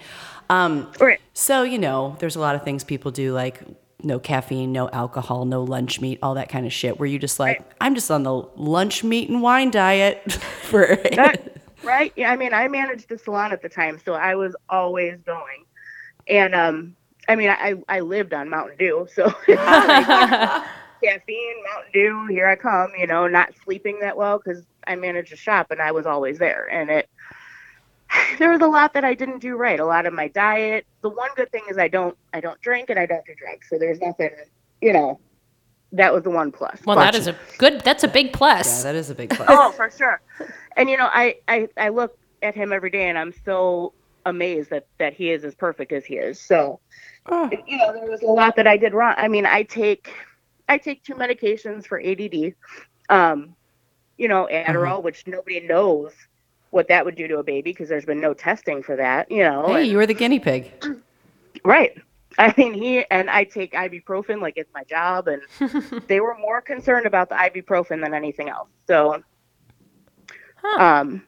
Um, 0.51 0.91
Right. 1.01 1.21
so 1.35 1.63
you 1.63 1.79
know, 1.79 2.17
there's 2.21 2.37
a 2.37 2.41
lot 2.41 2.55
of 2.55 2.65
things 2.65 2.85
people 2.85 3.11
do, 3.11 3.33
like 3.33 3.61
no 4.03 4.19
caffeine, 4.19 4.73
no 4.73 4.89
alcohol, 4.91 5.45
no 5.45 5.63
lunch 5.65 6.01
meat, 6.01 6.19
all 6.23 6.35
that 6.35 6.49
kind 6.49 6.65
of 6.67 6.73
shit. 6.73 6.99
Where 7.01 7.09
you 7.09 7.19
just 7.19 7.41
like, 7.41 7.63
I'm 7.81 7.95
just 7.95 8.11
on 8.11 8.23
the 8.23 8.33
lunch 8.33 9.03
meat 9.03 9.29
and 9.29 9.43
wine 9.43 9.71
diet 9.71 10.33
for. 10.63 10.97
That, 11.17 11.48
right? 11.89 12.13
Yeah, 12.15 12.31
I 12.31 12.37
mean, 12.37 12.53
I 12.53 12.69
managed 12.69 13.11
a 13.11 13.19
salon 13.19 13.51
at 13.51 13.63
the 13.63 13.69
time, 13.69 13.99
so 14.05 14.13
I 14.13 14.35
was 14.35 14.55
always 14.69 15.19
going. 15.23 15.65
And 16.29 16.55
um, 16.55 16.95
I 17.29 17.35
mean, 17.35 17.49
I 17.49 17.75
I 17.89 18.01
lived 18.01 18.35
on 18.35 18.51
Mountain 18.51 18.77
Dew, 18.77 19.09
so 19.13 19.25
caffeine, 19.47 20.63
Mountain 21.03 21.93
Dew, 21.93 22.27
here 22.27 22.47
I 22.47 22.57
come. 22.57 22.93
You 22.97 23.07
know, 23.07 23.27
not 23.27 23.55
sleeping 23.65 24.01
that 24.01 24.17
well 24.17 24.39
because 24.39 24.63
I 24.87 24.95
managed 24.97 25.33
a 25.33 25.37
shop 25.37 25.71
and 25.71 25.81
I 25.81 25.93
was 25.93 26.07
always 26.07 26.39
there, 26.39 26.69
and 26.71 26.91
it. 26.91 27.09
There 28.39 28.51
was 28.51 28.61
a 28.61 28.67
lot 28.67 28.95
that 28.95 29.05
I 29.05 29.15
didn't 29.15 29.41
do 29.41 29.57
right. 29.57 29.81
A 29.81 29.85
lot 29.85 30.07
of 30.07 30.13
my 30.13 30.29
diet. 30.29 30.87
The 31.03 31.09
one 31.09 31.31
good 31.35 31.51
thing 31.51 31.63
is 31.69 31.77
I 31.77 31.89
don't 31.89 32.17
I 32.33 32.41
don't 32.41 32.61
drink 32.61 32.91
and 32.91 32.99
I 32.99 33.07
don't 33.07 33.25
do 33.25 33.35
drugs, 33.35 33.67
so 33.69 33.79
there's 33.79 34.01
nothing. 34.01 34.31
You 34.81 34.93
know, 34.93 35.21
that 35.93 36.13
was 36.13 36.23
the 36.23 36.31
one 36.31 36.53
plus. 36.53 36.79
Well, 36.85 36.97
that 36.97 37.15
is 37.15 37.27
a 37.27 37.37
good. 37.59 37.81
That's 37.81 38.05
a 38.05 38.09
big 38.09 38.33
plus. 38.33 38.79
yeah, 38.85 38.93
that 38.93 38.99
is 38.99 39.11
a 39.11 39.15
big 39.15 39.31
plus. 39.35 39.49
oh, 39.51 39.73
for 39.73 39.91
sure. 39.91 40.21
And 40.77 40.89
you 40.91 40.97
know, 40.97 41.09
I, 41.11 41.37
I 41.49 41.69
I 41.77 41.89
look 41.89 42.17
at 42.43 42.55
him 42.55 42.73
every 42.73 42.91
day, 42.91 43.09
and 43.09 43.19
I'm 43.19 43.33
so 43.45 43.93
amazed 44.27 44.71
that 44.71 44.87
that 44.99 45.15
he 45.15 45.31
is 45.31 45.45
as 45.45 45.55
perfect 45.55 45.93
as 45.93 46.05
he 46.05 46.17
is. 46.17 46.39
So, 46.41 46.81
Oh. 47.27 47.51
you 47.67 47.77
know, 47.79 47.93
there 47.93 48.11
was 48.11 48.23
a 48.23 48.27
lot 48.27 48.57
that 48.57 48.67
I 48.67 48.77
did 48.77 48.93
wrong. 48.95 49.15
I 49.17 49.29
mean, 49.29 49.47
I 49.47 49.63
take 49.63 50.13
I 50.69 50.79
take 50.79 51.03
two 51.03 51.15
medications 51.15 51.87
for 51.87 52.01
ADD. 52.01 52.55
Um, 53.09 53.55
you 54.19 54.29
know, 54.29 54.49
Adderall, 54.53 55.03
which 55.03 55.27
nobody 55.27 55.61
knows 55.61 56.13
what 56.71 56.89
that 56.89 57.05
would 57.05 57.15
do 57.15 57.27
to 57.29 57.39
a 57.39 57.43
baby 57.43 57.71
because 57.73 57.89
there's 57.89 58.05
been 58.05 58.21
no 58.21 58.35
testing 58.35 58.83
for 58.83 58.97
that. 58.97 59.31
You 59.31 59.43
know, 59.45 59.67
Hey, 59.69 59.81
and- 59.83 59.87
you 59.91 59.97
were 59.97 60.07
the 60.07 60.13
guinea 60.15 60.39
pig. 60.41 60.71
Right. 61.65 61.97
I 62.41 62.55
mean, 62.57 62.73
he 62.75 63.05
and 63.11 63.29
I 63.29 63.45
take 63.45 63.73
ibuprofen 63.73 64.41
like 64.41 64.55
it's 64.57 64.73
my 64.73 64.85
job, 64.85 65.29
and 65.29 65.43
they 66.09 66.21
were 66.21 66.37
more 66.39 66.61
concerned 66.61 67.07
about 67.07 67.29
the 67.29 67.35
ibuprofen 67.35 68.03
than 68.03 68.15
anything 68.15 68.49
else. 68.49 68.69
So, 68.87 69.23
um, 70.79 71.23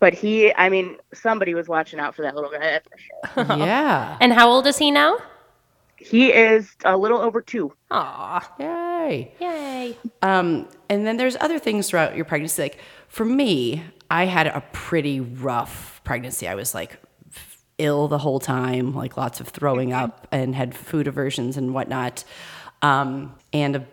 but 0.00 0.14
he, 0.14 0.52
I 0.54 0.68
mean, 0.68 0.96
somebody 1.14 1.54
was 1.54 1.68
watching 1.68 2.00
out 2.00 2.14
for 2.16 2.22
that 2.22 2.34
little 2.34 2.50
guy, 2.50 2.80
for 2.80 3.46
sure. 3.46 3.56
yeah. 3.58 4.16
And 4.20 4.32
how 4.32 4.48
old 4.48 4.66
is 4.66 4.78
he 4.78 4.90
now? 4.90 5.18
He 5.96 6.32
is 6.32 6.74
a 6.84 6.96
little 6.96 7.18
over 7.18 7.40
two. 7.40 7.72
Aw, 7.92 8.52
Yay. 8.58 9.32
yay! 9.38 9.96
Um, 10.22 10.66
and 10.88 11.06
then 11.06 11.16
there's 11.16 11.36
other 11.36 11.60
things 11.60 11.88
throughout 11.88 12.16
your 12.16 12.24
pregnancy. 12.24 12.62
Like 12.62 12.78
for 13.06 13.24
me, 13.24 13.84
I 14.10 14.24
had 14.24 14.48
a 14.48 14.64
pretty 14.72 15.20
rough 15.20 16.00
pregnancy. 16.02 16.48
I 16.48 16.56
was 16.56 16.74
like 16.74 16.94
f- 16.94 16.98
ill 17.82 18.08
the 18.08 18.18
whole 18.18 18.40
time, 18.40 18.94
like 18.94 19.16
lots 19.16 19.40
of 19.40 19.48
throwing 19.48 19.92
up, 19.92 20.26
and 20.30 20.54
had 20.54 20.74
food 20.74 21.06
aversions 21.06 21.56
and 21.56 21.74
whatnot, 21.74 22.24
um, 22.80 23.34
and 23.52 23.76
a 23.76 23.86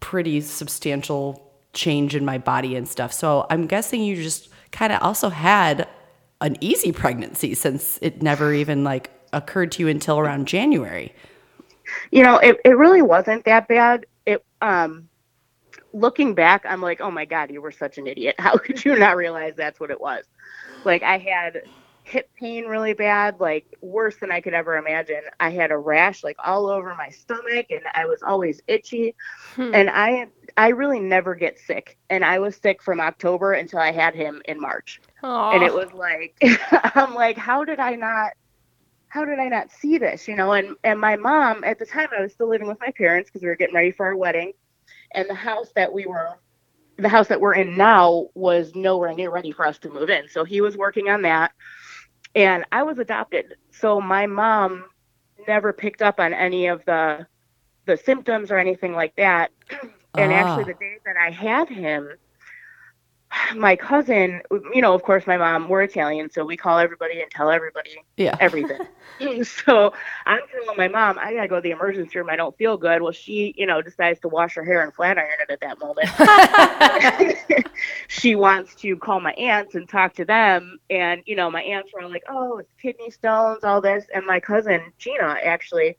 pretty 0.00 0.40
substantial 0.40 1.52
change 1.72 2.14
in 2.14 2.24
my 2.24 2.38
body 2.38 2.74
and 2.76 2.88
stuff. 2.88 3.12
So 3.12 3.46
I'm 3.50 3.66
guessing 3.66 4.02
you 4.02 4.16
just 4.16 4.48
kind 4.72 4.92
of 4.92 5.02
also 5.02 5.28
had 5.28 5.86
an 6.40 6.56
easy 6.60 6.92
pregnancy 6.92 7.54
since 7.54 7.98
it 8.00 8.22
never 8.22 8.52
even 8.52 8.84
like 8.84 9.10
occurred 9.32 9.72
to 9.72 9.82
you 9.82 9.88
until 9.88 10.18
around 10.18 10.48
January. 10.48 11.12
You 12.10 12.22
know, 12.22 12.38
it, 12.38 12.56
it 12.64 12.76
really 12.76 13.02
wasn't 13.02 13.44
that 13.44 13.68
bad. 13.68 14.06
It, 14.26 14.44
um, 14.60 15.08
looking 15.92 16.34
back, 16.34 16.64
I'm 16.68 16.80
like, 16.80 17.00
oh 17.00 17.10
my 17.10 17.24
God, 17.24 17.50
you 17.50 17.60
were 17.60 17.72
such 17.72 17.98
an 17.98 18.06
idiot. 18.06 18.36
How 18.38 18.56
could 18.56 18.84
you 18.84 18.96
not 18.96 19.16
realize 19.16 19.54
that's 19.56 19.80
what 19.80 19.90
it 19.90 20.00
was? 20.00 20.24
Like, 20.84 21.02
I 21.02 21.18
had 21.18 21.62
hip 22.08 22.30
pain 22.38 22.64
really 22.64 22.94
bad, 22.94 23.38
like 23.38 23.66
worse 23.80 24.16
than 24.16 24.32
I 24.32 24.40
could 24.40 24.54
ever 24.54 24.76
imagine. 24.76 25.20
I 25.38 25.50
had 25.50 25.70
a 25.70 25.76
rash 25.76 26.24
like 26.24 26.36
all 26.42 26.68
over 26.68 26.94
my 26.94 27.10
stomach 27.10 27.66
and 27.70 27.82
I 27.94 28.06
was 28.06 28.22
always 28.22 28.60
itchy. 28.66 29.14
Hmm. 29.54 29.70
And 29.74 29.90
I 29.90 30.28
I 30.56 30.68
really 30.68 31.00
never 31.00 31.34
get 31.34 31.58
sick. 31.58 31.98
And 32.10 32.24
I 32.24 32.38
was 32.38 32.56
sick 32.56 32.82
from 32.82 33.00
October 33.00 33.52
until 33.52 33.78
I 33.78 33.92
had 33.92 34.14
him 34.14 34.40
in 34.46 34.60
March. 34.60 35.00
Aw. 35.22 35.52
And 35.52 35.62
it 35.62 35.72
was 35.72 35.92
like 35.92 36.36
I'm 36.94 37.14
like, 37.14 37.36
how 37.36 37.64
did 37.64 37.78
I 37.78 37.94
not 37.94 38.32
how 39.08 39.24
did 39.24 39.38
I 39.38 39.48
not 39.48 39.70
see 39.70 39.98
this? 39.98 40.26
You 40.26 40.36
know, 40.36 40.52
and 40.52 40.76
and 40.84 40.98
my 40.98 41.16
mom 41.16 41.62
at 41.64 41.78
the 41.78 41.86
time 41.86 42.08
I 42.16 42.22
was 42.22 42.32
still 42.32 42.48
living 42.48 42.68
with 42.68 42.80
my 42.80 42.92
parents 42.96 43.28
because 43.28 43.42
we 43.42 43.48
were 43.48 43.56
getting 43.56 43.74
ready 43.74 43.92
for 43.92 44.06
our 44.06 44.16
wedding. 44.16 44.52
And 45.12 45.28
the 45.28 45.34
house 45.34 45.68
that 45.74 45.92
we 45.92 46.06
were 46.06 46.38
the 46.98 47.08
house 47.08 47.28
that 47.28 47.40
we're 47.40 47.54
in 47.54 47.76
now 47.76 48.26
was 48.34 48.74
nowhere 48.74 49.14
near 49.14 49.30
ready 49.30 49.52
for 49.52 49.64
us 49.66 49.78
to 49.78 49.90
move 49.90 50.10
in. 50.10 50.28
So 50.28 50.44
he 50.44 50.60
was 50.60 50.76
working 50.76 51.08
on 51.08 51.22
that. 51.22 51.52
And 52.34 52.64
I 52.72 52.84
was 52.84 52.98
adopted. 52.98 53.56
So 53.72 54.00
my 54.00 54.26
mom 54.26 54.86
never 55.48 55.72
picked 55.72 56.02
up 56.02 56.20
on 56.20 56.34
any 56.34 56.68
of 56.68 56.84
the 56.86 57.26
the 57.86 57.96
symptoms 57.98 58.52
or 58.52 58.58
anything 58.58 58.94
like 58.94 59.14
that. 59.16 59.52
And 60.16 60.32
Ah. 60.32 60.32
actually 60.32 60.64
the 60.64 60.74
day 60.74 60.98
that 61.06 61.16
I 61.16 61.30
had 61.30 61.68
him, 61.70 62.10
my 63.56 63.76
cousin, 63.76 64.42
you 64.74 64.80
know, 64.80 64.94
of 64.94 65.02
course 65.02 65.26
my 65.26 65.36
mom, 65.36 65.68
we're 65.68 65.82
Italian, 65.82 66.30
so 66.30 66.44
we 66.44 66.56
call 66.56 66.78
everybody 66.78 67.20
and 67.20 67.30
tell 67.30 67.50
everybody 67.50 67.96
Yeah. 68.16 68.36
everything. 68.40 68.78
so 69.44 69.92
I'm 70.26 70.40
telling 70.50 70.76
my 70.76 70.88
mom, 70.88 71.18
I 71.18 71.34
gotta 71.34 71.48
go 71.48 71.56
to 71.56 71.60
the 71.60 71.70
emergency 71.70 72.18
room. 72.18 72.30
I 72.30 72.36
don't 72.36 72.56
feel 72.56 72.76
good. 72.76 73.02
Well, 73.02 73.12
she, 73.12 73.54
you 73.56 73.66
know, 73.66 73.82
decides 73.82 74.20
to 74.20 74.28
wash 74.28 74.54
her 74.54 74.64
hair 74.64 74.82
and 74.82 74.94
flat 74.94 75.18
iron 75.18 75.38
it 75.40 75.50
at 75.50 75.60
that 75.60 75.78
moment. 75.80 76.08
she 78.08 78.34
wants 78.34 78.74
to 78.76 78.96
call 78.96 79.20
my 79.20 79.32
aunts 79.32 79.74
and 79.74 79.88
talk 79.88 80.14
to 80.14 80.24
them. 80.24 80.78
And, 80.90 81.22
you 81.26 81.36
know, 81.36 81.50
my 81.50 81.62
aunts 81.62 81.92
were 81.92 82.02
all 82.02 82.10
like, 82.10 82.24
oh, 82.28 82.58
it's 82.58 82.72
kidney 82.80 83.10
stones, 83.10 83.64
all 83.64 83.80
this. 83.80 84.06
And 84.14 84.24
my 84.26 84.40
cousin, 84.40 84.92
Gina, 84.98 85.36
actually, 85.42 85.96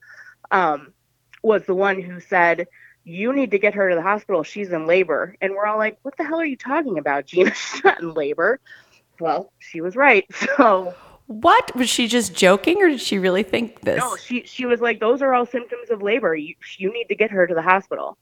um, 0.52 0.94
was 1.44 1.66
the 1.66 1.76
one 1.76 2.02
who 2.02 2.20
said, 2.20 2.68
you 3.10 3.34
need 3.34 3.52
to 3.52 3.60
get 3.60 3.74
her 3.74 3.90
to 3.90 3.96
the 3.96 4.02
hospital. 4.02 4.44
She's 4.44 4.72
in 4.72 4.86
labor. 4.86 5.36
And 5.42 5.54
we're 5.54 5.66
all 5.66 5.78
like, 5.78 5.98
what 6.04 6.16
the 6.18 6.24
hell 6.24 6.40
are 6.40 6.46
you 6.46 6.56
talking 6.58 6.98
about, 6.98 7.26
Gina? 7.26 7.54
She's 7.56 7.84
not 7.84 8.00
in 8.02 8.14
labor. 8.14 8.60
Well, 9.20 9.52
she 9.60 9.82
was 9.82 9.96
right. 9.96 10.26
So, 10.58 10.94
What? 11.28 11.76
Was 11.76 11.90
she 11.90 12.08
just 12.08 12.36
joking 12.36 12.82
or 12.82 12.90
did 12.90 13.02
she 13.02 13.18
really 13.20 13.44
think 13.44 13.82
this? 13.82 14.00
no, 14.00 14.16
she 14.16 14.44
she 14.46 14.66
was 14.66 14.80
like, 14.82 15.00
those 15.00 15.22
are 15.22 15.34
all 15.34 15.46
symptoms 15.46 15.90
of 15.90 16.02
labor. 16.02 16.36
You 16.36 16.56
you 16.78 16.92
need 16.94 17.06
to 17.06 17.16
get 17.16 17.32
her 17.32 17.46
to 17.48 17.54
the 17.54 17.62
hospital. 17.62 18.18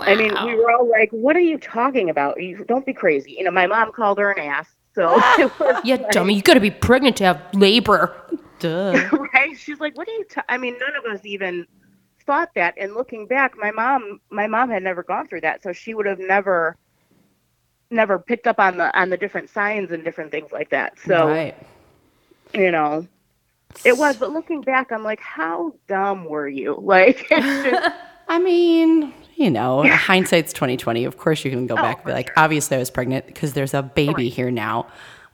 I 0.00 0.16
mean, 0.16 0.32
we 0.44 0.54
were 0.56 0.70
all 0.72 0.88
like, 0.90 1.10
what 1.10 1.36
are 1.36 1.40
you 1.40 1.58
talking 1.58 2.10
about? 2.10 2.42
You 2.42 2.64
don't 2.64 2.84
be 2.84 2.92
crazy. 2.92 3.36
You 3.38 3.44
know, 3.44 3.52
my 3.52 3.66
mom 3.68 3.92
called 3.92 4.18
her 4.18 4.32
an 4.32 4.40
ass. 4.40 4.68
So 4.94 5.14
Yeah, 5.84 5.96
like- 5.96 6.10
dummy, 6.10 6.34
you 6.34 6.42
gotta 6.42 6.60
be 6.60 6.70
pregnant 6.72 7.16
to 7.18 7.24
have 7.24 7.40
labor. 7.54 8.14
Duh. 8.58 9.08
right? 9.34 9.56
She's 9.58 9.78
like, 9.80 9.96
what 9.96 10.08
are 10.08 10.12
you? 10.12 10.24
ta-" 10.24 10.44
I 10.48 10.58
mean, 10.58 10.76
none 10.78 10.96
of 10.96 11.04
us 11.12 11.20
even 11.24 11.66
thought 12.26 12.50
that. 12.54 12.74
And 12.78 12.94
looking 12.94 13.26
back, 13.26 13.56
my 13.56 13.70
mom, 13.70 14.20
my 14.30 14.46
mom 14.46 14.70
had 14.70 14.82
never 14.82 15.02
gone 15.02 15.28
through 15.28 15.42
that, 15.42 15.62
so 15.62 15.72
she 15.72 15.94
would 15.94 16.06
have 16.06 16.18
never, 16.18 16.76
never 17.90 18.18
picked 18.18 18.46
up 18.46 18.58
on 18.58 18.76
the 18.76 18.96
on 18.98 19.10
the 19.10 19.16
different 19.16 19.50
signs 19.50 19.92
and 19.92 20.04
different 20.04 20.30
things 20.30 20.52
like 20.52 20.70
that. 20.70 20.98
So 20.98 21.28
right. 21.28 21.56
you 22.52 22.70
know, 22.70 23.06
it 23.84 23.96
was. 23.96 24.16
But 24.16 24.32
looking 24.32 24.60
back, 24.60 24.92
I'm 24.92 25.02
like, 25.02 25.20
how 25.20 25.74
dumb 25.88 26.24
were 26.24 26.48
you? 26.48 26.74
Like, 26.82 27.28
just, 27.28 27.92
I 28.28 28.38
mean, 28.38 29.12
you 29.36 29.50
know, 29.50 29.82
hindsight's 29.88 30.52
twenty 30.52 30.76
twenty. 30.76 31.04
Of 31.04 31.16
course, 31.18 31.44
you 31.44 31.50
can 31.50 31.66
go 31.66 31.74
oh, 31.74 31.82
back 31.82 31.98
and 31.98 32.06
be 32.06 32.12
like, 32.12 32.28
sure. 32.28 32.34
obviously, 32.38 32.76
I 32.76 32.80
was 32.80 32.90
pregnant 32.90 33.26
because 33.26 33.52
there's 33.52 33.74
a 33.74 33.82
baby 33.82 34.28
here 34.28 34.50
now. 34.50 34.88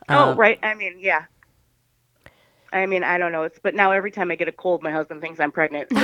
oh, 0.09 0.31
um, 0.31 0.39
right. 0.39 0.59
I 0.63 0.75
mean, 0.75 0.97
yeah. 0.99 1.25
I 2.73 2.87
mean, 2.87 3.05
I 3.05 3.19
don't 3.19 3.33
know. 3.33 3.43
It's 3.43 3.59
but 3.59 3.75
now 3.75 3.93
every 3.93 4.11
time 4.11 4.31
I 4.31 4.37
get 4.37 4.49
a 4.49 4.53
cold, 4.53 4.83
my 4.83 4.91
husband 4.91 5.21
thinks 5.21 5.39
I'm 5.41 5.53
pregnant. 5.53 5.89
it's 5.93 6.01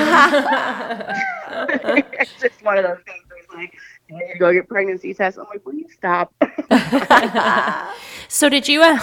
just 2.39 2.63
one 2.63 2.77
of 2.77 2.83
those 2.83 2.99
things. 3.05 3.23
Where 3.27 3.39
he's 3.39 3.49
like, 3.53 3.73
"You 4.07 4.17
need 4.17 4.33
to 4.33 4.39
go 4.39 4.53
get 4.53 4.67
pregnancy 4.69 5.13
tests." 5.13 5.37
I'm 5.39 5.45
like, 5.49 5.65
"Will 5.65 5.73
you 5.75 5.87
stop?" 5.89 6.31
So 8.31 8.47
did 8.47 8.67
you? 8.67 8.83
Uh, 8.83 8.99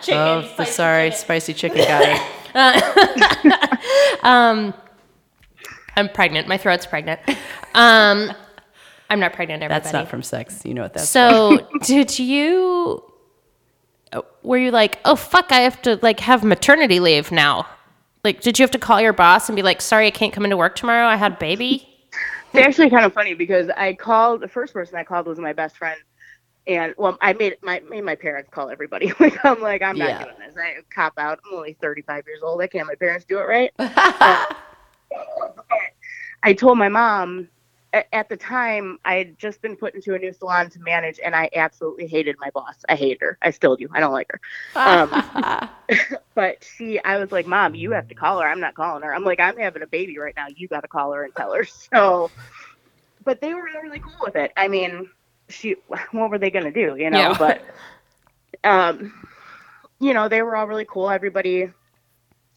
chicken, 0.00 0.18
Oh, 0.18 0.42
spicy 0.54 0.72
sorry, 0.72 1.10
chicken. 1.10 1.20
spicy 1.20 1.54
chicken 1.54 1.78
got 1.86 2.02
it. 2.04 2.20
I'm 5.96 6.08
pregnant. 6.08 6.48
My 6.48 6.58
throat's 6.58 6.84
pregnant. 6.86 7.20
Um, 7.74 8.32
I'm 9.08 9.20
not 9.20 9.34
pregnant. 9.34 9.62
Everybody. 9.62 9.84
That's 9.84 9.92
not 9.92 10.08
from 10.08 10.24
sex. 10.24 10.64
You 10.64 10.74
know 10.74 10.82
what 10.82 10.94
that's. 10.94 11.08
So 11.08 11.64
did 11.84 12.18
you? 12.18 13.04
Were 14.42 14.58
you 14.58 14.70
like, 14.70 14.98
oh 15.04 15.16
fuck, 15.16 15.52
I 15.52 15.60
have 15.60 15.80
to 15.82 15.98
like 16.02 16.20
have 16.20 16.44
maternity 16.44 17.00
leave 17.00 17.30
now? 17.32 17.66
Like, 18.24 18.40
did 18.40 18.58
you 18.58 18.62
have 18.62 18.70
to 18.72 18.78
call 18.78 19.00
your 19.00 19.12
boss 19.12 19.48
and 19.48 19.56
be 19.56 19.62
like, 19.62 19.80
"Sorry, 19.80 20.06
I 20.06 20.10
can't 20.12 20.32
come 20.32 20.44
into 20.44 20.56
work 20.56 20.76
tomorrow. 20.76 21.06
I 21.06 21.16
had 21.16 21.32
a 21.32 21.36
baby." 21.36 21.88
It's 22.54 22.66
actually 22.66 22.90
kind 22.90 23.06
of 23.06 23.14
funny 23.14 23.32
because 23.32 23.70
I 23.70 23.94
called 23.94 24.42
the 24.42 24.48
first 24.48 24.74
person 24.74 24.96
I 24.96 25.04
called 25.04 25.26
was 25.26 25.38
my 25.38 25.54
best 25.54 25.78
friend, 25.78 25.98
and 26.66 26.94
well, 26.98 27.16
I 27.22 27.32
made 27.32 27.56
my 27.62 27.80
made 27.88 28.04
my 28.04 28.14
parents 28.14 28.50
call 28.52 28.68
everybody. 28.68 29.10
like 29.20 29.42
I'm 29.42 29.60
like 29.62 29.80
I'm 29.80 29.96
not 29.96 30.08
Yeah. 30.10 30.24
doing 30.24 30.36
this. 30.38 30.54
I 30.62 30.74
cop 30.94 31.14
out. 31.16 31.40
I'm 31.46 31.56
only 31.56 31.72
35 31.80 32.24
years 32.26 32.40
old. 32.42 32.60
I 32.60 32.66
can't. 32.66 32.86
My 32.86 32.94
parents 32.94 33.24
do 33.24 33.38
it 33.38 33.44
right. 33.48 33.72
Uh, 33.78 34.44
I 36.42 36.52
told 36.52 36.76
my 36.76 36.90
mom 36.90 37.48
at 37.92 38.28
the 38.28 38.36
time 38.36 38.98
I 39.04 39.16
had 39.16 39.38
just 39.38 39.60
been 39.60 39.76
put 39.76 39.94
into 39.94 40.14
a 40.14 40.18
new 40.18 40.32
salon 40.32 40.70
to 40.70 40.80
manage, 40.80 41.20
and 41.22 41.34
I 41.36 41.50
absolutely 41.54 42.06
hated 42.06 42.36
my 42.40 42.50
boss. 42.50 42.76
I 42.88 42.94
hate 42.94 43.18
her. 43.20 43.36
I 43.42 43.50
still 43.50 43.76
do. 43.76 43.88
I 43.92 44.00
don't 44.00 44.12
like 44.12 44.30
her. 44.30 44.40
Um, 44.74 45.68
but 46.34 46.64
she, 46.76 46.98
I 47.00 47.18
was 47.18 47.32
like, 47.32 47.46
Mom, 47.46 47.74
you 47.74 47.92
have 47.92 48.08
to 48.08 48.14
call 48.14 48.40
her. 48.40 48.48
I'm 48.48 48.60
not 48.60 48.74
calling 48.74 49.02
her. 49.02 49.14
I'm 49.14 49.24
like, 49.24 49.40
I'm 49.40 49.58
having 49.58 49.82
a 49.82 49.86
baby 49.86 50.18
right 50.18 50.34
now. 50.36 50.46
You 50.54 50.68
got 50.68 50.80
to 50.80 50.88
call 50.88 51.12
her 51.12 51.24
and 51.24 51.34
tell 51.34 51.52
her. 51.52 51.66
So, 51.92 52.30
but 53.22 53.40
they 53.40 53.52
were 53.52 53.68
really 53.82 53.98
cool 53.98 54.16
with 54.22 54.36
it. 54.36 54.52
I 54.56 54.68
mean, 54.68 55.10
she, 55.48 55.76
what 56.10 56.30
were 56.30 56.38
they 56.38 56.50
going 56.50 56.64
to 56.64 56.72
do, 56.72 56.96
you 56.96 57.10
know? 57.10 57.18
Yeah. 57.18 57.36
But, 57.38 57.62
um, 58.64 59.12
you 60.00 60.14
know, 60.14 60.28
they 60.28 60.40
were 60.40 60.56
all 60.56 60.66
really 60.66 60.86
cool. 60.88 61.10
Everybody, 61.10 61.70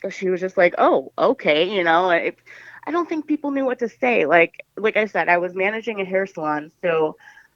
she 0.09 0.29
was 0.29 0.39
just 0.39 0.55
like, 0.57 0.75
oh, 0.77 1.11
okay, 1.17 1.75
you 1.75 1.83
know, 1.83 2.09
it, 2.11 2.37
I 2.85 2.91
don't 2.91 3.07
think 3.07 3.27
people 3.27 3.51
knew 3.51 3.65
what 3.65 3.79
to 3.79 3.89
say. 3.89 4.25
Like, 4.25 4.53
like 4.77 4.97
I 4.97 5.05
said, 5.05 5.29
I 5.29 5.37
was 5.37 5.53
managing 5.55 6.01
a 6.01 6.05
hair 6.05 6.25
salon, 6.25 6.71
so 6.83 7.15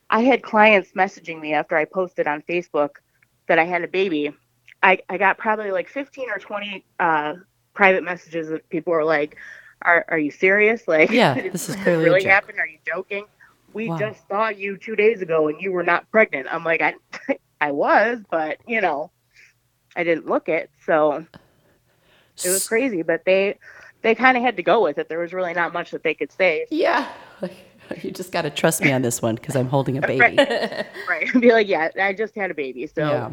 I 0.10 0.22
had 0.22 0.42
clients 0.44 0.92
messaging 0.98 1.40
me 1.40 1.54
after 1.54 1.76
I 1.76 1.86
posted 1.86 2.28
on 2.28 2.44
Facebook 2.50 2.90
that 3.48 3.60
I 3.60 3.66
had 3.66 3.84
a 3.84 3.88
baby. 3.88 4.32
I, 4.84 5.00
I 5.10 5.18
got 5.18 5.38
probably 5.38 5.72
like 5.72 5.88
15 5.90 6.30
or 6.30 6.38
20 6.40 6.86
uh, 7.00 7.34
private 7.76 8.04
messages 8.04 8.50
that 8.50 8.68
people 8.70 8.92
were 8.94 9.04
like, 9.06 9.36
"Are 9.84 10.06
are 10.10 10.20
you 10.20 10.32
serious? 10.32 10.84
Like, 10.88 11.12
Yeah, 11.12 11.36
this 11.52 11.70
is 11.70 11.76
clearly 11.76 12.06
really 12.06 12.26
happened? 12.26 12.60
Are 12.60 12.68
you 12.68 12.80
joking? 12.88 13.26
We 13.74 13.92
Wow. 13.92 14.00
just 14.00 14.28
saw 14.28 14.50
you 14.50 14.78
two 14.78 14.96
days 14.96 15.22
ago 15.22 15.48
and 15.48 15.62
you 15.62 15.72
were 15.72 15.84
not 15.84 16.10
pregnant." 16.12 16.48
I'm 16.52 16.64
like, 16.64 16.82
"I 16.82 16.96
I 17.62 17.72
was, 17.72 18.20
but 18.32 18.58
you 18.68 18.82
know, 18.82 19.12
I 19.96 20.04
didn't 20.04 20.28
look 20.28 20.50
it." 20.50 20.70
So 20.86 21.26
it 22.44 22.50
was 22.50 22.64
crazy, 22.64 23.02
but 23.04 23.22
they 23.26 23.58
they 24.02 24.16
kind 24.16 24.38
of 24.38 24.44
had 24.44 24.56
to 24.58 24.64
go 24.64 24.82
with 24.84 24.98
it. 24.98 25.10
There 25.10 25.20
was 25.20 25.34
really 25.34 25.54
not 25.54 25.74
much 25.74 25.92
that 25.92 26.04
they 26.04 26.14
could 26.14 26.32
say. 26.32 26.66
Yeah. 26.70 27.08
You 28.04 28.12
just 28.12 28.32
got 28.32 28.44
to 28.44 28.52
trust 28.52 28.84
me 28.84 28.92
on 28.92 29.02
this 29.02 29.20
one 29.20 29.34
because 29.34 29.56
I'm 29.56 29.68
holding 29.68 29.98
a 29.98 30.02
baby. 30.02 30.20
Right. 30.20 30.86
right. 31.10 31.34
Be 31.42 31.52
like, 31.52 31.68
yeah, 31.68 31.90
I 32.00 32.14
just 32.14 32.36
had 32.36 32.52
a 32.52 32.54
baby. 32.54 32.86
So 32.86 33.02
Yeah. 33.02 33.32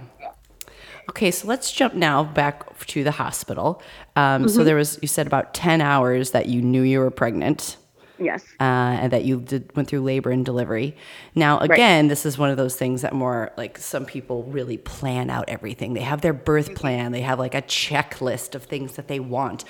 Okay, 1.11 1.31
so 1.31 1.47
let's 1.47 1.71
jump 1.71 1.93
now 1.93 2.25
back 2.25 2.75
to 2.87 3.05
the 3.05 3.11
hospital. 3.11 3.83
Um, 4.17 4.49
So 4.49 4.65
there 4.65 4.77
was, 4.77 4.99
you 5.03 5.09
said 5.09 5.27
about 5.27 5.53
10 5.53 5.83
hours 5.83 6.31
that 6.31 6.47
you 6.49 6.63
knew 6.63 6.81
you 6.81 7.01
were 7.01 7.11
pregnant. 7.11 7.77
yes. 8.19 8.45
uh, 8.59 8.63
and 8.63 9.13
that 9.13 9.27
you 9.27 9.41
did, 9.41 9.77
went 9.77 9.89
through 9.89 10.01
labor 10.01 10.31
and 10.31 10.43
delivery. 10.47 10.97
Now, 11.35 11.59
again, 11.59 12.09
this 12.09 12.25
is 12.25 12.39
one 12.39 12.49
of 12.49 12.57
those 12.57 12.77
things 12.77 13.03
that 13.03 13.13
more 13.13 13.53
like 13.59 13.77
some 13.77 14.07
people 14.07 14.45
really 14.45 14.79
plan 14.79 15.29
out 15.29 15.45
everything. 15.49 15.93
They 15.93 16.01
have 16.01 16.23
their 16.23 16.33
birth 16.33 16.75
plan, 16.75 17.13
they 17.13 17.21
have 17.21 17.39
like 17.39 17.55
a 17.55 17.61
checklist 17.61 18.55
of 18.55 18.65
things 18.65 18.97
that 18.97 19.07
they 19.09 19.21
want. 19.21 19.65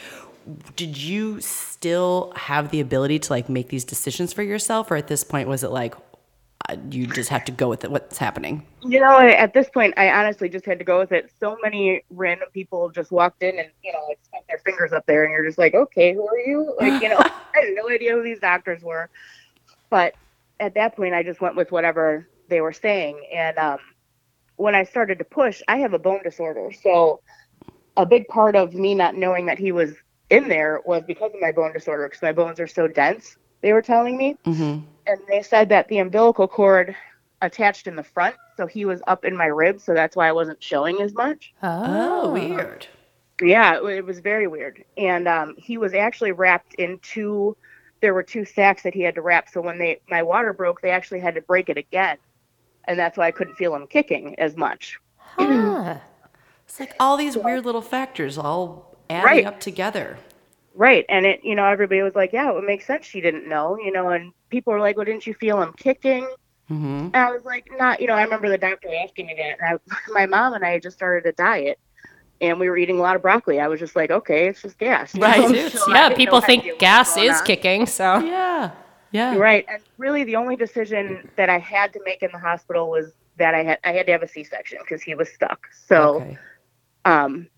Did 0.77 0.97
you 0.97 1.41
still 1.41 2.33
have 2.37 2.71
the 2.71 2.81
ability 2.81 3.19
to 3.21 3.33
like 3.33 3.49
make 3.49 3.69
these 3.69 3.85
decisions 3.85 4.33
for 4.33 4.43
yourself, 4.43 4.91
or 4.91 4.97
at 4.97 5.09
this 5.09 5.25
point 5.25 5.49
was 5.49 5.65
it 5.65 5.71
like 5.71 5.95
uh, 6.69 6.77
you 6.91 7.07
just 7.07 7.29
have 7.29 7.45
to 7.45 7.53
go 7.53 7.69
with 7.69 7.85
it, 7.85 7.91
what's 7.91 8.19
happening? 8.19 8.67
You 8.83 9.01
know, 9.01 9.19
at 9.19 9.55
this 9.55 9.69
point, 9.69 9.95
I 9.97 10.11
honestly 10.11 10.49
just 10.49 10.67
had 10.67 10.79
to 10.79 10.85
go 10.85 10.99
with 10.99 11.13
it. 11.13 11.31
So 11.39 11.57
many 11.63 12.03
random 12.11 12.49
people 12.53 12.91
just 12.91 13.13
walked 13.13 13.43
in 13.43 13.59
and, 13.59 13.69
you 13.85 13.93
know, 13.93 14.01
like 14.09 14.19
stuck 14.23 14.47
their 14.49 14.59
fingers 14.59 14.93
up 14.93 15.07
there, 15.07 15.25
and 15.25 15.33
you're 15.33 15.45
just 15.45 15.59
like, 15.59 15.75
okay, 15.75 16.15
who 16.15 16.27
are 16.27 16.39
you? 16.39 16.75
Like, 16.81 17.03
you 17.03 17.09
know, 17.09 17.19
I 17.21 17.31
had 17.55 17.75
no 17.75 17.89
idea 17.89 18.15
who 18.15 18.23
these 18.23 18.41
doctors 18.41 18.83
were. 18.83 19.11
But 19.91 20.15
at 20.59 20.75
that 20.75 20.97
point, 20.97 21.15
I 21.15 21.23
just 21.23 21.41
went 21.41 21.55
with 21.55 21.71
whatever 21.71 22.29
they 22.49 22.61
were 22.61 22.73
saying. 22.73 23.21
And 23.33 23.57
um, 23.59 23.79
when 24.57 24.75
I 24.75 24.85
started 24.85 25.19
to 25.19 25.25
push, 25.25 25.63
I 25.69 25.79
have 25.79 25.93
a 25.93 25.99
bone 25.99 26.23
disorder. 26.25 26.73
So 26.83 27.21
a 27.97 28.07
big 28.07 28.27
part 28.29 28.57
of 28.57 28.75
me 28.75 28.95
not 28.95 29.15
knowing 29.15 29.47
that 29.47 29.59
he 29.59 29.73
was 29.73 29.95
in 30.31 30.49
there 30.49 30.81
was 30.85 31.03
because 31.07 31.33
of 31.35 31.41
my 31.41 31.53
bone 31.53 31.73
disorder, 31.73 32.09
because 32.09 32.23
my 32.23 32.33
bones 32.33 32.61
are 32.61 32.67
so 32.67 32.89
dense, 32.89 33.37
they 33.61 33.73
were 33.73 33.83
telling 33.83 34.17
me. 34.17 34.37
Mm-hmm. 34.45 34.85
and 35.07 35.21
they 35.29 35.43
said 35.43 35.69
that 35.71 35.89
the 35.89 35.99
umbilical 35.99 36.49
cord 36.49 36.95
attached 37.43 37.87
in 37.87 37.97
the 37.97 38.03
front, 38.03 38.35
so 38.57 38.67
he 38.67 38.85
was 38.85 39.03
up 39.07 39.25
in 39.25 39.37
my 39.37 39.47
ribs, 39.47 39.85
so 39.85 39.95
that's 39.95 40.17
why 40.17 40.29
I 40.29 40.33
wasn't 40.33 40.63
showing 40.63 41.01
as 41.01 41.15
much. 41.15 41.53
Oh, 41.63 42.33
weird. 42.33 42.87
Yeah, 43.41 43.77
it, 43.77 43.85
it 43.85 44.05
was 44.05 44.21
very 44.21 44.47
weird. 44.47 44.85
And 44.97 45.29
um, 45.29 45.55
he 45.59 45.79
was 45.79 45.95
actually 45.95 46.33
wrapped 46.33 46.75
in 46.75 46.99
two. 47.01 47.57
There 48.01 48.15
were 48.15 48.23
two 48.23 48.45
sacks 48.45 48.83
that 48.83 48.95
he 48.95 49.03
had 49.03 49.15
to 49.17 49.23
wrap. 49.23 49.49
So 49.51 49.61
when 49.61 49.79
they 49.79 50.01
my 50.09 50.23
water 50.23 50.53
broke, 50.53 50.81
they 50.81 50.91
actually 50.91 51.21
had 51.21 51.35
to 51.35 51.43
break 51.43 51.69
it 51.69 51.77
again, 51.77 52.17
and 52.85 52.99
that's 52.99 53.19
why 53.19 53.27
I 53.27 53.31
couldn't 53.31 53.57
feel 53.57 53.75
him 53.75 53.87
kicking 53.87 54.39
as 54.39 54.57
much. 54.57 54.99
Huh. 55.19 55.99
It's 56.67 56.81
like 56.81 56.95
all 56.99 57.17
these 57.17 57.37
weird 57.37 57.65
little 57.65 57.83
factors 57.83 58.39
all 58.39 58.96
adding 59.11 59.25
Right. 59.25 59.47
up 59.47 59.61
together. 59.61 60.19
Right, 60.75 61.07
and 61.09 61.25
it, 61.25 61.41
you 61.43 61.55
know, 61.55 61.65
everybody 61.65 62.03
was 62.03 62.15
like, 62.15 62.33
"Yeah, 62.35 62.51
it 62.51 62.55
would 62.55 62.65
make 62.65 62.83
sense." 62.83 63.07
She 63.07 63.21
didn't 63.23 63.49
know, 63.49 63.79
you 63.79 63.91
know, 63.91 64.11
and 64.11 64.33
people 64.51 64.73
were 64.75 64.81
like, 64.81 64.97
"Well, 64.97 65.07
didn't 65.07 65.27
you 65.27 65.33
feel 65.35 65.61
him 65.63 65.73
kicking?" 65.79 66.27
Mm-hmm. 66.71 66.85
And 67.15 67.17
I 67.17 67.31
was 67.31 67.45
like, 67.45 67.65
not, 67.79 68.01
you 68.01 68.09
know, 68.09 68.15
I 68.15 68.25
remember 68.25 68.49
the 68.49 68.59
doctor 68.59 68.89
asking 69.03 69.27
me 69.29 69.35
that. 69.39 69.59
And 69.61 69.81
I, 69.89 69.99
my 70.13 70.27
mom 70.27 70.53
and 70.55 70.65
I 70.65 70.71
had 70.71 70.83
just 70.83 70.97
started 70.97 71.29
a 71.29 71.33
diet 71.33 71.79
and 72.41 72.59
we 72.59 72.69
were 72.69 72.77
eating 72.77 72.99
a 72.99 73.03
lot 73.03 73.15
of 73.15 73.23
broccoli. 73.23 73.61
I 73.61 73.69
was 73.69 73.79
just 73.79 73.95
like, 73.95 74.11
okay, 74.11 74.49
it's 74.49 74.63
just 74.63 74.77
gas. 74.79 75.15
you 75.15 75.23
Right. 75.23 75.49
know? 75.49 75.69
So 75.69 75.93
Yeah, 75.93 76.11
people 76.15 76.41
think 76.41 76.79
gas 76.81 77.17
is 77.17 77.39
on. 77.41 77.47
kicking, 77.47 77.87
so 77.87 78.19
Yeah. 78.19 78.73
Yeah. 79.13 79.37
Right. 79.37 79.65
And 79.69 79.81
really 79.97 80.25
the 80.25 80.35
only 80.37 80.57
decision 80.57 81.31
that 81.37 81.49
I 81.49 81.59
had 81.59 81.93
to 81.93 82.01
make 82.05 82.23
in 82.23 82.31
the 82.33 82.39
hospital 82.39 82.91
was 82.91 83.13
that 83.39 83.55
I 83.55 83.63
had, 83.63 83.79
I 83.85 83.93
had 83.93 84.07
to 84.07 84.13
have 84.13 84.23
a 84.23 84.29
C-section 84.29 84.79
because 84.83 85.03
he 85.03 85.15
was 85.15 85.29
stuck. 85.33 85.69
So, 85.87 86.17
Okay. 86.17 86.39
um, 87.05 87.49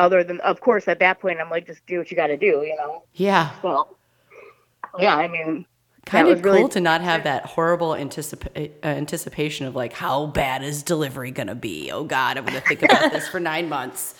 other 0.00 0.24
than, 0.24 0.40
of 0.40 0.60
course, 0.60 0.88
at 0.88 0.98
that 0.98 1.20
point, 1.20 1.38
I'm 1.40 1.50
like, 1.50 1.66
just 1.66 1.84
do 1.86 1.98
what 1.98 2.10
you 2.10 2.16
got 2.16 2.28
to 2.28 2.36
do, 2.36 2.62
you 2.66 2.74
know? 2.76 3.02
Yeah. 3.14 3.50
So, 3.62 3.96
yeah, 4.98 5.14
I 5.14 5.28
mean, 5.28 5.66
kind 6.06 6.26
of 6.28 6.42
cool 6.42 6.52
really- 6.52 6.68
to 6.70 6.80
not 6.80 7.02
have 7.02 7.24
that 7.24 7.44
horrible 7.44 7.90
anticipa- 7.90 8.70
uh, 8.82 8.86
anticipation 8.86 9.66
of 9.66 9.76
like 9.76 9.92
how 9.92 10.26
bad 10.26 10.62
is 10.62 10.82
delivery 10.82 11.30
gonna 11.30 11.54
be 11.54 11.90
oh 11.92 12.04
god 12.04 12.38
i'm 12.38 12.44
gonna 12.46 12.60
think 12.62 12.82
about 12.82 13.12
this 13.12 13.28
for 13.28 13.38
nine 13.38 13.68
months 13.68 14.14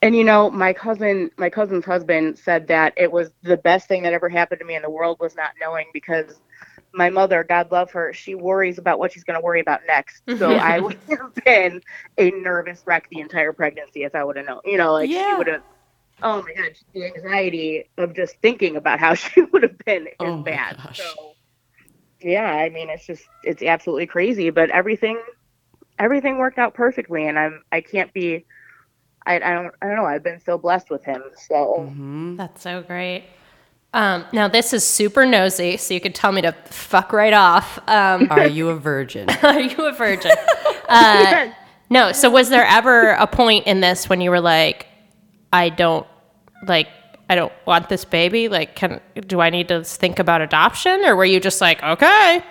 And 0.00 0.14
you 0.14 0.22
know, 0.22 0.50
my 0.50 0.72
cousin, 0.72 1.30
my 1.36 1.50
cousin's 1.50 1.84
husband 1.84 2.38
said 2.38 2.68
that 2.68 2.92
it 2.96 3.10
was 3.10 3.30
the 3.42 3.56
best 3.56 3.88
thing 3.88 4.02
that 4.04 4.12
ever 4.12 4.28
happened 4.28 4.60
to 4.60 4.66
me 4.66 4.74
in 4.76 4.82
the 4.82 4.90
world 4.90 5.16
was 5.18 5.34
not 5.34 5.50
knowing 5.60 5.86
because 5.94 6.40
my 6.94 7.10
mother, 7.10 7.44
God 7.44 7.72
love 7.72 7.90
her, 7.92 8.12
she 8.12 8.34
worries 8.34 8.78
about 8.78 8.98
what 8.98 9.12
she's 9.12 9.24
going 9.24 9.38
to 9.38 9.44
worry 9.44 9.60
about 9.60 9.80
next. 9.86 10.22
So 10.38 10.52
I 10.54 10.78
would 10.78 10.98
have 11.08 11.34
been 11.44 11.82
a 12.16 12.30
nervous 12.30 12.82
wreck 12.86 13.08
the 13.10 13.20
entire 13.20 13.52
pregnancy 13.52 14.04
if 14.04 14.14
I 14.14 14.24
would 14.24 14.36
have 14.36 14.46
known. 14.46 14.60
You 14.64 14.78
know, 14.78 14.92
like 14.92 15.10
Yeah. 15.10 15.30
she 15.32 15.34
would 15.38 15.46
have. 15.48 15.62
Oh 16.22 16.42
my 16.42 16.54
God, 16.54 16.72
the 16.94 17.04
anxiety 17.04 17.90
of 17.98 18.14
just 18.14 18.36
thinking 18.40 18.76
about 18.76 19.00
how 19.00 19.14
she 19.14 19.42
would 19.42 19.62
have 19.64 19.76
been 19.78 20.06
is 20.06 20.12
Oh 20.20 20.42
bad. 20.42 20.76
gosh. 20.76 20.98
So 20.98 21.32
yeah, 22.20 22.50
I 22.50 22.70
mean, 22.70 22.88
it's 22.88 23.06
just 23.06 23.24
it's 23.42 23.62
absolutely 23.62 24.06
crazy, 24.06 24.50
but 24.50 24.70
everything 24.70 25.20
everything 25.98 26.38
worked 26.38 26.58
out 26.58 26.74
perfectly, 26.74 27.26
and 27.26 27.38
I'm 27.38 27.62
I 27.72 27.80
can't 27.80 28.12
be. 28.12 28.46
I, 29.26 29.36
I 29.36 29.54
don't 29.54 29.74
I 29.82 29.86
don't 29.88 29.96
know. 29.96 30.04
I've 30.04 30.22
been 30.22 30.40
so 30.40 30.58
blessed 30.58 30.90
with 30.90 31.04
him. 31.04 31.22
So 31.48 31.86
mm-hmm. 31.88 32.36
that's 32.36 32.62
so 32.62 32.82
great. 32.82 33.24
Um, 33.94 34.24
now 34.32 34.48
this 34.48 34.72
is 34.72 34.84
super 34.84 35.24
nosy, 35.24 35.76
so 35.76 35.94
you 35.94 36.00
could 36.00 36.16
tell 36.16 36.32
me 36.32 36.42
to 36.42 36.52
fuck 36.66 37.12
right 37.12 37.32
off. 37.32 37.78
Um, 37.88 38.26
are 38.28 38.48
you 38.48 38.68
a 38.68 38.76
virgin 38.76 39.30
are 39.42 39.60
you 39.60 39.86
a 39.86 39.92
virgin? 39.92 40.32
Uh, 40.88 41.52
no. 41.90 42.10
So 42.10 42.28
was 42.28 42.48
there 42.48 42.66
ever 42.66 43.10
a 43.10 43.26
point 43.28 43.68
in 43.68 43.80
this 43.80 44.08
when 44.08 44.20
you 44.20 44.30
were 44.30 44.40
like, 44.40 44.88
I 45.52 45.68
don't 45.68 46.06
like, 46.66 46.88
I 47.30 47.36
don't 47.36 47.52
want 47.66 47.88
this 47.88 48.04
baby. 48.04 48.48
Like, 48.48 48.74
can 48.74 49.00
do 49.28 49.40
I 49.40 49.50
need 49.50 49.68
to 49.68 49.84
think 49.84 50.18
about 50.18 50.40
adoption, 50.40 51.04
or 51.04 51.14
were 51.14 51.24
you 51.24 51.38
just 51.38 51.60
like, 51.60 51.80
okay? 51.82 52.42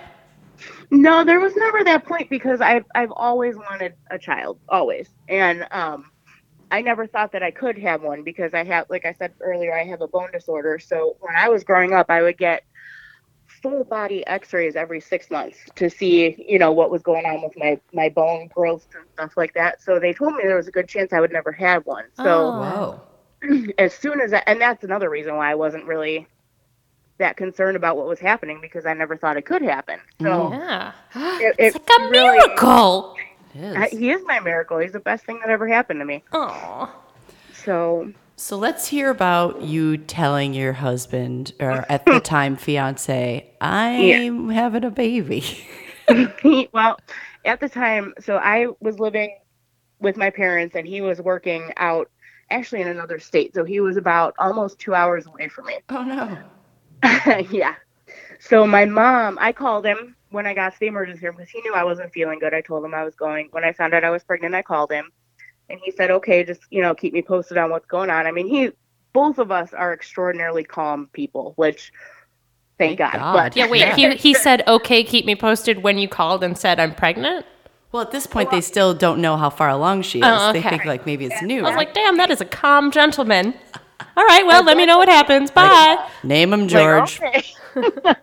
no, 0.90 1.24
there 1.24 1.40
was 1.40 1.54
never 1.56 1.84
that 1.84 2.06
point 2.06 2.30
because 2.30 2.60
I've 2.60 2.84
I've 2.94 3.12
always 3.12 3.56
wanted 3.56 3.94
a 4.10 4.18
child, 4.18 4.58
always, 4.68 5.10
and 5.28 5.66
um, 5.70 6.10
I 6.74 6.80
never 6.80 7.06
thought 7.06 7.32
that 7.32 7.42
I 7.42 7.50
could 7.50 7.78
have 7.78 8.02
one 8.02 8.22
because 8.22 8.52
I 8.52 8.64
have, 8.64 8.90
like 8.90 9.04
I 9.04 9.12
said 9.12 9.32
earlier, 9.40 9.72
I 9.72 9.84
have 9.84 10.00
a 10.00 10.08
bone 10.08 10.30
disorder. 10.32 10.78
So 10.78 11.16
when 11.20 11.36
I 11.36 11.48
was 11.48 11.62
growing 11.62 11.92
up, 11.92 12.06
I 12.10 12.22
would 12.22 12.36
get 12.36 12.64
full 13.62 13.84
body 13.84 14.26
X-rays 14.26 14.74
every 14.74 15.00
six 15.00 15.30
months 15.30 15.58
to 15.76 15.88
see, 15.88 16.44
you 16.48 16.58
know, 16.58 16.72
what 16.72 16.90
was 16.90 17.02
going 17.02 17.26
on 17.26 17.42
with 17.42 17.52
my 17.56 17.80
my 17.92 18.08
bone 18.08 18.48
growth 18.52 18.86
and 18.94 19.04
stuff 19.14 19.36
like 19.36 19.54
that. 19.54 19.82
So 19.82 20.00
they 20.00 20.12
told 20.12 20.34
me 20.34 20.42
there 20.44 20.56
was 20.56 20.68
a 20.68 20.72
good 20.72 20.88
chance 20.88 21.12
I 21.12 21.20
would 21.20 21.32
never 21.32 21.52
have 21.52 21.86
one. 21.86 22.04
So. 22.16 22.24
Oh. 22.24 22.60
whoa 22.60 23.00
as 23.78 23.94
soon 23.94 24.20
as 24.20 24.32
I, 24.32 24.42
and 24.46 24.60
that's 24.60 24.84
another 24.84 25.10
reason 25.10 25.36
why 25.36 25.50
I 25.50 25.54
wasn't 25.54 25.84
really 25.84 26.26
that 27.18 27.36
concerned 27.36 27.76
about 27.76 27.96
what 27.96 28.06
was 28.06 28.18
happening 28.18 28.58
because 28.60 28.86
I 28.86 28.94
never 28.94 29.16
thought 29.16 29.36
it 29.36 29.46
could 29.46 29.62
happen. 29.62 30.00
So 30.20 30.50
Yeah, 30.50 30.92
it, 31.14 31.54
it's 31.58 31.76
it 31.76 31.82
like 31.82 32.00
a 32.00 32.10
really, 32.10 32.38
miracle. 32.38 33.16
It 33.54 33.62
is. 33.62 33.76
I, 33.76 33.88
he 33.96 34.10
is 34.10 34.22
my 34.26 34.40
miracle. 34.40 34.78
He's 34.78 34.92
the 34.92 35.00
best 35.00 35.24
thing 35.26 35.40
that 35.40 35.50
ever 35.50 35.68
happened 35.68 36.00
to 36.00 36.04
me. 36.06 36.24
Oh, 36.32 36.94
So 37.52 38.12
So 38.36 38.56
let's 38.58 38.88
hear 38.88 39.10
about 39.10 39.62
you 39.62 39.96
telling 39.98 40.54
your 40.54 40.72
husband, 40.74 41.52
or 41.60 41.86
at 41.90 42.08
the 42.08 42.20
time 42.20 42.56
fiance, 42.56 43.50
I'm 43.60 44.48
having 44.50 44.84
a 44.84 44.90
baby. 44.90 45.44
Well, 46.72 46.98
at 47.44 47.60
the 47.60 47.68
time, 47.68 48.14
so 48.20 48.36
I 48.36 48.68
was 48.80 48.98
living 48.98 49.38
with 50.00 50.16
my 50.16 50.30
parents 50.30 50.76
and 50.76 50.86
he 50.86 51.00
was 51.00 51.20
working 51.20 51.72
out 51.78 52.10
actually 52.50 52.82
in 52.82 52.88
another 52.88 53.18
state. 53.18 53.54
So 53.54 53.64
he 53.64 53.80
was 53.80 53.96
about 53.96 54.34
almost 54.38 54.78
two 54.78 54.94
hours 54.94 55.26
away 55.26 55.48
from 55.48 55.66
me. 55.66 55.78
Oh 55.90 56.04
no. 56.04 56.38
yeah. 57.50 57.76
So 58.40 58.66
my 58.66 58.84
mom, 58.86 59.38
I 59.40 59.52
called 59.52 59.86
him 59.86 60.16
when 60.34 60.46
I 60.46 60.54
got 60.54 60.74
to 60.74 60.80
the 60.80 60.86
emergency 60.88 61.24
room 61.24 61.36
because 61.36 61.50
he 61.50 61.60
knew 61.62 61.74
I 61.74 61.84
wasn't 61.84 62.12
feeling 62.12 62.38
good. 62.38 62.52
I 62.52 62.60
told 62.60 62.84
him 62.84 62.92
I 62.94 63.04
was 63.04 63.14
going. 63.14 63.48
When 63.52 63.64
I 63.64 63.72
found 63.72 63.94
out 63.94 64.04
I 64.04 64.10
was 64.10 64.22
pregnant, 64.24 64.54
I 64.54 64.62
called 64.62 64.92
him 64.92 65.10
and 65.70 65.80
he 65.82 65.90
said, 65.92 66.10
okay, 66.10 66.44
just, 66.44 66.60
you 66.70 66.82
know, 66.82 66.94
keep 66.94 67.12
me 67.14 67.22
posted 67.22 67.56
on 67.56 67.70
what's 67.70 67.86
going 67.86 68.10
on. 68.10 68.26
I 68.26 68.32
mean, 68.32 68.46
he, 68.46 68.70
both 69.12 69.38
of 69.38 69.50
us 69.50 69.72
are 69.72 69.94
extraordinarily 69.94 70.64
calm 70.64 71.08
people, 71.12 71.54
which 71.56 71.92
thank, 72.78 72.98
Thank 72.98 73.12
God. 73.12 73.18
God. 73.18 73.32
But 73.32 73.56
Yeah, 73.56 73.68
wait. 73.70 73.94
He 73.94 74.14
he 74.16 74.34
said, 74.46 74.62
"Okay, 74.66 75.04
keep 75.04 75.24
me 75.24 75.36
posted." 75.36 75.82
When 75.82 75.96
you 75.98 76.08
called 76.08 76.42
and 76.42 76.58
said 76.58 76.80
I'm 76.80 76.94
pregnant, 76.94 77.46
Well, 77.92 78.02
at 78.02 78.10
this 78.10 78.26
point, 78.26 78.50
they 78.50 78.60
still 78.60 78.92
don't 78.92 79.20
know 79.20 79.36
how 79.36 79.50
far 79.50 79.68
along 79.68 80.02
she 80.02 80.18
is. 80.18 80.26
Oh, 80.28 80.52
They 80.52 80.60
think 80.62 80.84
like 80.84 81.06
maybe 81.06 81.26
it's 81.26 81.40
new. 81.42 81.60
I 81.64 81.68
was 81.68 81.76
like, 81.76 81.94
"Damn, 81.94 82.16
that 82.16 82.30
is 82.30 82.40
a 82.40 82.44
calm 82.44 82.90
gentleman." 82.90 83.54
All 84.16 84.24
right, 84.24 84.44
well, 84.46 84.64
let 84.64 84.76
me 84.76 84.86
know 84.86 84.98
what 84.98 85.08
happens. 85.08 85.50
Bye. 85.50 86.08
Name 86.22 86.52
him 86.52 86.62
Like, 86.62 86.68
George. 86.68 87.20
okay. 87.22 87.44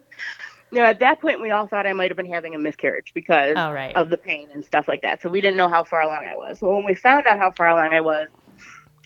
no, 0.72 0.84
at 0.84 1.00
that 1.00 1.22
point, 1.22 1.42
we 1.42 1.52
all 1.52 1.68
thought 1.68 1.86
I 1.86 1.94
might 1.94 2.10
have 2.10 2.18
been 2.18 2.32
having 2.32 2.56
a 2.56 2.60
miscarriage 2.60 3.12
because 3.14 3.58
All 3.58 3.74
right. 3.74 3.96
of 3.96 4.10
the 4.10 4.18
pain 4.18 4.50
and 4.54 4.64
stuff 4.64 4.88
like 4.88 5.02
that. 5.02 5.22
So 5.22 5.30
we 5.30 5.42
didn't 5.42 5.58
know 5.58 5.70
how 5.70 5.84
far 5.84 6.02
along 6.02 6.26
I 6.26 6.36
was. 6.36 6.60
So 6.60 6.74
when 6.74 6.86
we 6.86 6.96
found 6.96 7.28
out 7.28 7.40
how 7.40 7.52
far 7.52 7.70
along 7.70 7.94
I 7.94 8.02
was, 8.02 8.28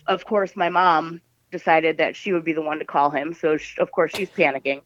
of 0.06 0.24
course, 0.24 0.54
my 0.56 0.68
mom 0.68 1.20
decided 1.50 1.98
that 1.98 2.16
she 2.16 2.32
would 2.32 2.44
be 2.44 2.52
the 2.52 2.62
one 2.62 2.78
to 2.78 2.84
call 2.84 3.10
him. 3.10 3.34
So 3.34 3.56
sh 3.56 3.78
of 3.78 3.90
course 3.90 4.12
she's 4.12 4.30
panicking, 4.30 4.82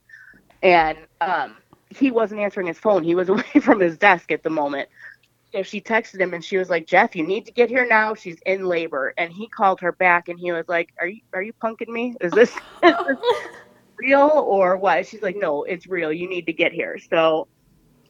and 0.63 0.99
um, 1.21 1.57
he 1.91 2.11
wasn't 2.11 2.41
answering 2.41 2.67
his 2.67 2.79
phone. 2.79 3.03
He 3.05 3.15
was 3.15 3.29
away 3.31 3.43
from 3.63 3.81
his 3.81 3.99
desk 3.99 4.33
at 4.33 4.43
the 4.43 4.51
moment. 4.51 4.89
So 5.55 5.63
she 5.63 5.81
texted 5.81 6.21
him 6.21 6.33
and 6.33 6.45
she 6.45 6.59
was 6.59 6.71
like, 6.71 6.87
"Jeff, 6.87 7.17
you 7.17 7.27
need 7.27 7.47
to 7.47 7.53
get 7.53 7.69
here 7.69 7.87
now. 7.87 8.15
She's 8.15 8.39
in 8.47 8.65
labor." 8.67 9.13
And 9.19 9.33
he 9.33 9.49
called 9.49 9.81
her 9.81 9.93
back 9.93 10.29
and 10.29 10.39
he 10.39 10.53
was 10.53 10.67
like, 10.69 10.91
"Are 11.01 11.09
you 11.09 11.21
are 11.35 11.43
you 11.43 11.53
punking 11.63 11.89
me? 11.89 12.15
Is 12.21 12.33
this 12.33 12.57
real 14.01 14.31
or 14.47 14.77
what?" 14.77 15.07
She's 15.07 15.23
like, 15.23 15.37
"No, 15.37 15.65
it's 15.65 15.87
real. 15.87 16.13
You 16.13 16.29
need 16.29 16.47
to 16.47 16.53
get 16.53 16.73
here." 16.73 16.99
So 16.99 17.49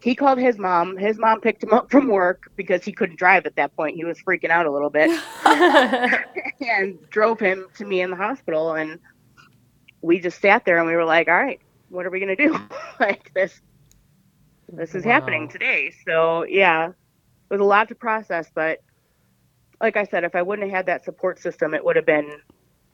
he 0.02 0.14
called 0.14 0.38
his 0.38 0.58
mom. 0.58 0.96
His 0.96 1.18
mom 1.18 1.40
picked 1.40 1.62
him 1.62 1.72
up 1.72 1.90
from 1.90 2.08
work 2.08 2.50
because 2.56 2.82
he 2.84 2.92
couldn't 2.92 3.18
drive 3.18 3.44
at 3.46 3.56
that 3.56 3.74
point. 3.76 3.96
He 3.96 4.04
was 4.04 4.18
freaking 4.22 4.50
out 4.50 4.66
a 4.66 4.70
little 4.70 4.90
bit 4.90 5.10
and 6.60 6.98
drove 7.10 7.38
him 7.38 7.66
to 7.76 7.84
me 7.84 8.00
in 8.00 8.10
the 8.10 8.16
hospital. 8.16 8.74
And 8.74 8.98
we 10.00 10.18
just 10.18 10.40
sat 10.40 10.64
there 10.64 10.78
and 10.78 10.86
we 10.86 10.96
were 10.96 11.04
like, 11.04 11.28
all 11.28 11.34
right, 11.34 11.60
what 11.90 12.06
are 12.06 12.10
we 12.10 12.18
going 12.18 12.34
to 12.34 12.48
do? 12.48 12.58
like 13.00 13.32
this, 13.34 13.60
this 14.72 14.94
is 14.94 15.04
happening 15.04 15.48
today. 15.48 15.92
So 16.06 16.44
yeah, 16.44 16.88
it 16.88 16.94
was 17.50 17.60
a 17.60 17.64
lot 17.64 17.88
to 17.88 17.94
process, 17.94 18.50
but 18.54 18.78
like 19.82 19.96
I 19.96 20.04
said, 20.04 20.24
if 20.24 20.34
I 20.34 20.42
wouldn't 20.42 20.68
have 20.68 20.76
had 20.76 20.86
that 20.86 21.04
support 21.04 21.40
system, 21.40 21.74
it 21.74 21.84
would 21.84 21.96
have 21.96 22.06
been 22.06 22.38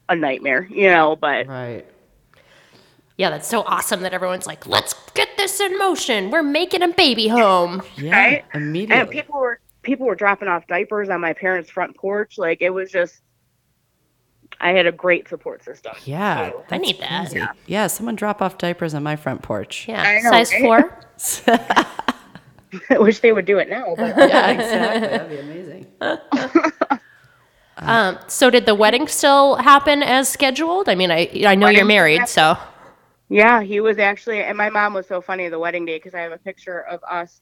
a 0.09 0.17
nightmare, 0.17 0.67
you 0.71 0.89
know, 0.89 1.15
but 1.15 1.47
Right. 1.47 1.87
Yeah, 3.19 3.31
that's 3.31 3.49
so 3.49 3.63
awesome 3.63 4.03
that 4.03 4.13
everyone's 4.13 4.47
like, 4.47 4.67
"Let's 4.67 4.95
get 5.15 5.29
this 5.39 5.59
in 5.61 5.79
motion. 5.79 6.31
We're 6.31 6.43
making 6.43 6.83
a 6.83 6.89
baby 6.89 7.29
home." 7.29 7.83
Yeah. 7.97 8.11
Right? 8.19 8.45
Immediately. 8.55 9.01
and 9.01 9.11
people 9.11 9.41
were, 9.41 9.59
people 9.83 10.07
were 10.07 10.15
dropping 10.15 10.49
off 10.49 10.67
diapers 10.67 11.09
on 11.09 11.21
my 11.21 11.33
parents' 11.33 11.71
front 11.71 11.97
porch. 11.97 12.37
Like 12.37 12.61
it 12.61 12.71
was 12.71 12.91
just, 12.91 13.23
I 14.61 14.71
had 14.73 14.87
a 14.87 14.93
great 14.93 15.29
support 15.29 15.65
system. 15.65 15.95
yeah. 16.05 16.51
So- 16.51 16.65
that's 16.69 16.83
need 16.83 17.01
that. 17.01 17.31
crazy. 17.31 17.47
Yeah. 17.67 17.87
Someone 17.87 18.17
drop 18.17 18.43
off 18.43 18.59
diapers 18.59 18.93
on 18.93 19.03
my 19.03 19.17
front 19.17 19.41
porch. 19.43 19.87
Yeah, 19.89 20.03
I 20.03 20.21
know, 20.21 20.31
size 20.31 20.53
right? 20.53 20.61
four. 20.63 21.87
I 22.91 22.99
wish 22.99 23.21
they 23.21 23.33
would 23.33 23.47
do 23.47 23.57
it 23.59 23.71
now, 23.71 23.95
but 23.97 24.15
yeah, 24.19 24.51
exactly. 24.51 25.09
That'd 25.09 25.29
be 25.31 25.39
amazing. 25.39 25.87
Um, 27.79 28.19
so 28.27 28.49
did 28.49 28.65
the 28.65 28.75
wedding 28.75 29.07
still 29.07 29.57
happen 29.57 30.03
as 30.03 30.31
scheduled? 30.31 30.89
I 30.89 30.95
mean, 30.95 31.11
I 31.11 31.29
I 31.45 31.55
know 31.55 31.67
you're 31.69 31.85
Wedding 31.85 31.87
married, 31.89 32.27
so 32.27 32.57
Yeah, 33.29 33.61
he 33.63 33.81
was 33.81 33.99
actually, 33.99 34.43
and 34.43 34.57
my 34.57 34.71
mom 34.71 34.95
was 34.95 35.07
so 35.07 35.21
funny 35.21 35.49
the 35.49 35.59
wedding 35.59 35.85
day 35.85 35.97
because 35.99 36.15
I 36.15 36.21
have 36.21 36.33
a 36.33 36.39
picture 36.39 36.81
of 36.81 37.01
us, 37.11 37.41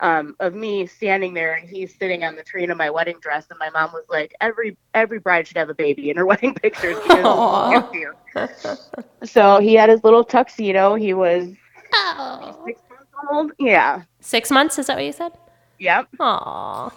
um, 0.00 0.34
of 0.40 0.54
me 0.54 0.86
standing 0.86 1.34
there 1.34 1.54
and 1.54 1.68
he's 1.68 1.96
sitting 1.96 2.24
on 2.24 2.34
the 2.34 2.42
train 2.42 2.70
of 2.70 2.78
my 2.78 2.90
wedding 2.90 3.18
dress, 3.20 3.46
and 3.50 3.58
my 3.58 3.70
mom 3.70 3.92
was 3.92 4.04
like, 4.08 4.34
"Every 4.40 4.76
every 4.94 5.18
bride 5.18 5.46
should 5.46 5.58
have 5.58 5.68
a 5.68 5.74
baby 5.74 6.10
in 6.10 6.16
her 6.16 6.26
wedding 6.30 6.54
pictures." 6.54 6.96
because 8.32 8.90
so 9.24 9.60
he 9.60 9.74
had 9.74 9.88
his 9.88 10.02
little 10.02 10.24
tuxedo. 10.24 10.94
He 10.94 11.14
was 11.14 11.48
six 12.64 12.80
months 12.88 13.12
old. 13.30 13.52
Yeah. 13.58 14.02
six 14.20 14.50
months. 14.50 14.78
Is 14.78 14.86
that 14.86 14.96
what 14.96 15.04
you 15.04 15.12
said? 15.12 15.32
Yep. 15.78 16.08
Aw. 16.18 16.90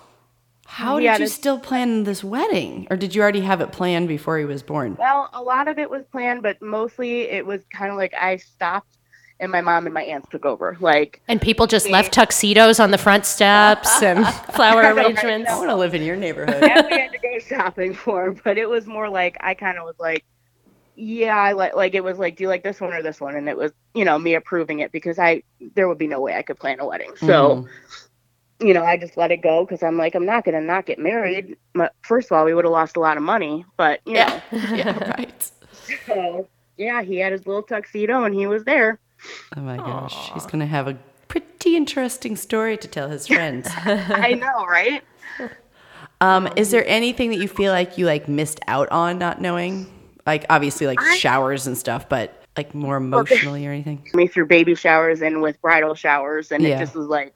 How 0.73 0.97
Yeah, 0.97 1.19
did 1.19 1.25
you 1.25 1.27
still 1.27 1.59
plan 1.59 2.03
this 2.03 2.23
wedding? 2.23 2.87
Or 2.89 2.97
did 2.97 3.13
you 3.13 3.21
already 3.21 3.41
have 3.41 3.61
it 3.61 3.71
planned 3.71 4.07
before 4.07 4.39
he 4.39 4.45
was 4.45 4.63
born? 4.63 4.97
Well, 4.99 5.29
a 5.31 5.41
lot 5.41 5.67
of 5.67 5.77
it 5.77 5.87
was 5.87 6.03
planned, 6.11 6.41
but 6.41 6.59
mostly 6.63 7.29
it 7.29 7.45
was 7.45 7.61
kind 7.71 7.91
of 7.91 7.97
like 7.97 8.11
I 8.19 8.37
stopped, 8.37 8.97
and 9.39 9.51
my 9.51 9.61
mom 9.61 9.85
and 9.85 9.93
my 9.93 10.01
aunts 10.01 10.29
took 10.29 10.47
over. 10.47 10.75
Like 10.79 11.21
And 11.27 11.39
people 11.39 11.67
just 11.67 11.87
left 11.89 12.11
tuxedos 12.11 12.79
on 12.79 12.89
the 12.89 12.97
front 12.97 13.27
steps 13.27 14.01
and 14.01 14.25
flower 14.25 14.81
I 14.81 14.89
know, 14.89 14.95
right? 14.95 15.05
arrangements. 15.05 15.51
I 15.51 15.57
want 15.57 15.69
to 15.69 15.75
live 15.75 15.93
in 15.93 16.01
your 16.01 16.15
neighborhood. 16.15 16.63
that 16.63 16.87
we 16.89 16.97
had 16.97 17.11
to 17.11 17.19
go 17.19 17.37
shopping 17.37 17.93
for, 17.93 18.31
but 18.43 18.57
it 18.57 18.67
was 18.67 18.87
more 18.87 19.09
like 19.09 19.37
I 19.41 19.53
kind 19.53 19.77
of 19.77 19.83
was 19.83 19.99
like, 19.99 20.25
yeah, 20.95 21.37
I 21.37 21.51
like 21.51 21.75
like 21.75 21.93
it 21.93 22.03
was 22.03 22.17
like, 22.17 22.35
do 22.35 22.45
you 22.45 22.47
like 22.47 22.63
this 22.63 22.81
one 22.81 22.93
or 22.93 23.03
this 23.03 23.21
one? 23.21 23.35
And 23.35 23.47
it 23.47 23.55
was 23.55 23.71
you 23.93 24.05
know 24.05 24.17
me 24.17 24.33
approving 24.33 24.79
it 24.79 24.91
because 24.91 25.19
I 25.19 25.43
there 25.75 25.87
would 25.87 25.99
be 25.99 26.07
no 26.07 26.19
way 26.19 26.35
I 26.35 26.41
could 26.41 26.57
plan 26.57 26.79
a 26.79 26.87
wedding. 26.87 27.11
So 27.17 27.27
mm-hmm. 27.27 27.67
You 28.63 28.73
know 28.73 28.83
I 28.83 28.97
just 28.97 29.17
let 29.17 29.31
it 29.31 29.41
go 29.41 29.65
because 29.65 29.83
I'm 29.83 29.97
like 29.97 30.15
I'm 30.15 30.25
not 30.25 30.45
gonna 30.45 30.61
not 30.61 30.85
get 30.85 30.99
married. 30.99 31.57
My, 31.73 31.89
first 32.01 32.31
of 32.31 32.37
all, 32.37 32.45
we 32.45 32.53
would 32.53 32.65
have 32.65 32.71
lost 32.71 32.97
a 32.97 32.99
lot 32.99 33.17
of 33.17 33.23
money, 33.23 33.65
but 33.77 33.99
you 34.05 34.13
yeah. 34.15 34.41
know, 34.51 34.59
yeah, 34.75 35.11
right. 35.11 35.51
so 36.07 36.47
yeah, 36.77 37.01
he 37.01 37.17
had 37.17 37.31
his 37.31 37.45
little 37.45 37.63
tuxedo 37.63 38.23
and 38.23 38.33
he 38.33 38.47
was 38.47 38.63
there. 38.63 38.99
Oh 39.55 39.61
my 39.61 39.77
gosh. 39.77 40.31
He's 40.33 40.45
going 40.45 40.59
to 40.59 40.65
have 40.65 40.87
a 40.87 40.97
pretty 41.27 41.75
interesting 41.77 42.35
story 42.35 42.77
to 42.77 42.87
tell 42.87 43.09
his 43.09 43.27
friends. 43.27 43.69
I 43.85 44.33
know, 44.33 44.65
right? 44.65 45.03
Um, 46.21 46.49
is 46.55 46.71
there 46.71 46.85
anything 46.87 47.29
that 47.31 47.37
you 47.37 47.47
feel 47.47 47.71
like 47.71 47.97
you 47.97 48.05
like 48.05 48.27
missed 48.27 48.59
out 48.67 48.89
on 48.89 49.17
not 49.17 49.41
knowing? 49.41 49.87
Like 50.25 50.45
obviously 50.49 50.87
like 50.87 50.99
showers 51.01 51.67
and 51.67 51.77
stuff, 51.77 52.07
but 52.07 52.43
like 52.57 52.73
more 52.73 52.97
emotionally 52.97 53.65
or 53.67 53.71
anything? 53.71 54.07
me 54.13 54.27
through 54.27 54.47
baby 54.47 54.75
showers 54.75 55.21
and 55.21 55.41
with 55.41 55.61
bridal 55.61 55.95
showers 55.95 56.51
and 56.51 56.63
Yeah. 56.63 56.77
it 56.77 56.79
just 56.79 56.95
was 56.95 57.07
like 57.07 57.33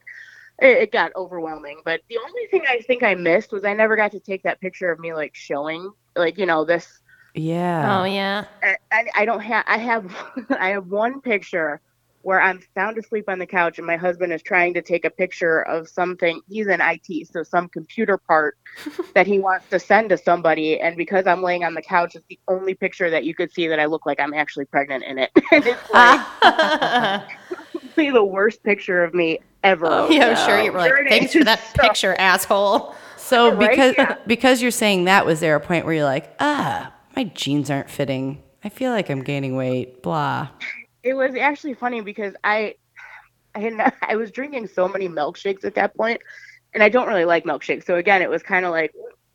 it, 0.60 0.78
it 0.78 0.92
got 0.92 1.12
overwhelming 1.16 1.80
but 1.84 2.00
the 2.08 2.18
only 2.18 2.46
thing 2.50 2.62
i 2.68 2.78
think 2.80 3.02
i 3.02 3.14
missed 3.14 3.52
was 3.52 3.64
i 3.64 3.72
never 3.72 3.96
got 3.96 4.12
to 4.12 4.20
take 4.20 4.42
that 4.42 4.60
picture 4.60 4.90
of 4.90 4.98
me 4.98 5.12
like 5.14 5.34
showing 5.34 5.90
like 6.16 6.38
you 6.38 6.46
know 6.46 6.64
this 6.64 7.00
Yeah. 7.34 8.00
Oh 8.00 8.04
yeah. 8.04 8.44
I, 8.62 8.76
I, 8.90 9.04
I 9.14 9.24
don't 9.24 9.40
have 9.40 9.64
i 9.66 9.78
have 9.78 10.14
i 10.50 10.70
have 10.70 10.86
one 10.86 11.20
picture 11.20 11.80
where 12.22 12.40
i'm 12.40 12.60
sound 12.74 12.98
asleep 12.98 13.24
on 13.28 13.38
the 13.38 13.46
couch 13.46 13.78
and 13.78 13.86
my 13.86 13.96
husband 13.96 14.32
is 14.32 14.42
trying 14.42 14.74
to 14.74 14.82
take 14.82 15.04
a 15.04 15.10
picture 15.10 15.62
of 15.62 15.88
something 15.88 16.40
he's 16.48 16.66
in 16.66 16.80
it 16.80 17.28
so 17.32 17.42
some 17.42 17.68
computer 17.68 18.18
part 18.18 18.56
that 19.14 19.26
he 19.26 19.38
wants 19.38 19.66
to 19.70 19.78
send 19.78 20.10
to 20.10 20.18
somebody 20.18 20.80
and 20.80 20.96
because 20.96 21.26
i'm 21.26 21.42
laying 21.42 21.64
on 21.64 21.74
the 21.74 21.82
couch 21.82 22.16
it's 22.16 22.26
the 22.28 22.38
only 22.48 22.74
picture 22.74 23.08
that 23.08 23.24
you 23.24 23.34
could 23.34 23.52
see 23.52 23.68
that 23.68 23.78
i 23.78 23.84
look 23.84 24.04
like 24.04 24.18
i'm 24.18 24.34
actually 24.34 24.64
pregnant 24.64 25.04
in 25.04 25.18
it 25.18 25.30
and 25.52 25.64
it's 25.66 25.90
like 25.90 26.20
probably 27.72 28.10
the 28.10 28.24
worst 28.24 28.62
picture 28.64 29.04
of 29.04 29.14
me 29.14 29.38
ever. 29.64 30.06
yeah, 30.10 30.28
I'm 30.28 30.46
sure 30.48 30.60
you 30.62 30.72
were 30.72 30.78
like, 30.78 30.92
thanks 31.08 31.32
for 31.32 31.44
that 31.44 31.60
picture, 31.78 32.14
asshole. 32.18 32.94
So 33.16 33.50
Right? 33.54 33.70
because 33.70 33.94
Yeah. 33.98 34.16
because 34.26 34.62
you're 34.62 34.70
saying 34.70 35.04
that, 35.04 35.26
was 35.26 35.40
there 35.40 35.54
a 35.56 35.60
point 35.60 35.84
where 35.84 35.94
you're 35.94 36.04
like, 36.04 36.34
ah, 36.40 36.92
my 37.16 37.24
jeans 37.24 37.70
aren't 37.70 37.90
fitting. 37.90 38.42
I 38.64 38.68
feel 38.70 38.90
like 38.92 39.10
I'm 39.10 39.22
gaining 39.22 39.56
weight. 39.56 40.02
Blah. 40.02 40.48
It 41.02 41.14
was 41.14 41.34
actually 41.36 41.74
funny 41.74 42.00
because 42.00 42.34
I, 42.44 42.74
I 43.54 43.60
had 43.60 43.92
I 44.02 44.16
was 44.16 44.30
drinking 44.30 44.68
so 44.68 44.88
many 44.88 45.08
milkshakes 45.08 45.64
at 45.64 45.74
that 45.74 45.94
point, 45.96 46.20
and 46.74 46.82
I 46.82 46.88
don't 46.88 47.06
really 47.08 47.24
like 47.24 47.44
milkshakes. 47.44 47.84
So 47.86 47.96
again, 47.96 48.22
it 48.22 48.30
was 48.30 48.42
kind 48.42 48.64
of 48.64 48.70
like, 48.72 48.92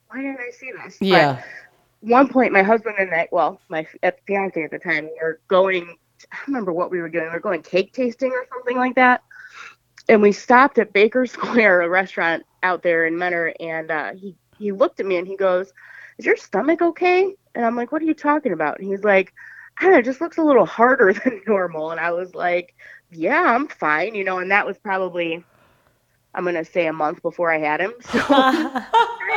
why 0.07 0.21
didn't 0.21 0.39
I 0.39 0.51
see 0.51 0.71
this? 0.84 0.97
But 0.99 1.05
Yeah. 1.07 1.43
one 2.01 2.28
point, 2.30 2.51
my 2.51 2.63
husband 2.63 2.95
and 2.99 3.13
I, 3.13 3.28
well, 3.32 3.59
my 3.69 3.86
f- 4.03 4.13
fiance 4.28 4.61
at 4.63 4.71
the 4.71 4.80
time, 4.80 5.05
we 5.05 5.17
were 5.21 5.39
going. 5.47 5.95
I 6.32 6.36
don't 6.38 6.47
remember 6.47 6.71
what 6.74 6.89
we 6.89 6.99
were 7.01 7.09
doing. 7.09 7.26
We 7.26 7.32
were 7.32 7.39
going 7.41 7.61
cake 7.63 7.93
tasting 7.93 8.32
or 8.32 8.45
something 8.51 8.78
like 8.78 8.95
that. 8.95 9.21
And 10.09 10.21
we 10.21 10.31
stopped 10.31 10.77
at 10.79 10.93
Baker 10.93 11.25
Square, 11.27 11.81
a 11.81 11.89
restaurant 11.89 12.43
out 12.61 12.83
there 12.83 13.05
in 13.05 13.15
Menor, 13.15 13.53
and 13.59 13.91
uh, 13.91 14.13
he 14.13 14.35
he 14.57 14.71
looked 14.71 14.99
at 14.99 15.05
me 15.05 15.17
and 15.17 15.27
he 15.27 15.35
goes, 15.35 15.73
"Is 16.17 16.25
your 16.25 16.37
stomach 16.37 16.81
okay?" 16.81 17.33
And 17.55 17.65
I'm 17.65 17.75
like, 17.75 17.91
"What 17.91 18.01
are 18.01 18.05
you 18.05 18.13
talking 18.13 18.53
about?" 18.53 18.79
And 18.79 18.87
he's 18.87 19.03
like, 19.03 19.33
"I 19.77 19.83
don't 19.83 19.93
know, 19.93 19.99
it 19.99 20.05
just 20.05 20.21
looks 20.21 20.37
a 20.37 20.43
little 20.43 20.65
harder 20.65 21.13
than 21.23 21.41
normal." 21.47 21.91
And 21.91 21.99
I 21.99 22.11
was 22.11 22.35
like, 22.35 22.75
"Yeah, 23.11 23.55
I'm 23.55 23.67
fine," 23.67 24.15
you 24.15 24.23
know. 24.23 24.39
And 24.39 24.51
that 24.51 24.65
was 24.65 24.77
probably, 24.77 25.43
I'm 26.35 26.45
gonna 26.45 26.65
say, 26.65 26.87
a 26.87 26.93
month 26.93 27.21
before 27.21 27.51
I 27.51 27.59
had 27.59 27.79
him. 27.81 27.93
So 28.11 28.19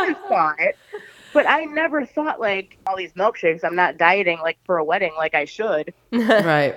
I 0.03 0.15
saw 0.29 0.53
it. 0.59 0.77
but 1.33 1.49
I 1.49 1.65
never 1.65 2.05
thought 2.05 2.39
like 2.39 2.77
all 2.87 2.97
these 2.97 3.13
milkshakes. 3.15 3.65
I'm 3.65 3.75
not 3.77 3.97
dieting 3.97 4.39
like 4.41 4.59
for 4.65 4.77
a 4.79 4.85
wedding 4.85 5.13
like 5.17 5.35
I 5.35 5.47
should. 5.47 5.95
right. 6.13 6.77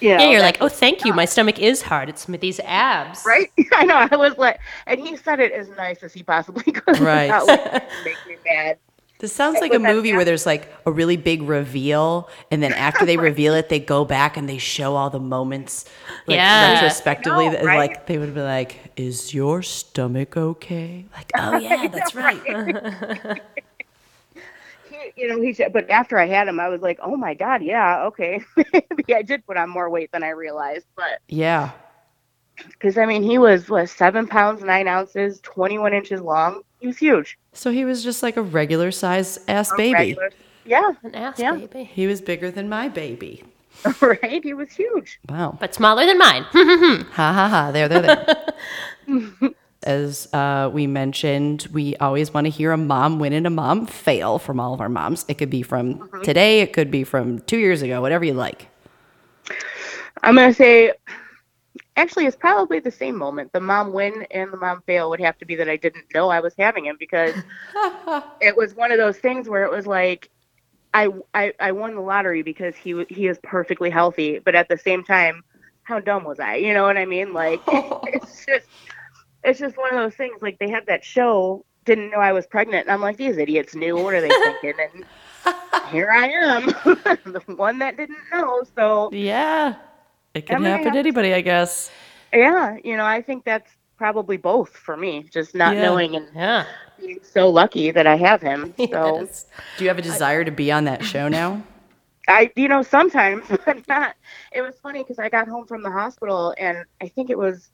You 0.00 0.10
know, 0.10 0.24
Yeah, 0.24 0.30
you're 0.30 0.40
like, 0.40 0.58
oh, 0.60 0.68
thank 0.68 1.04
you. 1.04 1.12
My 1.12 1.24
stomach 1.24 1.58
is 1.58 1.82
hard. 1.82 2.08
It's 2.08 2.24
these 2.26 2.60
abs. 2.60 3.24
right? 3.26 3.50
I 3.72 3.84
know. 3.84 4.06
I 4.10 4.16
was 4.16 4.36
like, 4.38 4.58
and 4.86 5.00
he 5.00 5.16
said 5.16 5.40
it 5.40 5.52
as 5.52 5.68
nice 5.76 6.02
as 6.02 6.12
he 6.12 6.22
possibly 6.22 6.72
could. 6.72 6.98
Right. 7.00 7.28
Not 7.28 7.46
like 7.46 7.82
make 8.04 8.16
me 8.26 8.36
mad. 8.44 8.78
This 9.18 9.34
sounds 9.34 9.60
like 9.60 9.74
a 9.74 9.78
movie 9.78 10.14
where 10.14 10.24
there's 10.24 10.46
like 10.46 10.72
a 10.86 10.90
really 10.90 11.18
big 11.18 11.42
reveal, 11.42 12.30
and 12.50 12.62
then 12.62 12.72
after 12.72 13.04
they 13.04 13.16
reveal 13.30 13.52
it, 13.52 13.68
they 13.68 13.78
go 13.78 14.06
back 14.06 14.38
and 14.38 14.48
they 14.48 14.56
show 14.56 14.96
all 14.96 15.10
the 15.10 15.20
moments, 15.20 15.84
like 16.26 16.36
Yeah. 16.36 16.72
retrospectively. 16.72 17.48
I 17.48 17.50
know, 17.50 17.62
right? 17.64 17.90
Like 17.90 18.06
they 18.06 18.16
would 18.16 18.34
be 18.34 18.40
like, 18.40 18.78
"Is 18.96 19.34
your 19.34 19.60
stomach 19.62 20.38
okay?" 20.38 21.04
Like, 21.14 21.32
oh 21.36 21.58
yeah, 21.58 21.88
that's 21.88 22.14
right. 22.14 23.40
He, 25.14 25.22
you 25.22 25.28
know, 25.28 25.40
he 25.40 25.52
said, 25.54 25.72
but 25.72 25.88
after 25.90 26.18
I 26.18 26.26
had 26.26 26.48
him, 26.48 26.58
I 26.60 26.68
was 26.68 26.80
like, 26.82 26.98
oh 27.02 27.16
my 27.16 27.34
god, 27.34 27.62
yeah, 27.62 28.04
okay. 28.04 28.40
Maybe 28.96 29.14
I 29.14 29.22
did 29.22 29.46
put 29.46 29.56
on 29.56 29.68
more 29.70 29.88
weight 29.90 30.10
than 30.12 30.22
I 30.22 30.30
realized, 30.30 30.86
but 30.96 31.20
Yeah. 31.28 31.70
because 32.56 32.98
I 32.98 33.06
mean, 33.06 33.22
he 33.22 33.38
was 33.38 33.68
what 33.68 33.88
seven 33.88 34.26
pounds 34.26 34.62
nine 34.62 34.88
ounces, 34.88 35.40
twenty 35.40 35.78
one 35.78 35.92
inches 35.94 36.20
long. 36.20 36.62
He 36.80 36.86
was 36.86 36.98
huge. 36.98 37.38
So 37.52 37.70
he 37.70 37.84
was 37.84 38.02
just 38.02 38.22
like 38.22 38.36
a 38.36 38.42
regular 38.42 38.90
size 38.90 39.38
ass 39.48 39.70
baby. 39.76 39.92
Regular- 39.94 40.30
Yeah, 40.64 40.90
An 41.02 41.14
ass 41.14 41.38
Yeah. 41.38 41.54
baby. 41.56 41.84
He 41.84 42.06
was 42.06 42.20
bigger 42.20 42.50
than 42.50 42.68
my 42.68 42.88
baby. 42.88 43.44
right. 44.00 44.42
He 44.42 44.52
was 44.54 44.70
huge. 44.72 45.18
Wow. 45.28 45.56
But 45.60 45.74
smaller 45.74 46.04
than 46.06 46.18
mine. 46.18 46.44
Ha 46.52 47.32
ha 47.32 47.48
ha. 47.48 47.70
There, 47.72 47.88
there, 47.88 48.02
there. 48.02 49.50
As 49.82 50.28
uh, 50.34 50.70
we 50.72 50.86
mentioned, 50.86 51.66
we 51.72 51.96
always 51.96 52.34
want 52.34 52.44
to 52.44 52.50
hear 52.50 52.72
a 52.72 52.76
mom 52.76 53.18
win 53.18 53.32
and 53.32 53.46
a 53.46 53.50
mom 53.50 53.86
fail 53.86 54.38
from 54.38 54.60
all 54.60 54.74
of 54.74 54.80
our 54.80 54.90
moms. 54.90 55.24
It 55.26 55.38
could 55.38 55.48
be 55.48 55.62
from 55.62 56.08
today, 56.22 56.60
it 56.60 56.74
could 56.74 56.90
be 56.90 57.02
from 57.02 57.40
two 57.40 57.56
years 57.56 57.80
ago, 57.80 58.02
whatever 58.02 58.24
you 58.24 58.34
like. 58.34 58.68
I'm 60.22 60.34
gonna 60.34 60.52
say, 60.52 60.92
actually, 61.96 62.26
it's 62.26 62.36
probably 62.36 62.78
the 62.78 62.90
same 62.90 63.16
moment. 63.16 63.52
The 63.52 63.60
mom 63.60 63.92
win 63.92 64.26
and 64.30 64.52
the 64.52 64.58
mom 64.58 64.82
fail 64.82 65.08
would 65.10 65.20
have 65.20 65.38
to 65.38 65.46
be 65.46 65.56
that 65.56 65.68
I 65.68 65.76
didn't 65.76 66.04
know 66.14 66.28
I 66.28 66.40
was 66.40 66.54
having 66.58 66.84
him 66.84 66.96
because 66.98 67.34
it 68.40 68.54
was 68.54 68.74
one 68.74 68.92
of 68.92 68.98
those 68.98 69.16
things 69.18 69.48
where 69.48 69.64
it 69.64 69.70
was 69.70 69.86
like, 69.86 70.28
I, 70.92 71.08
I 71.32 71.54
I 71.60 71.72
won 71.72 71.94
the 71.94 72.00
lottery 72.00 72.42
because 72.42 72.74
he 72.76 73.04
he 73.08 73.28
is 73.28 73.38
perfectly 73.42 73.90
healthy, 73.90 74.40
but 74.40 74.54
at 74.54 74.68
the 74.68 74.76
same 74.76 75.04
time, 75.04 75.42
how 75.84 76.00
dumb 76.00 76.24
was 76.24 76.40
I? 76.40 76.56
You 76.56 76.74
know 76.74 76.82
what 76.82 76.96
I 76.96 77.06
mean? 77.06 77.32
Like 77.32 77.60
it's 77.68 78.44
just 78.44 78.66
it's 79.44 79.58
just 79.58 79.76
one 79.76 79.94
of 79.94 79.98
those 80.00 80.14
things. 80.14 80.42
Like 80.42 80.58
they 80.58 80.68
had 80.70 80.86
that 80.86 81.04
show, 81.04 81.64
didn't 81.84 82.10
know 82.10 82.18
I 82.18 82.32
was 82.32 82.46
pregnant, 82.46 82.86
and 82.86 82.92
I'm 82.92 83.00
like, 83.00 83.16
these 83.16 83.36
idiots 83.38 83.74
knew. 83.74 83.96
What 83.96 84.14
are 84.14 84.20
they 84.20 84.28
thinking? 84.62 84.74
And 84.94 85.04
here 85.90 86.10
I 86.10 86.28
am, 86.28 86.66
the 87.24 87.42
one 87.56 87.78
that 87.78 87.96
didn't 87.96 88.18
know. 88.32 88.62
So 88.76 89.10
Yeah. 89.12 89.74
It 90.34 90.46
can 90.46 90.56
I'm 90.56 90.64
happen 90.64 90.92
to 90.92 90.98
anybody, 90.98 91.34
I 91.34 91.40
guess. 91.40 91.90
yeah, 92.32 92.76
you 92.84 92.96
know, 92.96 93.04
I 93.04 93.20
think 93.20 93.44
that's 93.44 93.70
probably 93.96 94.36
both 94.36 94.70
for 94.70 94.96
me, 94.96 95.24
just 95.32 95.54
not 95.54 95.74
Yeah. 95.74 95.82
knowing 95.82 96.14
and 96.16 96.28
yeah. 96.34 96.64
being 96.98 97.18
so 97.22 97.48
lucky 97.50 97.90
that 97.90 98.06
I 98.06 98.16
have 98.16 98.40
him. 98.40 98.74
So 98.90 99.18
Yes. 99.20 99.46
Do 99.76 99.84
you 99.84 99.88
have 99.90 99.98
a 99.98 100.02
desire 100.02 100.44
to 100.44 100.50
be 100.52 100.70
on 100.70 100.84
that 100.84 101.04
show 101.04 101.28
now? 101.28 101.62
I, 102.28 102.52
you 102.54 102.68
know, 102.68 102.82
sometimes, 102.82 103.44
but 103.66 103.86
not. 103.88 104.14
It 104.52 104.62
was 104.62 104.78
funny 104.80 105.02
because 105.02 105.18
I 105.18 105.28
got 105.28 105.48
home 105.48 105.66
from 105.66 105.82
the 105.82 105.90
hospital 105.90 106.54
and 106.58 106.84
I 107.02 107.08
think 107.08 107.30
it 107.30 107.38
was, 107.38 107.70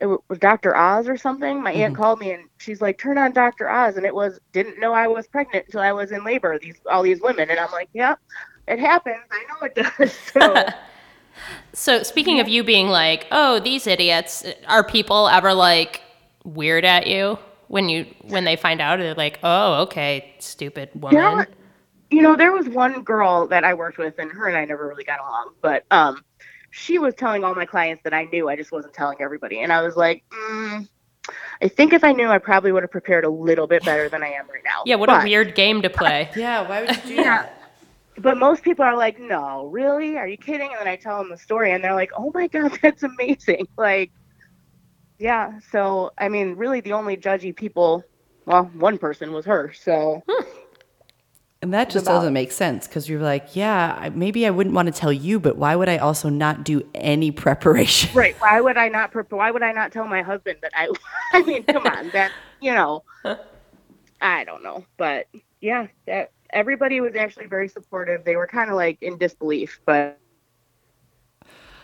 it 0.00 0.06
was 0.06 0.38
Dr. 0.38 0.76
Oz 0.76 1.08
or 1.08 1.16
something. 1.16 1.62
My 1.62 1.72
aunt 1.72 1.96
called 1.96 2.18
me 2.20 2.32
and 2.32 2.44
she's 2.58 2.80
like, 2.80 2.98
"Turn 2.98 3.18
on 3.18 3.32
Dr. 3.32 3.68
Oz," 3.68 3.96
and 3.96 4.04
it 4.04 4.14
was 4.14 4.38
didn't 4.52 4.78
know 4.78 4.92
I 4.92 5.06
was 5.08 5.26
pregnant 5.26 5.66
until 5.66 5.80
I 5.80 5.92
was 5.92 6.12
in 6.12 6.24
labor. 6.24 6.58
These 6.58 6.80
all 6.90 7.02
these 7.02 7.20
women, 7.20 7.50
and 7.50 7.58
I'm 7.58 7.72
like, 7.72 7.88
"Yeah, 7.92 8.16
it 8.68 8.78
happens. 8.78 9.24
I 9.30 9.44
know 9.48 9.66
it 9.66 9.74
does." 9.74 10.12
So 10.32 10.66
So 11.72 12.02
speaking 12.02 12.40
of 12.40 12.48
you 12.48 12.64
being 12.64 12.88
like, 12.88 13.26
oh, 13.30 13.60
these 13.60 13.86
idiots, 13.86 14.44
are 14.66 14.84
people 14.84 15.28
ever 15.28 15.52
like 15.52 16.02
weird 16.44 16.84
at 16.84 17.06
you 17.06 17.38
when 17.68 17.88
you 17.88 18.06
when 18.22 18.44
they 18.44 18.56
find 18.56 18.80
out? 18.80 18.98
They're 18.98 19.14
like, 19.14 19.38
oh, 19.42 19.82
okay, 19.82 20.34
stupid 20.38 20.90
woman. 20.94 21.16
Yeah. 21.16 21.44
you 22.10 22.22
know, 22.22 22.36
there 22.36 22.52
was 22.52 22.68
one 22.68 23.02
girl 23.02 23.46
that 23.48 23.64
I 23.64 23.74
worked 23.74 23.98
with, 23.98 24.18
and 24.18 24.30
her 24.32 24.48
and 24.48 24.56
I 24.56 24.64
never 24.64 24.88
really 24.88 25.04
got 25.04 25.20
along. 25.20 25.52
But 25.60 25.84
um, 25.90 26.24
she 26.76 26.98
was 26.98 27.14
telling 27.14 27.42
all 27.42 27.54
my 27.54 27.64
clients 27.64 28.02
that 28.04 28.12
I 28.12 28.24
knew. 28.24 28.50
I 28.50 28.56
just 28.56 28.70
wasn't 28.70 28.92
telling 28.92 29.16
everybody, 29.20 29.60
and 29.60 29.72
I 29.72 29.82
was 29.82 29.96
like, 29.96 30.22
mm, 30.30 30.86
I 31.62 31.68
think 31.68 31.94
if 31.94 32.04
I 32.04 32.12
knew, 32.12 32.28
I 32.28 32.36
probably 32.36 32.70
would 32.70 32.82
have 32.82 32.90
prepared 32.90 33.24
a 33.24 33.30
little 33.30 33.66
bit 33.66 33.82
better 33.82 34.10
than 34.10 34.22
I 34.22 34.28
am 34.28 34.46
right 34.48 34.62
now. 34.62 34.82
Yeah, 34.84 34.96
what 34.96 35.06
but, 35.06 35.22
a 35.22 35.24
weird 35.24 35.54
game 35.54 35.80
to 35.82 35.90
play. 35.90 36.30
Yeah, 36.36 36.68
why 36.68 36.82
would 36.82 36.96
you 36.96 37.02
do 37.02 37.14
Yeah. 37.14 37.48
But 38.18 38.36
most 38.36 38.62
people 38.62 38.84
are 38.84 38.96
like, 38.96 39.18
no, 39.18 39.66
really? 39.66 40.16
Are 40.18 40.28
you 40.28 40.36
kidding? 40.36 40.70
And 40.70 40.80
then 40.80 40.88
I 40.88 40.96
tell 40.96 41.18
them 41.18 41.30
the 41.30 41.38
story, 41.38 41.72
and 41.72 41.82
they're 41.82 41.94
like, 41.94 42.12
oh 42.16 42.30
my 42.34 42.46
god, 42.46 42.78
that's 42.82 43.02
amazing. 43.02 43.66
Like, 43.78 44.12
yeah. 45.18 45.58
So 45.72 46.12
I 46.18 46.28
mean, 46.28 46.56
really, 46.56 46.80
the 46.80 46.92
only 46.92 47.16
judgy 47.16 47.56
people. 47.56 48.04
Well, 48.44 48.64
one 48.74 48.98
person 48.98 49.32
was 49.32 49.46
her. 49.46 49.72
So 49.72 50.22
And 51.62 51.72
that 51.72 51.88
just 51.90 52.06
about- 52.06 52.18
doesn't 52.18 52.32
make 52.34 52.52
sense 52.52 52.86
because 52.86 53.08
you're 53.08 53.22
like, 53.22 53.56
yeah, 53.56 54.10
maybe 54.14 54.46
I 54.46 54.50
wouldn't 54.50 54.74
want 54.74 54.86
to 54.86 54.92
tell 54.92 55.12
you, 55.12 55.40
but 55.40 55.56
why 55.56 55.74
would 55.74 55.88
I 55.88 55.96
also 55.96 56.28
not 56.28 56.64
do 56.64 56.86
any 56.94 57.30
preparation? 57.44 58.10
Right. 58.14 58.36
Why 58.40 58.60
would 58.60 58.76
I 58.76 58.88
not? 58.88 59.10
prep- 59.10 59.32
Why 59.32 59.50
would 59.50 59.62
I 59.62 59.72
not 59.72 59.90
tell 59.90 60.06
my 60.06 60.22
husband 60.22 60.58
that 60.62 60.72
I? 60.74 60.88
I 61.32 61.42
mean, 61.42 61.62
come 61.64 61.86
on. 61.86 62.10
That 62.12 62.30
you 62.60 62.72
know. 62.72 63.02
I 64.20 64.44
don't 64.44 64.62
know, 64.62 64.84
but 64.96 65.26
yeah, 65.60 65.88
that 66.06 66.30
everybody 66.50 67.00
was 67.00 67.14
actually 67.16 67.46
very 67.46 67.68
supportive. 67.68 68.24
They 68.24 68.36
were 68.36 68.46
kind 68.46 68.70
of 68.70 68.76
like 68.76 68.98
in 69.02 69.18
disbelief, 69.18 69.78
but 69.84 70.18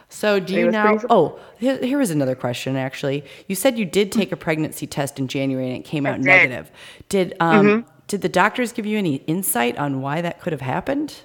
So 0.08 0.40
do 0.40 0.54
you 0.54 0.66
was 0.66 0.72
now? 0.72 0.98
Oh, 1.10 1.38
here, 1.58 1.78
here 1.78 2.00
is 2.00 2.10
another 2.10 2.34
question. 2.34 2.76
Actually, 2.76 3.24
you 3.48 3.54
said 3.54 3.78
you 3.78 3.84
did 3.84 4.12
take 4.12 4.32
a 4.32 4.36
pregnancy 4.36 4.86
test 4.86 5.18
in 5.18 5.28
January 5.28 5.68
and 5.68 5.78
it 5.78 5.84
came 5.84 6.06
out 6.06 6.20
negative. 6.20 6.70
Did 7.08 7.34
um 7.40 7.66
Mm-hmm. 7.66 7.88
Did 8.12 8.20
the 8.20 8.28
doctors 8.28 8.72
give 8.72 8.84
you 8.84 8.98
any 8.98 9.16
insight 9.26 9.76
on 9.78 10.02
why 10.02 10.20
that 10.20 10.38
could 10.40 10.52
have 10.52 10.60
happened? 10.60 11.22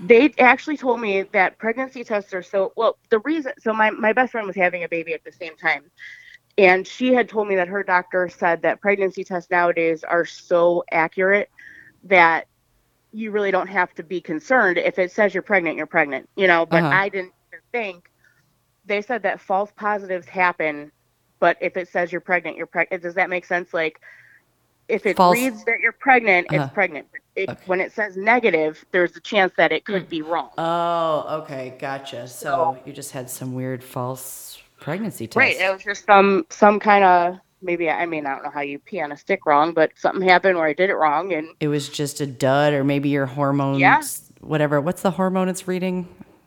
they 0.00 0.32
actually 0.38 0.76
told 0.76 1.00
me 1.00 1.22
that 1.22 1.58
pregnancy 1.58 2.02
tests 2.02 2.32
are 2.34 2.42
so 2.42 2.72
well. 2.76 2.96
The 3.10 3.18
reason, 3.20 3.52
so 3.60 3.72
my 3.74 3.90
my 3.90 4.12
best 4.12 4.32
friend 4.32 4.46
was 4.46 4.56
having 4.56 4.82
a 4.84 4.88
baby 4.88 5.12
at 5.12 5.22
the 5.22 5.32
same 5.32 5.54
time, 5.56 5.84
and 6.58 6.86
she 6.86 7.12
had 7.12 7.28
told 7.28 7.46
me 7.46 7.56
that 7.56 7.68
her 7.68 7.82
doctor 7.82 8.28
said 8.30 8.62
that 8.62 8.80
pregnancy 8.80 9.22
tests 9.22 9.50
nowadays 9.50 10.02
are 10.02 10.24
so 10.24 10.82
accurate 10.90 11.50
that 12.04 12.46
you 13.12 13.30
really 13.30 13.50
don't 13.50 13.68
have 13.68 13.94
to 13.94 14.02
be 14.02 14.20
concerned 14.20 14.78
if 14.78 14.98
it 14.98 15.12
says 15.12 15.34
you're 15.34 15.42
pregnant, 15.42 15.76
you're 15.76 15.86
pregnant, 15.86 16.28
you 16.36 16.46
know. 16.46 16.64
But 16.66 16.82
Uh-huh. 16.84 16.92
I 16.94 17.08
didn't 17.10 17.34
think 17.70 18.10
they 18.86 19.02
said 19.02 19.22
that 19.22 19.40
false 19.40 19.70
positives 19.76 20.26
happen, 20.26 20.90
but 21.38 21.58
if 21.60 21.76
it 21.76 21.88
says 21.88 22.10
you're 22.10 22.20
pregnant, 22.20 22.56
you're 22.56 22.66
pregnant. 22.66 23.02
Does 23.02 23.14
that 23.14 23.30
make 23.30 23.44
sense? 23.44 23.74
Like, 23.74 24.00
if 24.88 25.06
it 25.06 25.16
False- 25.16 25.36
reads 25.36 25.64
that 25.64 25.80
you're 25.80 25.92
pregnant, 25.92 26.46
Uh-huh. 26.52 26.64
it's 26.64 26.74
pregnant. 26.74 27.06
But 27.12 27.20
it, 27.36 27.48
Okay. 27.50 27.60
when 27.66 27.80
it 27.80 27.92
says 27.92 28.16
negative, 28.16 28.84
there's 28.92 29.16
a 29.16 29.20
chance 29.20 29.52
that 29.56 29.72
it 29.72 29.84
could 29.84 30.08
be 30.08 30.22
wrong. 30.22 30.50
Oh, 30.58 31.40
okay, 31.42 31.74
gotcha. 31.78 32.28
So 32.28 32.76
you 32.84 32.92
just 32.92 33.12
had 33.12 33.28
some 33.30 33.54
weird 33.54 33.82
false 33.82 34.60
pregnancy 34.80 35.26
test. 35.26 35.36
Right. 35.36 35.56
It 35.58 35.72
was 35.72 35.82
just 35.82 36.04
some 36.06 36.46
some 36.50 36.78
kind 36.78 37.04
of 37.04 37.38
maybe 37.62 37.88
I 37.88 38.04
mean 38.06 38.26
I 38.26 38.34
don't 38.34 38.44
know 38.44 38.50
how 38.50 38.60
you 38.60 38.78
pee 38.78 39.00
on 39.00 39.10
a 39.12 39.16
stick 39.16 39.46
wrong, 39.46 39.72
but 39.72 39.90
something 39.96 40.26
happened 40.28 40.58
where 40.58 40.66
I 40.66 40.74
did 40.74 40.90
it 40.90 40.94
wrong, 40.94 41.32
and 41.32 41.48
It 41.60 41.68
was 41.68 41.88
just 41.88 42.20
a 42.20 42.26
dud, 42.26 42.72
or 42.74 42.84
maybe 42.84 43.08
your 43.08 43.26
hormones, 43.26 43.80
Yeah. 43.80 44.02
whatever. 44.40 44.80
What's 44.80 45.00
the 45.02 45.12
hormone 45.12 45.48
it's 45.48 45.66
reading? 45.66 46.06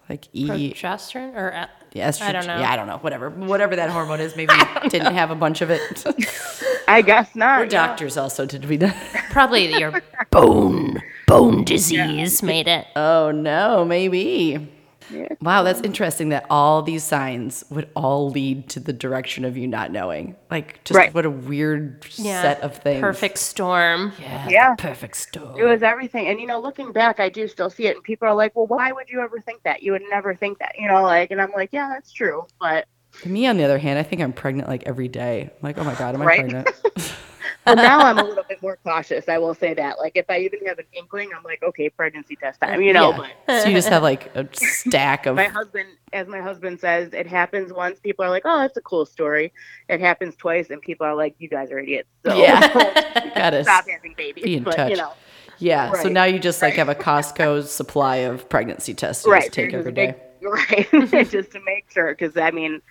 Like 0.09 0.25
E. 0.31 0.47
Progesterone 0.73 1.35
or 1.35 1.53
uh, 1.53 1.65
Yes, 1.93 2.21
I 2.21 2.31
don't 2.31 2.45
know. 2.45 2.59
Yeah, 2.59 2.71
I 2.71 2.75
don't 2.75 2.85
know. 2.87 2.97
Whatever, 2.99 3.29
whatever 3.31 3.75
that 3.75 3.89
hormone 3.89 4.19
is. 4.21 4.35
Maybe 4.35 4.53
you 4.83 4.89
didn't 4.89 5.15
have 5.15 5.31
a 5.31 5.35
bunch 5.35 5.61
of 5.61 5.69
it. 5.71 5.81
I 6.87 7.01
guess 7.01 7.35
not. 7.35 7.59
We're 7.59 7.63
yeah. 7.65 7.87
doctors, 7.87 8.17
also. 8.17 8.45
Did 8.45 8.65
we? 8.65 8.77
Not? 8.77 8.95
probably 9.29 9.77
your 9.77 10.01
bone 10.31 11.01
bone 11.27 11.63
disease 11.63 12.41
made 12.41 12.67
it. 12.67 12.87
Oh 12.95 13.31
no, 13.31 13.83
maybe. 13.85 14.69
Yeah. 15.09 15.29
Wow, 15.41 15.63
that's 15.63 15.79
interesting 15.81 16.29
that 16.29 16.45
all 16.49 16.81
these 16.81 17.01
signs 17.01 17.63
would 17.69 17.87
all 17.95 18.29
lead 18.29 18.67
to 18.71 18.81
the 18.81 18.91
direction 18.91 19.45
of 19.45 19.55
you 19.55 19.65
not 19.65 19.89
knowing. 19.89 20.35
Like, 20.51 20.83
just 20.83 20.97
Right. 20.97 21.13
what 21.13 21.25
a 21.25 21.29
weird 21.29 22.05
Yeah. 22.15 22.41
set 22.41 22.59
of 22.61 22.75
things. 22.75 22.99
Perfect 22.99 23.37
storm. 23.37 24.11
Yeah. 24.19 24.49
Yeah. 24.49 24.75
Perfect 24.75 25.15
storm. 25.15 25.57
It 25.57 25.63
was 25.63 25.81
everything, 25.81 26.27
and 26.27 26.41
you 26.41 26.45
know, 26.47 26.59
looking 26.59 26.91
back, 26.91 27.21
I 27.21 27.29
do 27.29 27.47
still 27.47 27.69
see 27.69 27.87
it, 27.87 27.95
and 27.95 28.03
people 28.03 28.27
are 28.27 28.35
like, 28.35 28.53
"Well, 28.55 28.67
why 28.67 28.91
would 28.91 29.09
you 29.09 29.21
ever 29.21 29.39
think 29.39 29.63
that? 29.63 29.81
You 29.81 29.93
would 29.93 30.03
never 30.09 30.35
think 30.35 30.59
that." 30.59 30.73
You 30.77 30.89
know, 30.89 31.01
like, 31.03 31.31
and 31.31 31.41
I'm 31.41 31.51
like, 31.55 31.69
"Yeah, 31.71 31.87
that's 31.93 32.11
true," 32.11 32.45
but 32.59 32.85
Me, 33.25 33.47
on 33.47 33.57
the 33.57 33.63
other 33.63 33.77
hand, 33.77 33.97
I 33.99 34.03
think 34.03 34.21
I'm 34.21 34.33
pregnant 34.33 34.67
like 34.69 34.83
every 34.85 35.07
day. 35.07 35.43
I'm 35.43 35.57
like, 35.61 35.77
oh 35.77 35.83
my 35.83 35.95
god, 35.95 36.15
am 36.15 36.21
I 36.21 36.25
Right. 36.25 36.39
pregnant? 36.39 36.69
well, 37.65 37.75
now 37.75 37.99
I'm 37.99 38.17
a 38.17 38.23
little 38.23 38.43
bit 38.47 38.61
more 38.61 38.77
cautious. 38.85 39.27
I 39.27 39.37
will 39.39 39.53
say 39.53 39.73
that. 39.73 39.97
Like, 39.99 40.13
if 40.15 40.25
I 40.29 40.39
even 40.39 40.65
have 40.67 40.79
an 40.79 40.85
inkling, 40.93 41.31
I'm 41.35 41.43
like, 41.43 41.61
"Okay, 41.63 41.89
pregnancy 41.89 42.37
test 42.37 42.61
time," 42.61 42.81
you 42.81 42.93
know. 42.93 43.11
Yeah. 43.11 43.29
But 43.47 43.61
so 43.63 43.67
you 43.69 43.75
just 43.75 43.89
have 43.89 44.03
like 44.03 44.33
a 44.35 44.47
stack 44.53 45.25
of. 45.25 45.35
my 45.35 45.45
husband, 45.45 45.89
as 46.13 46.27
my 46.27 46.39
husband 46.39 46.79
says, 46.79 47.11
it 47.13 47.27
happens 47.27 47.73
once. 47.73 47.99
People 47.99 48.23
are 48.23 48.29
like, 48.29 48.43
"Oh, 48.45 48.59
that's 48.59 48.77
a 48.77 48.81
cool 48.81 49.05
story." 49.05 49.51
It 49.89 49.99
happens 49.99 50.35
twice, 50.37 50.69
and 50.69 50.81
people 50.81 51.05
are 51.05 51.15
like, 51.15 51.35
"You 51.39 51.49
guys 51.49 51.69
are 51.71 51.79
idiots." 51.79 52.07
So 52.25 52.37
Yeah. 52.37 53.31
Gotta 53.35 53.63
stop 53.63 53.85
having 53.89 54.13
babies, 54.15 54.43
Be 54.45 54.55
in 54.55 54.63
but 54.63 54.75
touch. 54.75 54.91
you 54.91 54.97
know, 54.97 55.11
Yeah. 55.57 55.91
So 56.01 56.07
now 56.09 56.23
you 56.23 56.39
just 56.39 56.61
like 56.61 56.75
have 56.75 56.89
a 56.89 56.95
Costco 56.95 57.63
supply 57.65 58.17
of 58.17 58.47
pregnancy 58.47 58.93
tests 58.93 59.25
you 59.25 59.31
right? 59.33 59.41
just 59.41 59.53
take 59.53 59.73
every. 59.73 60.15
Right, 60.39 60.87
just 61.29 61.51
to 61.51 61.59
make 61.65 61.91
sure, 61.91 62.13
because 62.15 62.37
I 62.37 62.51
mean, 62.51 62.81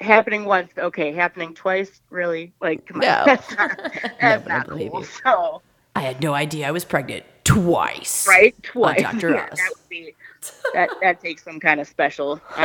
happening 0.00 0.44
once, 0.44 0.70
okay, 0.78 1.12
happening 1.12 1.54
twice, 1.54 2.00
really? 2.10 2.52
Like, 2.60 2.86
come 2.86 2.96
on, 2.98 3.00
No. 3.02 3.22
that's 3.26 3.56
not, 3.56 3.78
that's 4.20 4.46
I 4.46 4.48
not 4.48 4.68
cool. 4.68 4.78
you. 4.78 5.04
So, 5.24 5.62
I 5.94 6.00
had 6.00 6.22
no 6.22 6.32
idea 6.34 6.68
I 6.68 6.70
was 6.70 6.84
pregnant 6.84 7.24
twice. 7.44 8.26
right, 8.28 8.54
twice. 8.62 9.02
Dr. 9.02 9.30
Yeah, 9.34 9.48
Oz. 9.52 9.58
that 9.58 9.70
would 9.76 9.88
be 9.88 10.14
that. 10.74 10.90
That 11.02 11.20
takes 11.20 11.44
some 11.44 11.60
kind 11.60 11.80
of 11.80 11.86
special. 11.88 12.36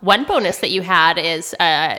One 0.00 0.24
bonus 0.24 0.58
that 0.58 0.70
you 0.70 0.82
had 0.82 1.18
is 1.18 1.54
uh, 1.58 1.98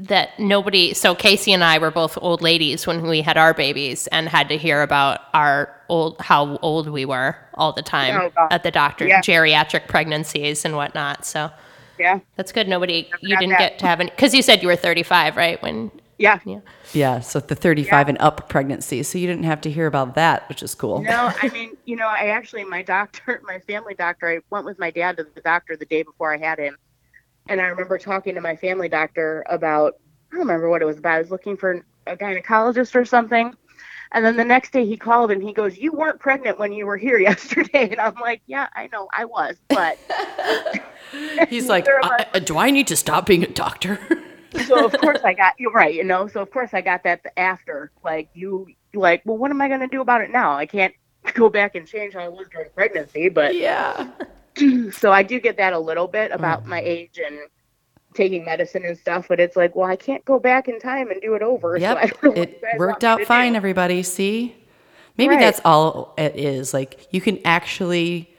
that 0.00 0.38
nobody. 0.38 0.94
So 0.94 1.14
Casey 1.14 1.52
and 1.52 1.64
I 1.64 1.78
were 1.78 1.90
both 1.90 2.16
old 2.20 2.42
ladies 2.42 2.86
when 2.86 3.02
we 3.06 3.22
had 3.22 3.36
our 3.36 3.52
babies, 3.54 4.06
and 4.08 4.28
had 4.28 4.48
to 4.50 4.56
hear 4.56 4.82
about 4.82 5.20
our 5.34 5.74
old 5.88 6.20
how 6.20 6.56
old 6.62 6.88
we 6.88 7.04
were 7.04 7.36
all 7.54 7.72
the 7.72 7.82
time 7.82 8.30
Oh, 8.36 8.48
at 8.50 8.62
the 8.62 8.70
doctor, 8.70 9.06
Yeah. 9.06 9.20
geriatric 9.20 9.88
pregnancies 9.88 10.64
and 10.64 10.76
whatnot. 10.76 11.24
So 11.26 11.50
yeah, 11.98 12.20
that's 12.36 12.52
good. 12.52 12.68
Nobody, 12.68 13.10
you 13.20 13.36
didn't 13.36 13.50
that. 13.50 13.58
get 13.58 13.78
to 13.80 13.86
have 13.86 14.00
any 14.00 14.10
because 14.10 14.34
you 14.34 14.42
said 14.42 14.62
you 14.62 14.68
were 14.68 14.76
35, 14.76 15.36
right? 15.36 15.60
When 15.62 15.90
yeah. 16.18 16.38
yeah. 16.44 16.60
Yeah. 16.92 17.20
So 17.20 17.40
the 17.40 17.54
35 17.54 18.08
and 18.08 18.18
up 18.18 18.48
pregnancy. 18.48 19.02
So 19.02 19.18
you 19.18 19.26
didn't 19.26 19.44
have 19.44 19.60
to 19.62 19.70
hear 19.70 19.86
about 19.86 20.14
that, 20.14 20.48
which 20.48 20.62
is 20.62 20.74
cool. 20.74 21.02
No, 21.02 21.32
I 21.42 21.48
mean, 21.48 21.76
you 21.84 21.96
know, 21.96 22.06
I 22.06 22.28
actually, 22.28 22.64
my 22.64 22.82
doctor, 22.82 23.40
my 23.46 23.58
family 23.60 23.94
doctor, 23.94 24.28
I 24.28 24.38
went 24.50 24.64
with 24.64 24.78
my 24.78 24.90
dad 24.90 25.16
to 25.18 25.26
the 25.34 25.40
doctor 25.40 25.76
the 25.76 25.86
day 25.86 26.02
before 26.02 26.32
I 26.32 26.38
had 26.38 26.58
him. 26.58 26.76
And 27.48 27.60
I 27.60 27.64
remember 27.66 27.98
talking 27.98 28.34
to 28.34 28.40
my 28.40 28.56
family 28.56 28.88
doctor 28.88 29.44
about, 29.48 29.94
I 30.32 30.36
don't 30.36 30.46
remember 30.46 30.68
what 30.68 30.82
it 30.82 30.86
was 30.86 30.98
about. 30.98 31.14
I 31.14 31.18
was 31.18 31.30
looking 31.30 31.56
for 31.56 31.84
a 32.06 32.16
gynecologist 32.16 32.94
or 32.94 33.04
something. 33.04 33.54
And 34.12 34.24
then 34.24 34.36
the 34.36 34.44
next 34.44 34.72
day 34.72 34.86
he 34.86 34.96
called 34.96 35.30
and 35.30 35.42
he 35.42 35.52
goes, 35.52 35.76
You 35.78 35.92
weren't 35.92 36.20
pregnant 36.20 36.58
when 36.58 36.72
you 36.72 36.86
were 36.86 36.96
here 36.96 37.18
yesterday. 37.30 37.90
And 37.90 38.00
I'm 38.00 38.14
like, 38.14 38.42
Yeah, 38.46 38.68
I 38.74 38.88
know, 38.92 39.08
I 39.12 39.24
was. 39.24 39.56
But 39.68 39.98
He's 41.48 41.68
like, 41.68 41.86
"I- 41.88 42.26
I- 42.34 42.38
do 42.40 42.58
I 42.58 42.70
need 42.70 42.86
to 42.88 42.96
stop 42.96 43.26
being 43.26 43.42
a 43.44 43.48
doctor? 43.48 43.98
so 44.66 44.86
of 44.86 44.92
course 44.98 45.20
I 45.22 45.34
got 45.34 45.54
you're 45.58 45.72
right, 45.72 45.92
you 45.94 46.02
know. 46.04 46.26
So 46.28 46.40
of 46.40 46.50
course 46.50 46.70
I 46.72 46.80
got 46.80 47.02
that 47.04 47.20
after. 47.36 47.90
Like 48.04 48.28
you 48.34 48.68
like, 48.94 49.22
well 49.24 49.36
what 49.36 49.50
am 49.50 49.60
I 49.60 49.68
gonna 49.68 49.88
do 49.88 50.00
about 50.00 50.20
it 50.22 50.30
now? 50.30 50.52
I 50.56 50.66
can't 50.66 50.94
go 51.34 51.48
back 51.50 51.74
and 51.74 51.86
change 51.86 52.14
how 52.14 52.20
I 52.20 52.28
was 52.28 52.46
during 52.50 52.70
pregnancy, 52.74 53.28
but 53.28 53.54
yeah. 53.54 54.08
so 54.92 55.12
I 55.12 55.22
do 55.22 55.38
get 55.40 55.58
that 55.58 55.72
a 55.74 55.78
little 55.78 56.06
bit 56.08 56.30
about 56.32 56.64
Mm. 56.64 56.66
my 56.68 56.80
age 56.80 57.20
and 57.24 57.38
taking 58.16 58.44
medicine 58.44 58.84
and 58.84 58.96
stuff, 58.98 59.26
but 59.28 59.38
it's 59.38 59.56
like, 59.56 59.76
well, 59.76 59.88
I 59.88 59.96
can't 59.96 60.24
go 60.24 60.38
back 60.38 60.66
in 60.68 60.80
time 60.80 61.10
and 61.10 61.20
do 61.20 61.34
it 61.34 61.42
over. 61.42 61.76
Yep. 61.76 62.00
don't 62.00 62.22
know 62.22 62.30
what 62.30 62.38
It 62.38 62.62
worked 62.78 63.04
out 63.04 63.22
fine, 63.22 63.52
do. 63.52 63.56
everybody. 63.56 64.02
See? 64.02 64.56
Maybe 65.18 65.34
Right. 65.34 65.40
that's 65.40 65.60
all 65.64 66.14
it 66.18 66.36
is. 66.36 66.74
Like, 66.74 67.06
you 67.10 67.20
can 67.20 67.38
actually 67.44 68.30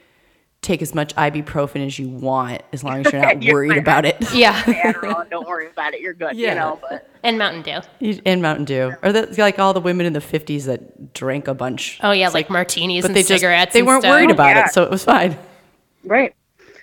take 0.62 0.82
as 0.82 0.94
much 0.94 1.16
ibuprofen 1.16 1.86
as 1.86 1.98
you 2.00 2.10
want 2.10 2.62
as 2.74 2.84
long 2.84 3.06
as 3.06 3.14
you're 3.14 3.22
not 3.22 3.42
You're 3.44 3.54
worried 3.54 3.70
fine. 3.70 3.78
about 3.80 4.06
it. 4.06 4.18
Yeah, 4.34 4.54
Adderall, 4.64 5.30
don't 5.30 5.48
worry 5.48 5.68
about 5.70 5.94
it. 5.94 6.02
You're 6.02 6.14
good. 6.14 6.36
Yeah. 6.36 6.50
You 6.50 6.56
know, 6.56 6.80
but 6.90 7.10
and 7.24 7.38
Mountain 7.38 7.62
Dew. 7.62 7.80
You- 8.00 8.20
And 8.26 8.42
Mountain 8.42 8.66
Dew. 8.66 8.94
Or 9.04 9.12
that's 9.12 9.38
like 9.38 9.60
all 9.60 9.74
the 9.74 9.80
women 9.80 10.06
in 10.06 10.14
the 10.14 10.20
50s 10.20 10.66
that 10.66 11.14
drank 11.14 11.48
a 11.48 11.54
bunch. 11.54 12.00
Oh 12.04 12.12
yeah, 12.12 12.30
like, 12.30 12.50
martinis 12.50 13.04
But 13.04 13.10
and 13.12 13.16
they 13.16 13.22
just, 13.22 13.30
cigarettes. 13.42 13.74
they 13.74 13.80
and 13.80 13.88
weren't 13.88 14.02
stuff. 14.04 14.12
worried 14.12 14.30
oh, 14.32 14.34
about 14.34 14.56
Yeah. 14.56 14.66
it, 14.66 14.74
so 14.74 14.84
it 14.84 14.90
was 14.90 15.04
fine. 15.06 15.38
right. 16.04 16.34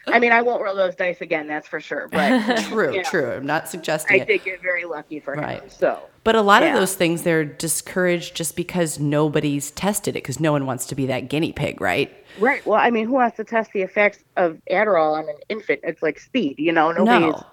I 0.06 0.18
mean, 0.18 0.32
I 0.32 0.42
won't 0.42 0.62
roll 0.62 0.74
those 0.74 0.94
dice 0.94 1.20
again. 1.20 1.46
That's 1.46 1.66
for 1.66 1.80
sure. 1.80 2.08
But 2.08 2.58
True, 2.68 2.94
Yeah. 2.94 3.02
true. 3.02 3.30
I'm 3.30 3.46
not 3.46 3.68
suggesting 3.68 4.20
I 4.20 4.22
it. 4.22 4.28
did 4.28 4.44
get 4.44 4.60
very 4.62 4.84
lucky 4.84 5.20
for 5.20 5.34
him. 5.34 5.40
Right. 5.44 5.72
So 5.72 5.98
But 6.24 6.36
a 6.36 6.42
lot 6.42 6.62
of 6.62 6.74
those 6.74 6.94
things, 6.94 7.22
they're 7.22 7.44
discouraged 7.44 8.34
just 8.36 8.54
because 8.56 8.98
nobody's 8.98 9.70
tested 9.70 10.14
it, 10.16 10.22
because 10.22 10.40
no 10.40 10.52
one 10.52 10.66
wants 10.66 10.86
to 10.86 10.94
be 10.94 11.06
that 11.06 11.28
guinea 11.28 11.52
pig, 11.52 11.80
right? 11.80 12.14
right. 12.38 12.64
Well, 12.66 12.78
I 12.78 12.90
mean, 12.90 13.06
who 13.06 13.12
wants 13.12 13.36
to 13.38 13.44
test 13.44 13.72
the 13.72 13.82
effects 13.82 14.22
of 14.36 14.58
Adderall 14.70 15.14
on 15.18 15.28
an 15.28 15.36
infant? 15.48 15.80
It's 15.84 16.02
like 16.02 16.18
speed. 16.20 16.56
You 16.58 16.72
know, 16.72 16.92
nobody's. 16.92 17.32
No. 17.32 17.46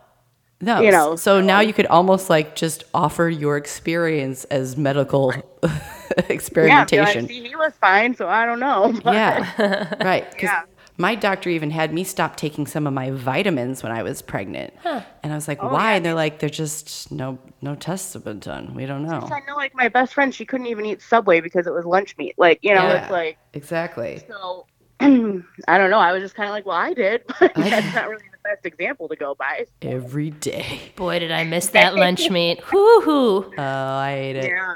No. 0.63 0.79
You 0.81 0.91
know, 0.91 1.15
so 1.15 1.41
now 1.41 1.59
you 1.59 1.73
could 1.73 1.87
almost 1.87 2.29
like 2.29 2.55
just 2.55 2.83
offer 2.93 3.27
your 3.27 3.57
experience 3.57 4.43
as 4.45 4.77
medical 4.77 5.33
experimentation. 6.29 7.05
Yeah, 7.05 7.21
like, 7.21 7.29
see, 7.29 7.47
he 7.47 7.55
was 7.55 7.73
fine, 7.81 8.15
so 8.15 8.27
I 8.27 8.45
don't 8.45 8.59
know. 8.59 8.93
But 9.03 9.13
Yeah. 9.13 10.03
right. 10.03 10.29
Because 10.29 10.43
Yeah. 10.49 10.61
My 11.01 11.15
doctor 11.15 11.49
even 11.49 11.71
had 11.71 11.93
me 11.93 12.03
stop 12.03 12.35
taking 12.37 12.65
some 12.65 12.87
of 12.87 12.93
my 12.93 13.11
vitamins 13.11 13.83
when 13.83 13.91
I 13.91 14.03
was 14.03 14.21
pregnant. 14.21 14.73
And 14.85 15.33
I 15.33 15.35
was 15.35 15.47
like, 15.47 15.61
Oh, 15.61 15.67
why? 15.67 15.91
yeah. 15.91 15.95
And 15.97 16.05
they're 16.05 16.13
like, 16.13 16.39
they're 16.39 16.49
just 16.49 17.11
no 17.11 17.37
no 17.61 17.75
tests 17.75 18.13
have 18.13 18.23
been 18.23 18.39
done. 18.39 18.73
We 18.73 18.85
don't 18.85 19.03
know. 19.03 19.27
I 19.31 19.39
know, 19.47 19.55
like 19.55 19.75
my 19.75 19.89
best 19.89 20.13
friend, 20.13 20.33
she 20.33 20.45
couldn't 20.45 20.67
even 20.67 20.85
eat 20.85 21.01
Subway 21.01 21.41
because 21.41 21.67
it 21.67 21.73
was 21.73 21.83
lunch 21.85 22.15
meat. 22.17 22.35
Like, 22.37 22.59
you 22.61 22.73
know, 22.73 22.83
Yeah. 22.87 23.01
it's 23.03 23.11
like 23.11 23.37
Exactly. 23.53 24.21
so. 24.27 24.67
I 25.01 25.77
don't 25.79 25.89
know. 25.89 25.97
I 25.97 26.11
was 26.13 26.21
just 26.21 26.35
kind 26.35 26.47
of 26.47 26.53
like, 26.53 26.65
well, 26.67 26.77
I 26.77 26.93
did, 26.93 27.23
but 27.39 27.51
that's 27.55 27.95
not 27.95 28.07
really 28.07 28.23
the 28.31 28.37
best 28.43 28.65
example 28.67 29.09
to 29.09 29.15
go 29.15 29.33
by. 29.33 29.65
Every 29.81 30.29
day. 30.29 30.79
Boy, 30.95 31.17
did 31.17 31.31
I 31.31 31.43
miss 31.43 31.69
that 31.69 31.95
lunch 31.95 32.29
meat. 32.29 32.59
Hoo 32.61 33.01
hoo. 33.01 33.45
Oh, 33.45 33.53
I 33.57 34.11
ate 34.13 34.35
it. 34.35 34.45
Yeah. 34.49 34.75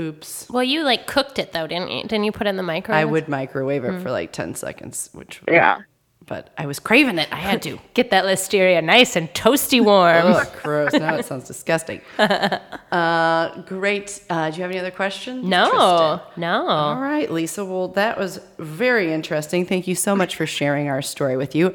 Oops. 0.00 0.48
Well, 0.50 0.62
you 0.64 0.82
like 0.82 1.06
cooked 1.06 1.38
it 1.38 1.52
though, 1.52 1.66
didn't 1.66 1.90
you? 1.90 2.02
Didn't 2.02 2.24
you 2.24 2.32
put 2.32 2.46
it 2.46 2.50
in 2.50 2.56
the 2.56 2.62
microwave? 2.62 3.00
I 3.00 3.04
would 3.04 3.28
microwave 3.28 3.84
it 3.84 4.00
for 4.02 4.10
like 4.10 4.32
10 4.32 4.54
seconds, 4.54 5.10
which 5.12 5.40
Yeah. 5.46 5.80
but 6.26 6.50
I 6.56 6.66
was 6.66 6.78
craving 6.78 7.18
it. 7.18 7.28
I 7.32 7.36
had 7.36 7.60
to. 7.62 7.78
get 7.94 8.10
that 8.12 8.24
listeria 8.24 8.82
nice 8.82 9.14
and 9.16 9.28
toasty 9.34 9.84
warm. 9.84 10.26
Ugh, 10.26 10.48
gross. 10.62 10.92
Now 10.94 11.16
it 11.16 11.26
sounds 11.26 11.46
disgusting. 11.46 12.00
Uh, 12.90 13.62
great. 13.62 14.20
Uh, 14.28 14.50
do 14.50 14.56
you 14.56 14.62
have 14.62 14.70
any 14.72 14.80
other 14.80 14.90
questions? 14.90 15.44
No, 15.46 15.66
Tristan? 15.70 16.40
no. 16.40 16.66
All 16.66 17.00
right, 17.00 17.30
Lisa. 17.30 17.64
Well, 17.64 17.86
that 17.88 18.18
was 18.18 18.40
very 18.58 19.12
interesting. 19.12 19.64
Thank 19.64 19.86
you 19.86 19.94
so 19.94 20.16
much 20.16 20.34
for 20.34 20.44
sharing 20.44 20.88
our 20.88 21.00
story 21.00 21.36
with 21.36 21.54
you. 21.54 21.68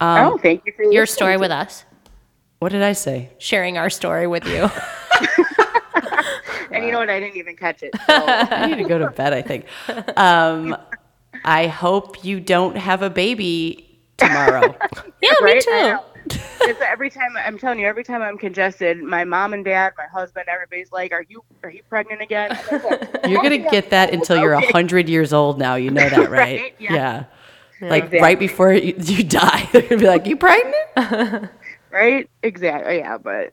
Um, 0.00 0.32
oh, 0.32 0.38
thank 0.38 0.66
you 0.66 0.72
for 0.72 0.82
Your 0.82 1.06
story 1.06 1.36
with 1.36 1.52
us, 1.52 1.84
what 2.58 2.72
did 2.72 2.82
I 2.82 2.94
say? 2.94 3.30
sharing 3.38 3.78
our 3.78 3.90
story 3.90 4.26
with 4.26 4.44
you. 4.48 4.68
And 6.76 6.86
you 6.86 6.92
know 6.92 6.98
what? 6.98 7.10
I 7.10 7.20
didn't 7.20 7.36
even 7.36 7.56
catch 7.56 7.82
it. 7.82 7.94
So. 7.94 8.02
I 8.08 8.66
need 8.66 8.76
to 8.82 8.88
go 8.88 8.98
to 8.98 9.10
bed, 9.10 9.32
I 9.32 9.42
think. 9.42 9.66
Um, 10.16 10.76
I 11.44 11.66
hope 11.66 12.24
you 12.24 12.40
don't 12.40 12.76
have 12.76 13.02
a 13.02 13.10
baby 13.10 13.98
tomorrow. 14.16 14.74
yeah, 15.22 15.32
right? 15.42 15.56
me 15.56 15.60
too. 15.60 15.98
It's 16.62 16.80
every 16.80 17.08
time 17.10 17.36
I'm 17.36 17.56
telling 17.58 17.78
you, 17.78 17.86
every 17.86 18.02
time 18.02 18.20
I'm 18.20 18.36
congested, 18.36 19.00
my 19.00 19.24
mom 19.24 19.52
and 19.52 19.64
dad, 19.64 19.92
my 19.96 20.06
husband, 20.06 20.46
everybody's 20.48 20.90
like, 20.90 21.12
"Are 21.12 21.24
you 21.28 21.44
are 21.62 21.70
you 21.70 21.82
pregnant 21.88 22.20
again?" 22.20 22.50
Like, 22.50 22.82
You're 23.28 23.42
going 23.42 23.62
to 23.62 23.70
get 23.70 23.90
that 23.90 24.12
until 24.12 24.40
you're 24.40 24.54
100 24.54 25.08
years 25.08 25.32
old 25.32 25.58
now. 25.58 25.76
You 25.76 25.90
know 25.90 26.08
that, 26.08 26.30
right? 26.30 26.60
Right? 26.60 26.74
Yeah. 26.80 27.24
Like 27.80 28.04
Exactly. 28.04 28.20
right 28.20 28.38
before 28.38 28.72
you, 28.72 28.94
you 28.98 29.22
die. 29.22 29.68
They're 29.70 29.82
going 29.82 29.98
to 29.98 29.98
be 29.98 30.06
like, 30.06 30.26
You 30.26 30.36
pregnant? 30.36 31.50
right? 31.90 32.28
Exactly. 32.42 32.98
Yeah, 32.98 33.18
but 33.18 33.52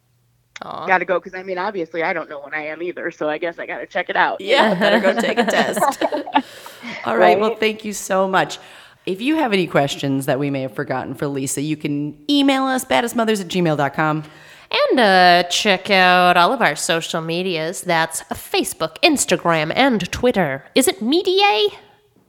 Aw. 0.63 0.87
got 0.87 0.99
to 0.99 1.05
go 1.05 1.19
because 1.19 1.33
I 1.33 1.43
mean, 1.43 1.57
obviously, 1.57 2.03
I 2.03 2.13
don't 2.13 2.29
know 2.29 2.39
when 2.39 2.53
I 2.53 2.65
am 2.67 2.81
either, 2.81 3.11
so 3.11 3.29
I 3.29 3.37
guess 3.37 3.59
I 3.59 3.65
got 3.65 3.79
to 3.79 3.85
check 3.85 4.09
it 4.09 4.15
out. 4.15 4.41
Yeah, 4.41 4.73
better 4.79 4.99
go 4.99 5.19
take 5.19 5.37
a 5.37 5.45
test. 5.45 6.03
All 7.05 7.17
right. 7.17 7.39
Well, 7.39 7.55
thank 7.55 7.85
you 7.85 7.93
so 7.93 8.27
much. 8.27 8.59
If 9.05 9.21
you 9.21 9.35
have 9.35 9.51
any 9.51 9.67
questions 9.67 10.25
that 10.27 10.39
we 10.39 10.49
may 10.49 10.61
have 10.61 10.73
forgotten 10.73 11.13
for 11.13 11.27
Lisa, 11.27 11.61
you 11.61 11.75
can 11.75 12.17
email 12.29 12.63
us, 12.63 12.85
baddestmothers 12.85 13.41
at 13.41 13.47
gmail.com. 13.47 14.23
And 14.71 14.99
uh, 14.99 15.43
check 15.49 15.89
out 15.91 16.37
all 16.37 16.53
of 16.53 16.61
our 16.61 16.75
social 16.75 17.21
medias. 17.21 17.81
That's 17.81 18.23
Facebook, 18.23 18.97
Instagram, 19.03 19.71
and 19.75 20.09
Twitter. 20.11 20.65
Is 20.73 20.87
it 20.87 21.01
Media? 21.01 21.67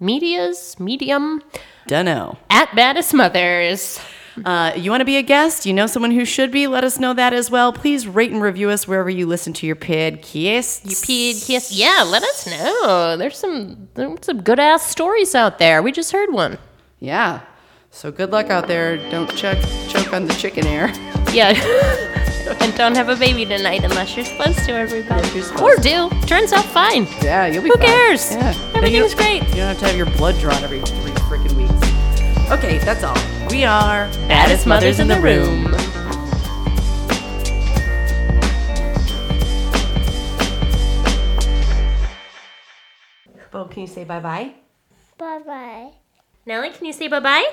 Medias? 0.00 0.78
Medium? 0.78 1.42
Dunno. 1.86 2.38
At 2.50 2.74
Baddest 2.74 3.14
Mothers. 3.14 4.00
Uh, 4.44 4.72
you 4.76 4.90
want 4.90 5.00
to 5.00 5.04
be 5.04 5.16
a 5.16 5.22
guest? 5.22 5.66
You 5.66 5.72
know 5.72 5.86
someone 5.86 6.10
who 6.10 6.24
should 6.24 6.50
be? 6.50 6.66
Let 6.66 6.82
us 6.82 6.98
know 6.98 7.14
that 7.14 7.32
as 7.32 7.50
well. 7.50 7.72
Please 7.72 8.08
rate 8.08 8.32
and 8.32 8.42
review 8.42 8.70
us 8.70 8.88
wherever 8.88 9.10
you 9.10 9.26
listen 9.26 9.52
to 9.54 9.66
your 9.66 9.76
podcasts. 9.76 10.84
You 10.84 10.90
peed, 10.96 11.46
kiss. 11.46 11.70
Yeah, 11.72 12.04
let 12.06 12.22
us 12.22 12.46
know. 12.46 13.16
There's 13.16 13.38
some 13.38 13.88
there's 13.94 14.18
some 14.22 14.42
good 14.42 14.58
ass 14.58 14.88
stories 14.88 15.34
out 15.34 15.58
there. 15.58 15.82
We 15.82 15.92
just 15.92 16.10
heard 16.12 16.32
one. 16.32 16.58
Yeah. 17.00 17.40
So 17.90 18.10
good 18.10 18.32
luck 18.32 18.50
out 18.50 18.66
there. 18.66 18.96
Don't 19.10 19.28
choke, 19.36 19.58
choke 19.88 20.12
on 20.12 20.26
the 20.26 20.34
chicken 20.34 20.66
air. 20.66 20.88
Yeah. 21.32 21.52
and 22.60 22.74
don't 22.74 22.96
have 22.96 23.08
a 23.08 23.16
baby 23.16 23.44
tonight 23.44 23.84
unless 23.84 24.16
you're 24.16 24.24
supposed 24.24 24.58
to, 24.64 24.72
everybody. 24.72 25.26
supposed 25.40 25.62
or 25.62 25.76
do. 25.80 26.10
Turns 26.26 26.52
out 26.52 26.64
fine. 26.64 27.06
Yeah, 27.22 27.46
you'll 27.46 27.62
be 27.62 27.68
Who 27.68 27.76
fine. 27.76 27.86
cares? 27.86 28.32
Yeah. 28.32 28.72
Everything's 28.74 29.14
great. 29.14 29.42
You 29.50 29.54
don't 29.54 29.68
have 29.68 29.78
to 29.78 29.86
have 29.86 29.96
your 29.96 30.06
blood 30.06 30.36
drawn 30.40 30.62
every 30.64 30.80
three 30.80 31.12
freaking 31.12 31.52
weeks. 31.54 32.50
Okay, 32.50 32.78
that's 32.78 33.04
all. 33.04 33.16
We 33.54 33.62
are 33.62 34.08
Baddest 34.26 34.66
mothers 34.66 34.98
in 34.98 35.06
the 35.06 35.20
room. 35.20 35.70
Bo, 43.52 43.66
can 43.66 43.82
you 43.82 43.86
say 43.86 44.02
bye 44.02 44.18
bye? 44.18 44.54
Bye 45.16 45.38
bye. 45.46 45.92
Nellie, 46.44 46.70
can 46.70 46.84
you 46.84 46.92
say 46.92 47.06
bye 47.06 47.20
bye? 47.20 47.48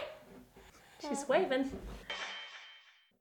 She's 1.07 1.23
waving. 1.29 1.69